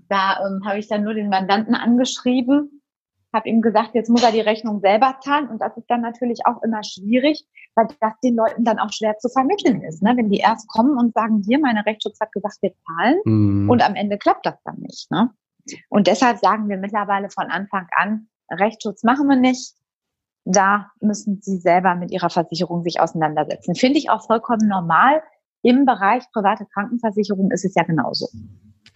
da 0.10 0.40
ähm, 0.46 0.62
habe 0.66 0.80
ich 0.80 0.88
dann 0.88 1.04
nur 1.04 1.14
den 1.14 1.30
Mandanten 1.30 1.76
angeschrieben 1.76 2.82
habe 3.36 3.48
ihm 3.48 3.62
gesagt, 3.62 3.94
jetzt 3.94 4.10
muss 4.10 4.24
er 4.24 4.32
die 4.32 4.42
Rechnung 4.42 4.80
selber 4.80 5.18
zahlen 5.22 5.50
und 5.50 5.62
das 5.62 5.78
ist 5.78 5.90
dann 5.90 6.02
natürlich 6.02 6.40
auch 6.46 6.64
immer 6.64 6.84
schwierig, 6.84 7.46
weil 7.76 7.88
das 8.00 8.14
den 8.24 8.36
Leuten 8.36 8.64
dann 8.64 8.80
auch 8.80 8.92
schwer 8.92 9.18
zu 9.20 9.30
vermitteln 9.30 9.84
ist. 9.84 10.02
Ne? 10.02 10.14
Wenn 10.16 10.30
die 10.30 10.40
erst 10.40 10.68
kommen 10.70 10.98
und 10.98 11.14
sagen, 11.14 11.44
hier, 11.46 11.60
meine 11.60 11.86
Rechtsschutz 11.86 12.20
hat 12.20 12.32
gesagt, 12.32 12.58
wir 12.62 12.74
zahlen 12.88 13.20
mhm. 13.26 13.70
und 13.70 13.86
am 13.86 13.96
Ende 13.96 14.18
klappt 14.18 14.46
das 14.46 14.56
dann 14.64 14.80
nicht. 14.80 15.12
Ne? 15.12 15.30
Und 15.90 16.08
deshalb 16.08 16.40
sagen 16.40 16.70
wir 16.70 16.78
mittlerweile 16.78 17.30
von 17.30 17.52
Anfang 17.52 17.88
an, 17.96 18.28
Rechtsschutz 18.50 19.04
machen 19.04 19.28
wir 19.28 19.38
nicht. 19.38 19.74
Da 20.46 20.92
müssen 21.02 21.42
Sie 21.42 21.58
selber 21.58 21.96
mit 21.96 22.12
Ihrer 22.12 22.30
Versicherung 22.30 22.84
sich 22.84 23.00
auseinandersetzen. 23.00 23.76
Finde 23.76 23.98
ich 23.98 24.10
auch 24.10 24.26
vollkommen 24.26 24.68
normal. 24.68 25.22
Im 25.64 25.86
Bereich 25.86 26.24
private 26.32 26.68
Krankenversicherung 26.72 27.50
ist 27.52 27.66
es 27.66 27.74
ja 27.74 27.84
genauso. 27.84 28.30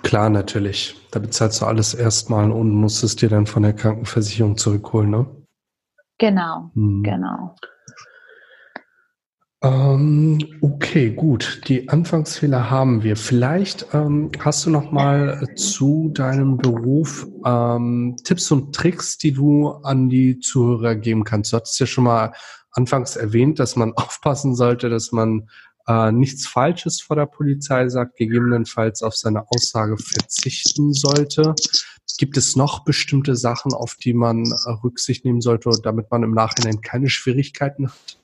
Klar, 0.04 0.30
natürlich. 0.30 0.96
Da 1.12 1.20
bezahlst 1.20 1.62
du 1.62 1.66
alles 1.66 1.94
erstmal 1.94 2.52
und 2.52 2.72
musst 2.72 3.04
es 3.04 3.16
dir 3.16 3.30
dann 3.30 3.46
von 3.46 3.64
der 3.64 3.74
Krankenversicherung 3.74 4.58
zurückholen, 4.58 5.10
ne? 5.10 5.26
Genau, 6.18 6.72
hm. 6.74 7.04
genau. 7.04 7.56
Ähm, 9.62 10.40
okay, 10.62 11.10
gut. 11.12 11.62
Die 11.68 11.90
Anfangsfehler 11.90 12.70
haben 12.70 13.04
wir. 13.04 13.18
Vielleicht 13.18 13.88
ähm, 13.94 14.32
hast 14.40 14.66
du 14.66 14.70
noch 14.70 14.92
mal 14.92 15.46
zu 15.56 16.10
deinem 16.14 16.58
Beruf 16.58 17.28
ähm, 17.46 18.16
Tipps 18.24 18.52
und 18.52 18.74
Tricks, 18.74 19.18
die 19.18 19.34
du 19.34 19.70
an 19.70 20.08
die 20.10 20.40
Zuhörer 20.40 20.96
geben 20.96 21.26
kannst. 21.26 21.52
Du 21.52 21.58
hattest 21.58 21.80
ja 21.80 21.86
schon 21.86 22.06
mal 22.06 22.32
anfangs 22.72 23.18
erwähnt, 23.18 23.60
dass 23.60 23.76
man 23.76 23.92
aufpassen 23.96 24.56
sollte, 24.56 24.90
dass 24.90 25.12
man 25.12 25.50
äh, 25.90 26.12
nichts 26.12 26.48
Falsches 26.48 27.02
vor 27.02 27.16
der 27.16 27.26
Polizei 27.26 27.90
sagt, 27.90 28.16
gegebenenfalls 28.16 29.02
auf 29.02 29.16
seine 29.16 29.46
Aussage 29.50 29.98
verzichten 29.98 30.94
sollte. 30.94 31.56
Gibt 32.20 32.38
es 32.38 32.56
noch 32.56 32.84
bestimmte 32.84 33.36
Sachen, 33.36 33.74
auf 33.74 33.96
die 33.96 34.14
man 34.14 34.44
äh, 34.46 34.72
Rücksicht 34.84 35.26
nehmen 35.26 35.42
sollte, 35.42 35.72
damit 35.84 36.12
man 36.12 36.24
im 36.24 36.32
Nachhinein 36.32 36.82
keine 36.82 37.10
Schwierigkeiten 37.10 37.90
hat? 37.90 38.20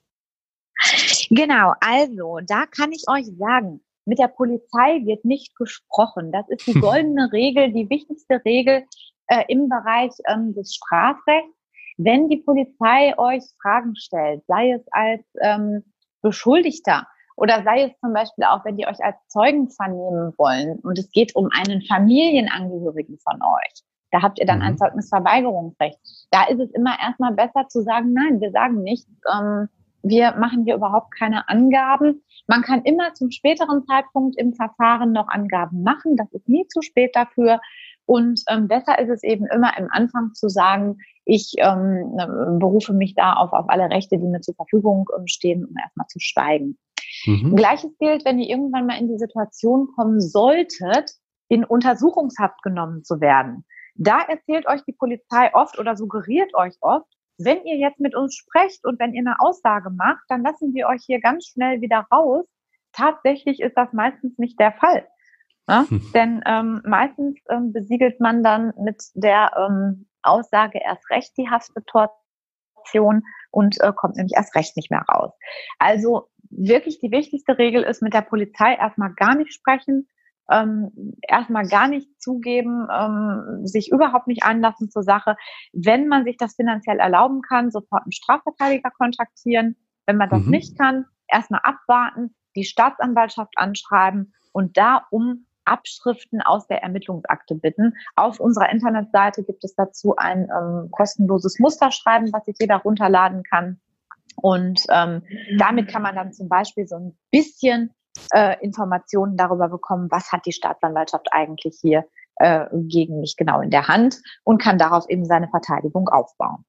Genau, 1.31 1.73
also 1.79 2.39
da 2.45 2.65
kann 2.67 2.91
ich 2.91 3.05
euch 3.07 3.25
sagen, 3.37 3.81
mit 4.05 4.19
der 4.19 4.27
Polizei 4.27 5.01
wird 5.05 5.25
nicht 5.25 5.55
gesprochen. 5.55 6.31
Das 6.31 6.47
ist 6.49 6.67
die 6.67 6.73
goldene 6.79 7.31
Regel, 7.31 7.73
die 7.73 7.89
wichtigste 7.89 8.41
Regel 8.45 8.83
äh, 9.27 9.43
im 9.47 9.69
Bereich 9.69 10.11
ähm, 10.27 10.53
des 10.53 10.75
Strafrechts. 10.75 11.49
Wenn 11.97 12.29
die 12.29 12.37
Polizei 12.37 13.17
euch 13.17 13.43
Fragen 13.61 13.95
stellt, 13.95 14.43
sei 14.47 14.73
es 14.73 14.81
als 14.91 15.23
ähm, 15.41 15.83
Beschuldigter 16.21 17.07
oder 17.35 17.63
sei 17.63 17.83
es 17.83 17.99
zum 17.99 18.13
Beispiel 18.13 18.45
auch, 18.45 18.63
wenn 18.65 18.77
die 18.77 18.87
euch 18.87 19.03
als 19.03 19.17
Zeugen 19.27 19.69
vernehmen 19.69 20.33
wollen 20.37 20.79
und 20.79 20.97
es 20.97 21.11
geht 21.11 21.35
um 21.35 21.49
einen 21.51 21.81
Familienangehörigen 21.81 23.17
von 23.19 23.41
euch. 23.41 23.83
Da 24.11 24.21
habt 24.21 24.39
ihr 24.39 24.45
dann 24.45 24.61
ein 24.61 24.73
mhm. 24.73 24.77
Zeugnisverweigerungsrecht. 24.77 25.99
Da 26.31 26.45
ist 26.45 26.59
es 26.59 26.71
immer 26.71 26.97
erstmal 27.01 27.33
besser 27.33 27.67
zu 27.67 27.81
sagen, 27.81 28.13
nein, 28.13 28.39
wir 28.39 28.51
sagen 28.51 28.81
nichts. 28.81 29.11
Ähm, 29.29 29.67
wir 30.03 30.35
machen 30.37 30.63
hier 30.63 30.75
überhaupt 30.75 31.13
keine 31.17 31.49
Angaben. 31.49 32.23
Man 32.47 32.61
kann 32.61 32.83
immer 32.83 33.13
zum 33.15 33.31
späteren 33.31 33.85
Zeitpunkt 33.87 34.37
im 34.37 34.53
Verfahren 34.53 35.11
noch 35.11 35.27
Angaben 35.27 35.81
machen. 35.81 36.15
Das 36.15 36.31
ist 36.31 36.47
nie 36.47 36.65
zu 36.67 36.81
spät 36.81 37.15
dafür. 37.15 37.59
Und 38.05 38.41
ähm, 38.49 38.67
besser 38.67 38.99
ist 38.99 39.09
es 39.09 39.23
eben 39.23 39.47
immer 39.47 39.75
im 39.77 39.87
Anfang 39.89 40.33
zu 40.33 40.47
sagen, 40.47 40.97
ich 41.25 41.53
ähm, 41.57 42.15
berufe 42.59 42.93
mich 42.93 43.15
da 43.15 43.33
auf, 43.33 43.51
auf 43.51 43.67
alle 43.67 43.89
Rechte, 43.89 44.19
die 44.19 44.27
mir 44.27 44.41
zur 44.41 44.53
Verfügung 44.53 45.09
ähm, 45.17 45.27
stehen, 45.27 45.65
um 45.65 45.75
erstmal 45.75 46.07
zu 46.07 46.19
schweigen. 46.19 46.77
Mhm. 47.25 47.55
Gleiches 47.55 47.97
gilt, 47.99 48.25
wenn 48.25 48.39
ihr 48.39 48.49
irgendwann 48.49 48.85
mal 48.85 48.99
in 48.99 49.07
die 49.07 49.17
Situation 49.17 49.89
kommen 49.95 50.21
solltet, 50.21 51.11
in 51.47 51.63
Untersuchungshaft 51.63 52.61
genommen 52.63 53.03
zu 53.03 53.21
werden. 53.21 53.65
Da 53.95 54.21
erzählt 54.21 54.67
euch 54.67 54.83
die 54.83 54.93
Polizei 54.93 55.53
oft 55.53 55.79
oder 55.79 55.95
suggeriert 55.95 56.53
euch 56.53 56.75
oft, 56.81 57.07
wenn 57.37 57.63
ihr 57.65 57.77
jetzt 57.77 57.99
mit 57.99 58.15
uns 58.15 58.35
sprecht 58.35 58.85
und 58.85 58.99
wenn 58.99 59.13
ihr 59.13 59.21
eine 59.21 59.39
Aussage 59.39 59.89
macht, 59.89 60.23
dann 60.29 60.43
lassen 60.43 60.73
wir 60.73 60.87
euch 60.87 61.03
hier 61.05 61.19
ganz 61.19 61.47
schnell 61.47 61.81
wieder 61.81 62.07
raus. 62.11 62.45
Tatsächlich 62.93 63.59
ist 63.59 63.75
das 63.75 63.91
meistens 63.91 64.37
nicht 64.37 64.59
der 64.59 64.71
Fall. 64.71 65.07
Ne? 65.67 65.85
Hm. 65.89 66.11
Denn 66.13 66.41
ähm, 66.45 66.81
meistens 66.85 67.37
ähm, 67.49 67.73
besiegelt 67.73 68.19
man 68.19 68.43
dann 68.43 68.73
mit 68.77 69.03
der 69.15 69.51
ähm, 69.57 70.07
Aussage 70.21 70.79
erst 70.83 71.09
recht 71.09 71.35
die 71.37 71.49
Haftsituation 71.49 73.23
und 73.51 73.81
äh, 73.81 73.91
kommt 73.93 74.15
nämlich 74.15 74.33
erst 74.35 74.55
recht 74.55 74.77
nicht 74.77 74.91
mehr 74.91 75.03
raus. 75.09 75.33
Also 75.79 76.29
wirklich 76.49 76.99
die 76.99 77.11
wichtigste 77.11 77.57
Regel 77.57 77.83
ist, 77.83 78.01
mit 78.01 78.13
der 78.13 78.21
Polizei 78.21 78.75
erstmal 78.75 79.13
gar 79.13 79.35
nicht 79.35 79.53
sprechen, 79.53 80.07
ähm, 80.49 80.91
erstmal 81.21 81.67
gar 81.67 81.87
nicht 81.87 82.21
zugeben, 82.21 82.87
ähm, 82.91 83.65
sich 83.65 83.91
überhaupt 83.91 84.27
nicht 84.27 84.43
anlassen 84.43 84.89
zur 84.89 85.03
Sache. 85.03 85.37
Wenn 85.73 86.07
man 86.07 86.23
sich 86.23 86.37
das 86.37 86.55
finanziell 86.55 86.99
erlauben 86.99 87.41
kann, 87.41 87.71
sofort 87.71 88.03
einen 88.03 88.11
Strafverteidiger 88.11 88.91
kontaktieren. 88.91 89.75
Wenn 90.05 90.17
man 90.17 90.29
das 90.29 90.43
mhm. 90.43 90.51
nicht 90.51 90.77
kann, 90.77 91.05
erstmal 91.27 91.61
abwarten, 91.63 92.35
die 92.55 92.63
Staatsanwaltschaft 92.63 93.53
anschreiben 93.57 94.33
und 94.51 94.77
da 94.77 95.05
um 95.09 95.45
Abschriften 95.65 96.41
aus 96.41 96.67
der 96.67 96.83
Ermittlungsakte 96.83 97.55
bitten. 97.55 97.95
Auf 98.15 98.39
unserer 98.39 98.69
Internetseite 98.69 99.43
gibt 99.43 99.63
es 99.63 99.73
dazu 99.75 100.15
ein 100.15 100.47
ähm, 100.49 100.89
kostenloses 100.91 101.59
Musterschreiben, 101.59 102.31
was 102.31 102.45
sich 102.45 102.55
jeder 102.59 102.77
runterladen 102.77 103.43
kann. 103.43 103.81
Und 104.35 104.81
ähm, 104.89 105.23
damit 105.57 105.87
kann 105.87 106.01
man 106.01 106.15
dann 106.15 106.33
zum 106.33 106.49
Beispiel 106.49 106.87
so 106.87 106.95
ein 106.95 107.17
bisschen 107.31 107.93
äh, 108.33 108.57
Informationen 108.63 109.37
darüber 109.37 109.69
bekommen, 109.69 110.07
was 110.11 110.31
hat 110.31 110.45
die 110.45 110.51
Staatsanwaltschaft 110.51 111.27
eigentlich 111.31 111.77
hier 111.81 112.05
äh, 112.37 112.65
gegen 112.73 113.19
mich 113.19 113.35
genau 113.37 113.61
in 113.61 113.69
der 113.69 113.87
Hand 113.87 114.21
und 114.43 114.61
kann 114.61 114.77
darauf 114.77 115.09
eben 115.09 115.25
seine 115.25 115.47
Verteidigung 115.47 116.09
aufbauen. 116.09 116.65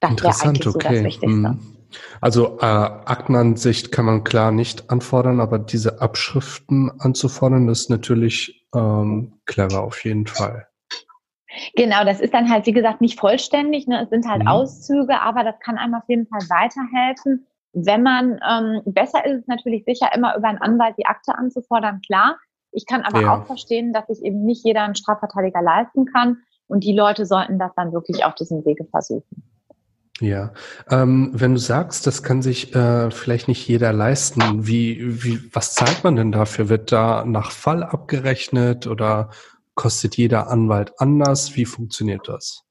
Das 0.00 0.22
wäre 0.22 0.34
eigentlich 0.42 0.64
so 0.64 0.70
okay. 0.70 0.94
das 0.94 1.04
Wichtigste. 1.04 1.48
Hm. 1.50 1.74
Also 2.20 2.58
äh, 2.58 2.64
Aktenansicht 2.64 3.92
kann 3.92 4.04
man 4.04 4.24
klar 4.24 4.50
nicht 4.50 4.90
anfordern, 4.90 5.40
aber 5.40 5.58
diese 5.58 6.00
Abschriften 6.00 6.90
anzufordern, 7.00 7.68
ist 7.68 7.88
natürlich 7.88 8.66
ähm, 8.74 9.40
clever 9.46 9.82
auf 9.82 10.04
jeden 10.04 10.26
Fall. 10.26 10.67
Genau, 11.74 12.04
das 12.04 12.20
ist 12.20 12.34
dann 12.34 12.50
halt, 12.50 12.66
wie 12.66 12.72
gesagt, 12.72 13.00
nicht 13.00 13.18
vollständig. 13.18 13.86
Ne? 13.86 14.02
Es 14.02 14.10
sind 14.10 14.28
halt 14.28 14.42
mhm. 14.42 14.48
Auszüge, 14.48 15.20
aber 15.20 15.44
das 15.44 15.58
kann 15.60 15.78
einem 15.78 15.94
auf 15.94 16.08
jeden 16.08 16.26
Fall 16.26 16.42
weiterhelfen. 16.48 17.46
Wenn 17.72 18.02
man, 18.02 18.40
ähm, 18.48 18.82
besser 18.86 19.24
ist 19.24 19.40
es 19.40 19.46
natürlich 19.46 19.84
sicher, 19.84 20.10
immer 20.14 20.36
über 20.36 20.48
einen 20.48 20.58
Anwalt 20.58 20.96
die 20.98 21.06
Akte 21.06 21.34
anzufordern, 21.36 22.00
klar. 22.06 22.36
Ich 22.72 22.86
kann 22.86 23.02
aber 23.02 23.22
ja. 23.22 23.34
auch 23.34 23.46
verstehen, 23.46 23.92
dass 23.92 24.06
sich 24.06 24.22
eben 24.22 24.44
nicht 24.44 24.64
jeder 24.64 24.82
einen 24.82 24.94
Strafverteidiger 24.94 25.62
leisten 25.62 26.04
kann. 26.04 26.38
Und 26.66 26.84
die 26.84 26.92
Leute 26.92 27.24
sollten 27.24 27.58
das 27.58 27.72
dann 27.76 27.92
wirklich 27.92 28.24
auf 28.24 28.34
diesem 28.34 28.64
Wege 28.64 28.84
versuchen. 28.84 29.42
Ja, 30.20 30.52
ähm, 30.90 31.30
wenn 31.32 31.54
du 31.54 31.60
sagst, 31.60 32.06
das 32.06 32.22
kann 32.22 32.42
sich 32.42 32.74
äh, 32.74 33.10
vielleicht 33.10 33.46
nicht 33.46 33.66
jeder 33.68 33.92
leisten, 33.92 34.66
wie, 34.66 35.22
wie, 35.22 35.40
was 35.54 35.74
zahlt 35.74 36.02
man 36.02 36.16
denn 36.16 36.32
dafür? 36.32 36.68
Wird 36.68 36.90
da 36.90 37.24
nach 37.24 37.52
Fall 37.52 37.84
abgerechnet 37.84 38.86
oder 38.86 39.30
kostet 39.78 40.16
jeder 40.16 40.48
Anwalt 40.48 40.92
anders? 40.98 41.56
Wie 41.56 41.64
funktioniert 41.64 42.28
das? 42.28 42.64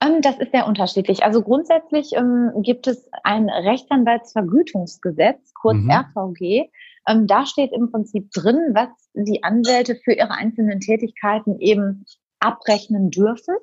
Ähm, 0.00 0.20
das 0.20 0.38
ist 0.38 0.52
sehr 0.52 0.66
unterschiedlich. 0.66 1.24
Also 1.24 1.42
grundsätzlich 1.42 2.12
ähm, 2.12 2.52
gibt 2.62 2.86
es 2.86 3.08
ein 3.24 3.48
Rechtsanwaltsvergütungsgesetz, 3.48 5.52
kurz 5.54 5.78
mhm. 5.78 5.90
RVG. 5.90 6.70
Ähm, 7.08 7.26
da 7.26 7.46
steht 7.46 7.72
im 7.72 7.90
Prinzip 7.90 8.30
drin, 8.32 8.72
was 8.74 8.90
die 9.14 9.42
Anwälte 9.42 9.96
für 9.96 10.12
ihre 10.12 10.32
einzelnen 10.32 10.80
Tätigkeiten 10.80 11.58
eben 11.58 12.04
abrechnen 12.38 13.10
dürfen. 13.10 13.56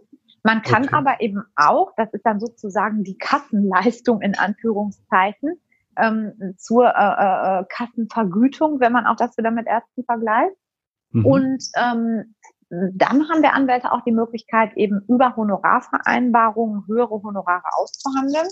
Man 0.43 0.63
kann 0.63 0.85
okay. 0.85 0.95
aber 0.95 1.21
eben 1.21 1.43
auch, 1.55 1.91
das 1.95 2.11
ist 2.13 2.25
dann 2.25 2.39
sozusagen 2.39 3.03
die 3.03 3.19
Kassenleistung 3.19 4.21
in 4.21 4.35
Anführungszeichen, 4.35 5.61
ähm, 5.95 6.55
zur 6.57 6.87
äh, 6.87 7.59
äh, 7.59 7.65
Kassenvergütung, 7.69 8.79
wenn 8.79 8.93
man 8.93 9.05
auch 9.05 9.15
das 9.15 9.37
wieder 9.37 9.51
mit 9.51 9.67
Ärzten 9.67 10.03
vergleicht. 10.03 10.55
Mhm. 11.11 11.25
Und 11.25 11.63
ähm, 11.75 12.35
dann 12.69 13.27
haben 13.29 13.41
wir 13.41 13.53
Anwälte 13.53 13.91
auch 13.91 14.01
die 14.05 14.13
Möglichkeit, 14.13 14.71
eben 14.77 15.01
über 15.09 15.35
Honorarvereinbarungen 15.35 16.87
höhere 16.87 17.21
Honorare 17.21 17.67
auszuhandeln. 17.73 18.47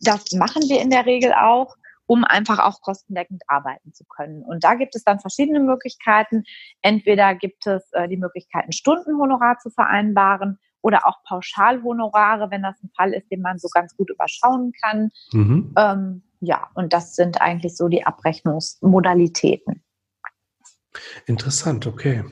Das 0.00 0.32
machen 0.32 0.62
wir 0.68 0.80
in 0.80 0.90
der 0.90 1.06
Regel 1.06 1.32
auch, 1.32 1.74
um 2.06 2.24
einfach 2.24 2.58
auch 2.58 2.82
kostendeckend 2.82 3.42
arbeiten 3.46 3.94
zu 3.94 4.04
können. 4.04 4.42
Und 4.42 4.62
da 4.64 4.74
gibt 4.74 4.94
es 4.94 5.04
dann 5.04 5.20
verschiedene 5.20 5.60
Möglichkeiten. 5.60 6.44
Entweder 6.82 7.34
gibt 7.34 7.66
es 7.66 7.88
äh, 7.92 8.08
die 8.08 8.18
Möglichkeit, 8.18 8.64
ein 8.66 8.72
Stundenhonorar 8.72 9.58
zu 9.58 9.70
vereinbaren 9.70 10.58
oder 10.82 11.06
auch 11.06 11.22
Pauschalhonorare, 11.24 12.50
wenn 12.50 12.62
das 12.62 12.82
ein 12.82 12.90
Fall 12.94 13.14
ist, 13.14 13.30
den 13.30 13.40
man 13.40 13.58
so 13.58 13.68
ganz 13.72 13.96
gut 13.96 14.10
überschauen 14.10 14.72
kann. 14.82 15.10
Mhm. 15.32 15.72
Ähm, 15.78 16.22
ja, 16.40 16.68
und 16.74 16.92
das 16.92 17.14
sind 17.14 17.40
eigentlich 17.40 17.76
so 17.76 17.88
die 17.88 18.04
Abrechnungsmodalitäten. 18.04 19.82
Interessant, 21.26 21.86
okay. 21.86 22.24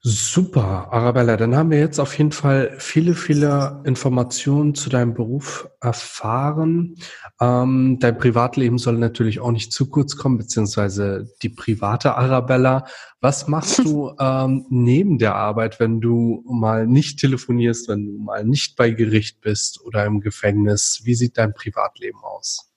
Super, 0.00 0.92
Arabella. 0.92 1.36
Dann 1.36 1.56
haben 1.56 1.72
wir 1.72 1.80
jetzt 1.80 1.98
auf 1.98 2.16
jeden 2.16 2.30
Fall 2.30 2.76
viele, 2.78 3.14
viele 3.14 3.82
Informationen 3.84 4.76
zu 4.76 4.88
deinem 4.90 5.12
Beruf 5.12 5.68
erfahren. 5.80 6.94
Ähm, 7.40 7.98
dein 7.98 8.16
Privatleben 8.16 8.78
soll 8.78 8.96
natürlich 8.96 9.40
auch 9.40 9.50
nicht 9.50 9.72
zu 9.72 9.90
kurz 9.90 10.16
kommen, 10.16 10.38
beziehungsweise 10.38 11.28
die 11.42 11.48
private 11.48 12.14
Arabella. 12.14 12.86
Was 13.20 13.48
machst 13.48 13.80
du 13.80 14.14
ähm, 14.20 14.66
neben 14.70 15.18
der 15.18 15.34
Arbeit, 15.34 15.80
wenn 15.80 16.00
du 16.00 16.44
mal 16.48 16.86
nicht 16.86 17.18
telefonierst, 17.18 17.88
wenn 17.88 18.06
du 18.06 18.18
mal 18.18 18.44
nicht 18.44 18.76
bei 18.76 18.92
Gericht 18.92 19.40
bist 19.40 19.80
oder 19.84 20.06
im 20.06 20.20
Gefängnis? 20.20 21.00
Wie 21.02 21.16
sieht 21.16 21.36
dein 21.38 21.54
Privatleben 21.54 22.20
aus? 22.22 22.70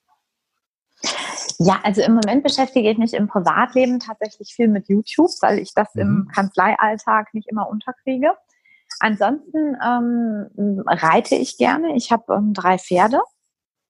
Ja, 1.60 1.80
also 1.84 2.02
im 2.02 2.14
Moment 2.14 2.44
beschäftige 2.44 2.90
ich 2.90 2.98
mich 2.98 3.14
im 3.14 3.28
Privatleben 3.28 4.00
tatsächlich 4.00 4.54
viel 4.54 4.68
mit 4.68 4.90
YouTube, 4.90 5.32
weil 5.42 5.60
ich 5.60 5.74
das 5.74 5.94
mhm. 5.96 6.02
im 6.02 6.28
Kanzleialltag 6.34 7.34
nicht 7.34 7.48
immer 7.50 7.70
unterkriege. 7.70 8.34
Ansonsten 9.00 9.78
ähm, 9.84 10.84
reite 10.86 11.36
ich 11.36 11.58
gerne. 11.58 11.96
Ich 11.96 12.12
habe 12.12 12.34
ähm, 12.34 12.54
drei 12.54 12.78
Pferde, 12.78 13.20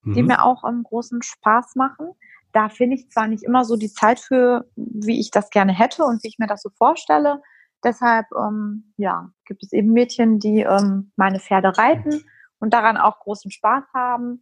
mhm. 0.04 0.14
die 0.14 0.24
mir 0.24 0.44
auch 0.44 0.64
ähm, 0.64 0.84
großen 0.84 1.22
Spaß 1.22 1.76
machen. 1.76 2.12
Da 2.54 2.70
finde 2.70 2.96
ich 2.96 3.10
zwar 3.10 3.28
nicht 3.28 3.44
immer 3.44 3.64
so 3.64 3.78
die 3.78 3.92
Zeit 3.92 4.20
für, 4.20 4.66
wie 4.76 5.20
ich 5.20 5.32
das 5.32 5.50
gerne 5.50 5.74
hätte 5.74 6.04
und 6.04 6.24
wie 6.24 6.28
ich 6.28 6.40
mir 6.40 6.48
das 6.48 6.62
so 6.62 6.70
vorstelle. 6.70 7.42
Deshalb 7.84 8.28
ähm, 8.38 8.94
ja, 8.98 9.32
gibt 9.46 9.64
es 9.64 9.72
eben 9.72 9.92
Mädchen, 9.92 10.40
die 10.40 10.62
ähm, 10.62 11.12
meine 11.16 11.40
Pferde 11.40 11.78
reiten 11.78 12.24
und 12.60 12.74
daran 12.74 12.98
auch 12.98 13.20
großen 13.20 13.52
Spaß 13.52 13.86
haben. 13.94 14.40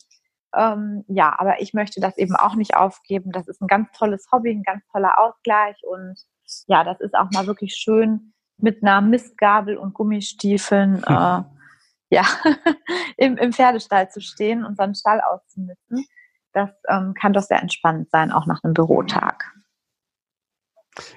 Ähm, 0.56 1.04
ja, 1.08 1.36
aber 1.38 1.62
ich 1.62 1.74
möchte 1.74 2.00
das 2.00 2.18
eben 2.18 2.36
auch 2.36 2.56
nicht 2.56 2.76
aufgeben. 2.76 3.32
Das 3.32 3.47
ist 3.47 3.62
ein 3.62 3.68
ganz 3.68 3.91
tolles 3.91 4.28
Hobby, 4.32 4.52
ein 4.52 4.64
ganz 4.64 4.84
toller 4.91 5.20
Ausgleich 5.20 5.78
und 5.84 6.16
ja, 6.68 6.84
das 6.84 7.00
ist 7.00 7.14
auch 7.16 7.30
mal 7.32 7.47
wirklich 7.47 7.76
schön 7.76 8.34
mit 8.58 8.84
einer 8.84 9.02
Mistgabel 9.02 9.78
und 9.78 9.93
Gummistiefeln 9.93 11.04
äh, 11.08 11.43
ja, 12.12 12.24
im, 13.18 13.38
im 13.38 13.54
Pferdestall 13.54 14.10
zu 14.10 14.22
stehen 14.22 14.66
und 14.66 14.78
so 14.78 14.84
einen 14.84 14.95
Stall 14.95 15.22
auszumisten. 15.22 16.06
Das 16.54 16.70
ähm, 16.88 17.14
kann 17.14 17.34
doch 17.34 17.43
sehr 17.43 17.62
entspannend 17.62 18.10
sein, 18.10 18.32
auch 18.32 18.47
nach 18.47 18.64
einem 18.64 18.74
Bürotag. 18.74 19.54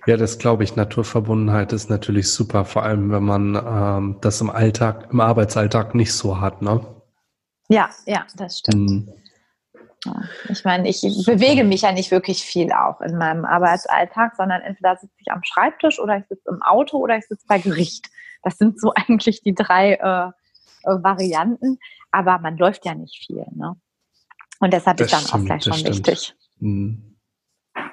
Ja, 0.06 0.16
das 0.16 0.38
glaube 0.38 0.64
ich. 0.64 0.76
Naturverbundenheit 0.76 1.72
ist 1.72 1.88
natürlich 1.88 2.30
super, 2.30 2.64
vor 2.64 2.82
allem 2.82 3.10
wenn 3.10 3.24
man 3.24 3.54
ähm, 3.54 4.16
das 4.20 4.40
im 4.40 4.50
Alltag, 4.50 5.08
im 5.10 5.20
Arbeitsalltag 5.20 5.94
nicht 5.94 6.12
so 6.12 6.40
hat, 6.40 6.62
ne? 6.62 6.84
Ja, 7.68 7.88
ja, 8.06 8.26
das 8.36 8.58
stimmt. 8.58 8.90
Mhm. 8.90 9.12
Ich 10.48 10.64
meine, 10.64 10.88
ich 10.88 11.00
bewege 11.26 11.64
mich 11.64 11.82
ja 11.82 11.92
nicht 11.92 12.10
wirklich 12.10 12.42
viel 12.42 12.72
auch 12.72 13.00
in 13.00 13.16
meinem 13.16 13.44
Arbeitsalltag, 13.44 14.34
sondern 14.36 14.60
entweder 14.62 14.96
sitze 14.96 15.14
ich 15.18 15.30
am 15.30 15.42
Schreibtisch 15.44 16.00
oder 16.00 16.18
ich 16.18 16.26
sitze 16.26 16.48
im 16.48 16.62
Auto 16.62 16.98
oder 16.98 17.16
ich 17.16 17.26
sitze 17.26 17.46
bei 17.46 17.58
Gericht. 17.58 18.08
Das 18.42 18.58
sind 18.58 18.80
so 18.80 18.92
eigentlich 18.96 19.42
die 19.42 19.54
drei 19.54 19.94
äh, 19.94 20.28
äh, 20.84 21.02
Varianten, 21.02 21.78
aber 22.10 22.38
man 22.38 22.56
läuft 22.56 22.84
ja 22.84 22.94
nicht 22.94 23.24
viel. 23.24 23.46
Ne? 23.54 23.76
Und 24.60 24.72
deshalb 24.72 24.96
das 24.96 25.06
ist 25.06 25.12
dann 25.12 25.20
stimmt, 25.20 25.42
auch 25.42 25.46
gleich 25.46 25.64
schon 25.64 25.74
stimmt. 25.74 26.06
wichtig. 26.06 26.34
Mhm. 26.58 27.16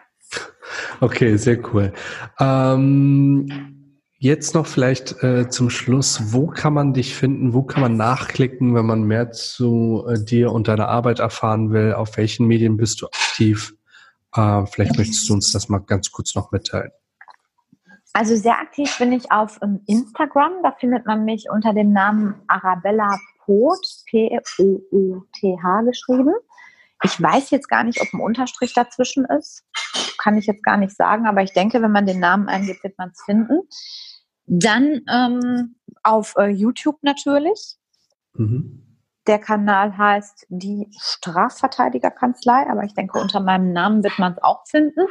Okay, 1.02 1.38
sehr 1.38 1.58
cool. 1.74 1.94
Ähm, 2.40 3.79
Jetzt 4.22 4.54
noch 4.54 4.68
vielleicht 4.68 5.24
äh, 5.24 5.48
zum 5.48 5.70
Schluss, 5.70 6.34
wo 6.34 6.48
kann 6.48 6.74
man 6.74 6.94
dich 6.94 7.16
finden, 7.16 7.54
wo 7.54 7.64
kann 7.64 7.80
man 7.80 7.96
nachklicken, 7.96 8.76
wenn 8.76 8.86
man 8.86 9.04
mehr 9.04 9.32
zu 9.32 10.06
äh, 10.10 10.22
dir 10.22 10.52
und 10.52 10.68
deiner 10.68 10.90
Arbeit 10.90 11.20
erfahren 11.20 11.72
will, 11.72 11.94
auf 11.94 12.18
welchen 12.18 12.46
Medien 12.46 12.76
bist 12.76 13.02
du 13.02 13.06
aktiv? 13.06 13.74
Äh, 14.36 14.66
vielleicht 14.66 14.98
möchtest 14.98 15.30
du 15.30 15.36
uns 15.36 15.54
das 15.54 15.70
mal 15.70 15.80
ganz 15.80 16.12
kurz 16.12 16.36
noch 16.36 16.52
mitteilen. 16.52 16.92
Also 18.12 18.36
sehr 18.36 18.60
aktiv 18.60 18.94
bin 18.98 19.14
ich 19.14 19.32
auf 19.32 19.58
um, 19.62 19.76
ähm, 19.76 19.82
Instagram, 19.88 20.52
da 20.64 20.74
findet 20.78 21.06
man 21.06 21.24
mich 21.24 21.46
unter 21.50 21.74
dem 21.74 21.94
Namen 21.94 22.36
Arabella 22.48 23.18
Pot, 23.46 23.80
P-O-O-T-H 24.10 25.82
geschrieben. 25.84 26.34
Ich 27.04 27.22
weiß 27.22 27.52
jetzt 27.52 27.70
gar 27.70 27.86
nicht, 27.86 28.02
ob 28.02 28.14
ein 28.14 28.20
Unterstrich 28.20 28.74
dazwischen 28.74 29.24
ist. 29.24 29.64
Kann 30.18 30.38
ich 30.38 30.46
jetzt 30.46 30.64
gar 30.64 30.76
nicht 30.76 30.94
sagen, 30.94 31.26
aber 31.26 31.42
ich 31.42 31.54
denke, 31.54 31.82
wenn 31.82 31.94
man 31.94 32.06
den 32.06 32.20
Namen 32.20 32.50
eingibt, 32.50 32.84
wird 32.84 32.98
man 32.98 33.12
es 33.12 33.24
finden. 33.24 33.62
Dann 34.50 35.02
ähm, 35.08 35.76
auf 36.02 36.34
äh, 36.38 36.48
YouTube 36.48 36.98
natürlich. 37.04 37.78
Mhm. 38.34 38.84
Der 39.28 39.38
Kanal 39.38 39.96
heißt 39.96 40.48
die 40.50 40.90
Strafverteidigerkanzlei, 41.00 42.68
aber 42.68 42.84
ich 42.84 42.96
denke, 42.96 43.20
unter 43.20 43.42
meinem 43.42 43.74
Namen 43.74 44.04
wird 44.04 44.18
man 44.18 44.34
es 44.34 44.42
auch 44.42 44.66
finden. 44.66 45.06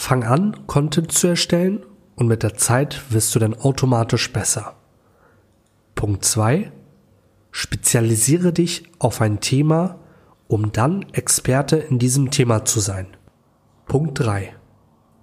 Fang 0.00 0.24
an, 0.24 0.66
Content 0.66 1.12
zu 1.12 1.26
erstellen 1.26 1.84
und 2.16 2.26
mit 2.26 2.42
der 2.42 2.54
Zeit 2.54 3.12
wirst 3.12 3.34
du 3.34 3.38
dann 3.38 3.52
automatisch 3.52 4.32
besser. 4.32 4.76
Punkt 5.94 6.24
2. 6.24 6.72
Spezialisiere 7.50 8.54
dich 8.54 8.90
auf 8.98 9.20
ein 9.20 9.40
Thema, 9.40 9.98
um 10.48 10.72
dann 10.72 11.04
Experte 11.12 11.76
in 11.76 11.98
diesem 11.98 12.30
Thema 12.30 12.64
zu 12.64 12.80
sein. 12.80 13.08
Punkt 13.84 14.18
3. 14.18 14.54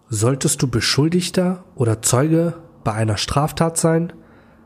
Solltest 0.10 0.62
du 0.62 0.68
Beschuldigter 0.68 1.64
oder 1.74 2.04
Zeuge 2.04 2.54
bei 2.84 2.94
einer 2.94 3.18
Straftat 3.18 3.78
sein, 3.78 4.14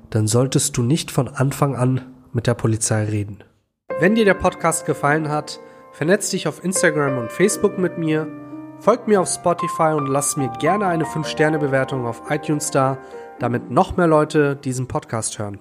dann 0.09 0.27
solltest 0.27 0.75
du 0.75 0.83
nicht 0.83 1.09
von 1.09 1.29
Anfang 1.29 1.73
an 1.73 2.13
mit 2.33 2.47
der 2.47 2.55
Polizei 2.55 3.05
reden. 3.05 3.45
Wenn 4.01 4.15
dir 4.15 4.25
der 4.25 4.33
Podcast 4.33 4.85
gefallen 4.85 5.29
hat, 5.29 5.61
vernetz 5.93 6.31
dich 6.31 6.49
auf 6.49 6.65
Instagram 6.65 7.17
und 7.17 7.31
Facebook 7.31 7.77
mit 7.77 7.97
mir, 7.97 8.40
folg 8.81 9.07
mir 9.07 9.21
auf 9.21 9.29
Spotify 9.29 9.93
und 9.95 10.07
lass 10.07 10.37
mir 10.37 10.49
gerne 10.59 10.87
eine 10.87 11.05
5-Sterne-Bewertung 11.05 12.05
auf 12.05 12.23
iTunes 12.29 12.71
da, 12.71 12.97
damit 13.39 13.69
noch 13.69 13.95
mehr 13.95 14.07
Leute 14.07 14.55
diesen 14.55 14.87
Podcast 14.87 15.37
hören. 15.39 15.59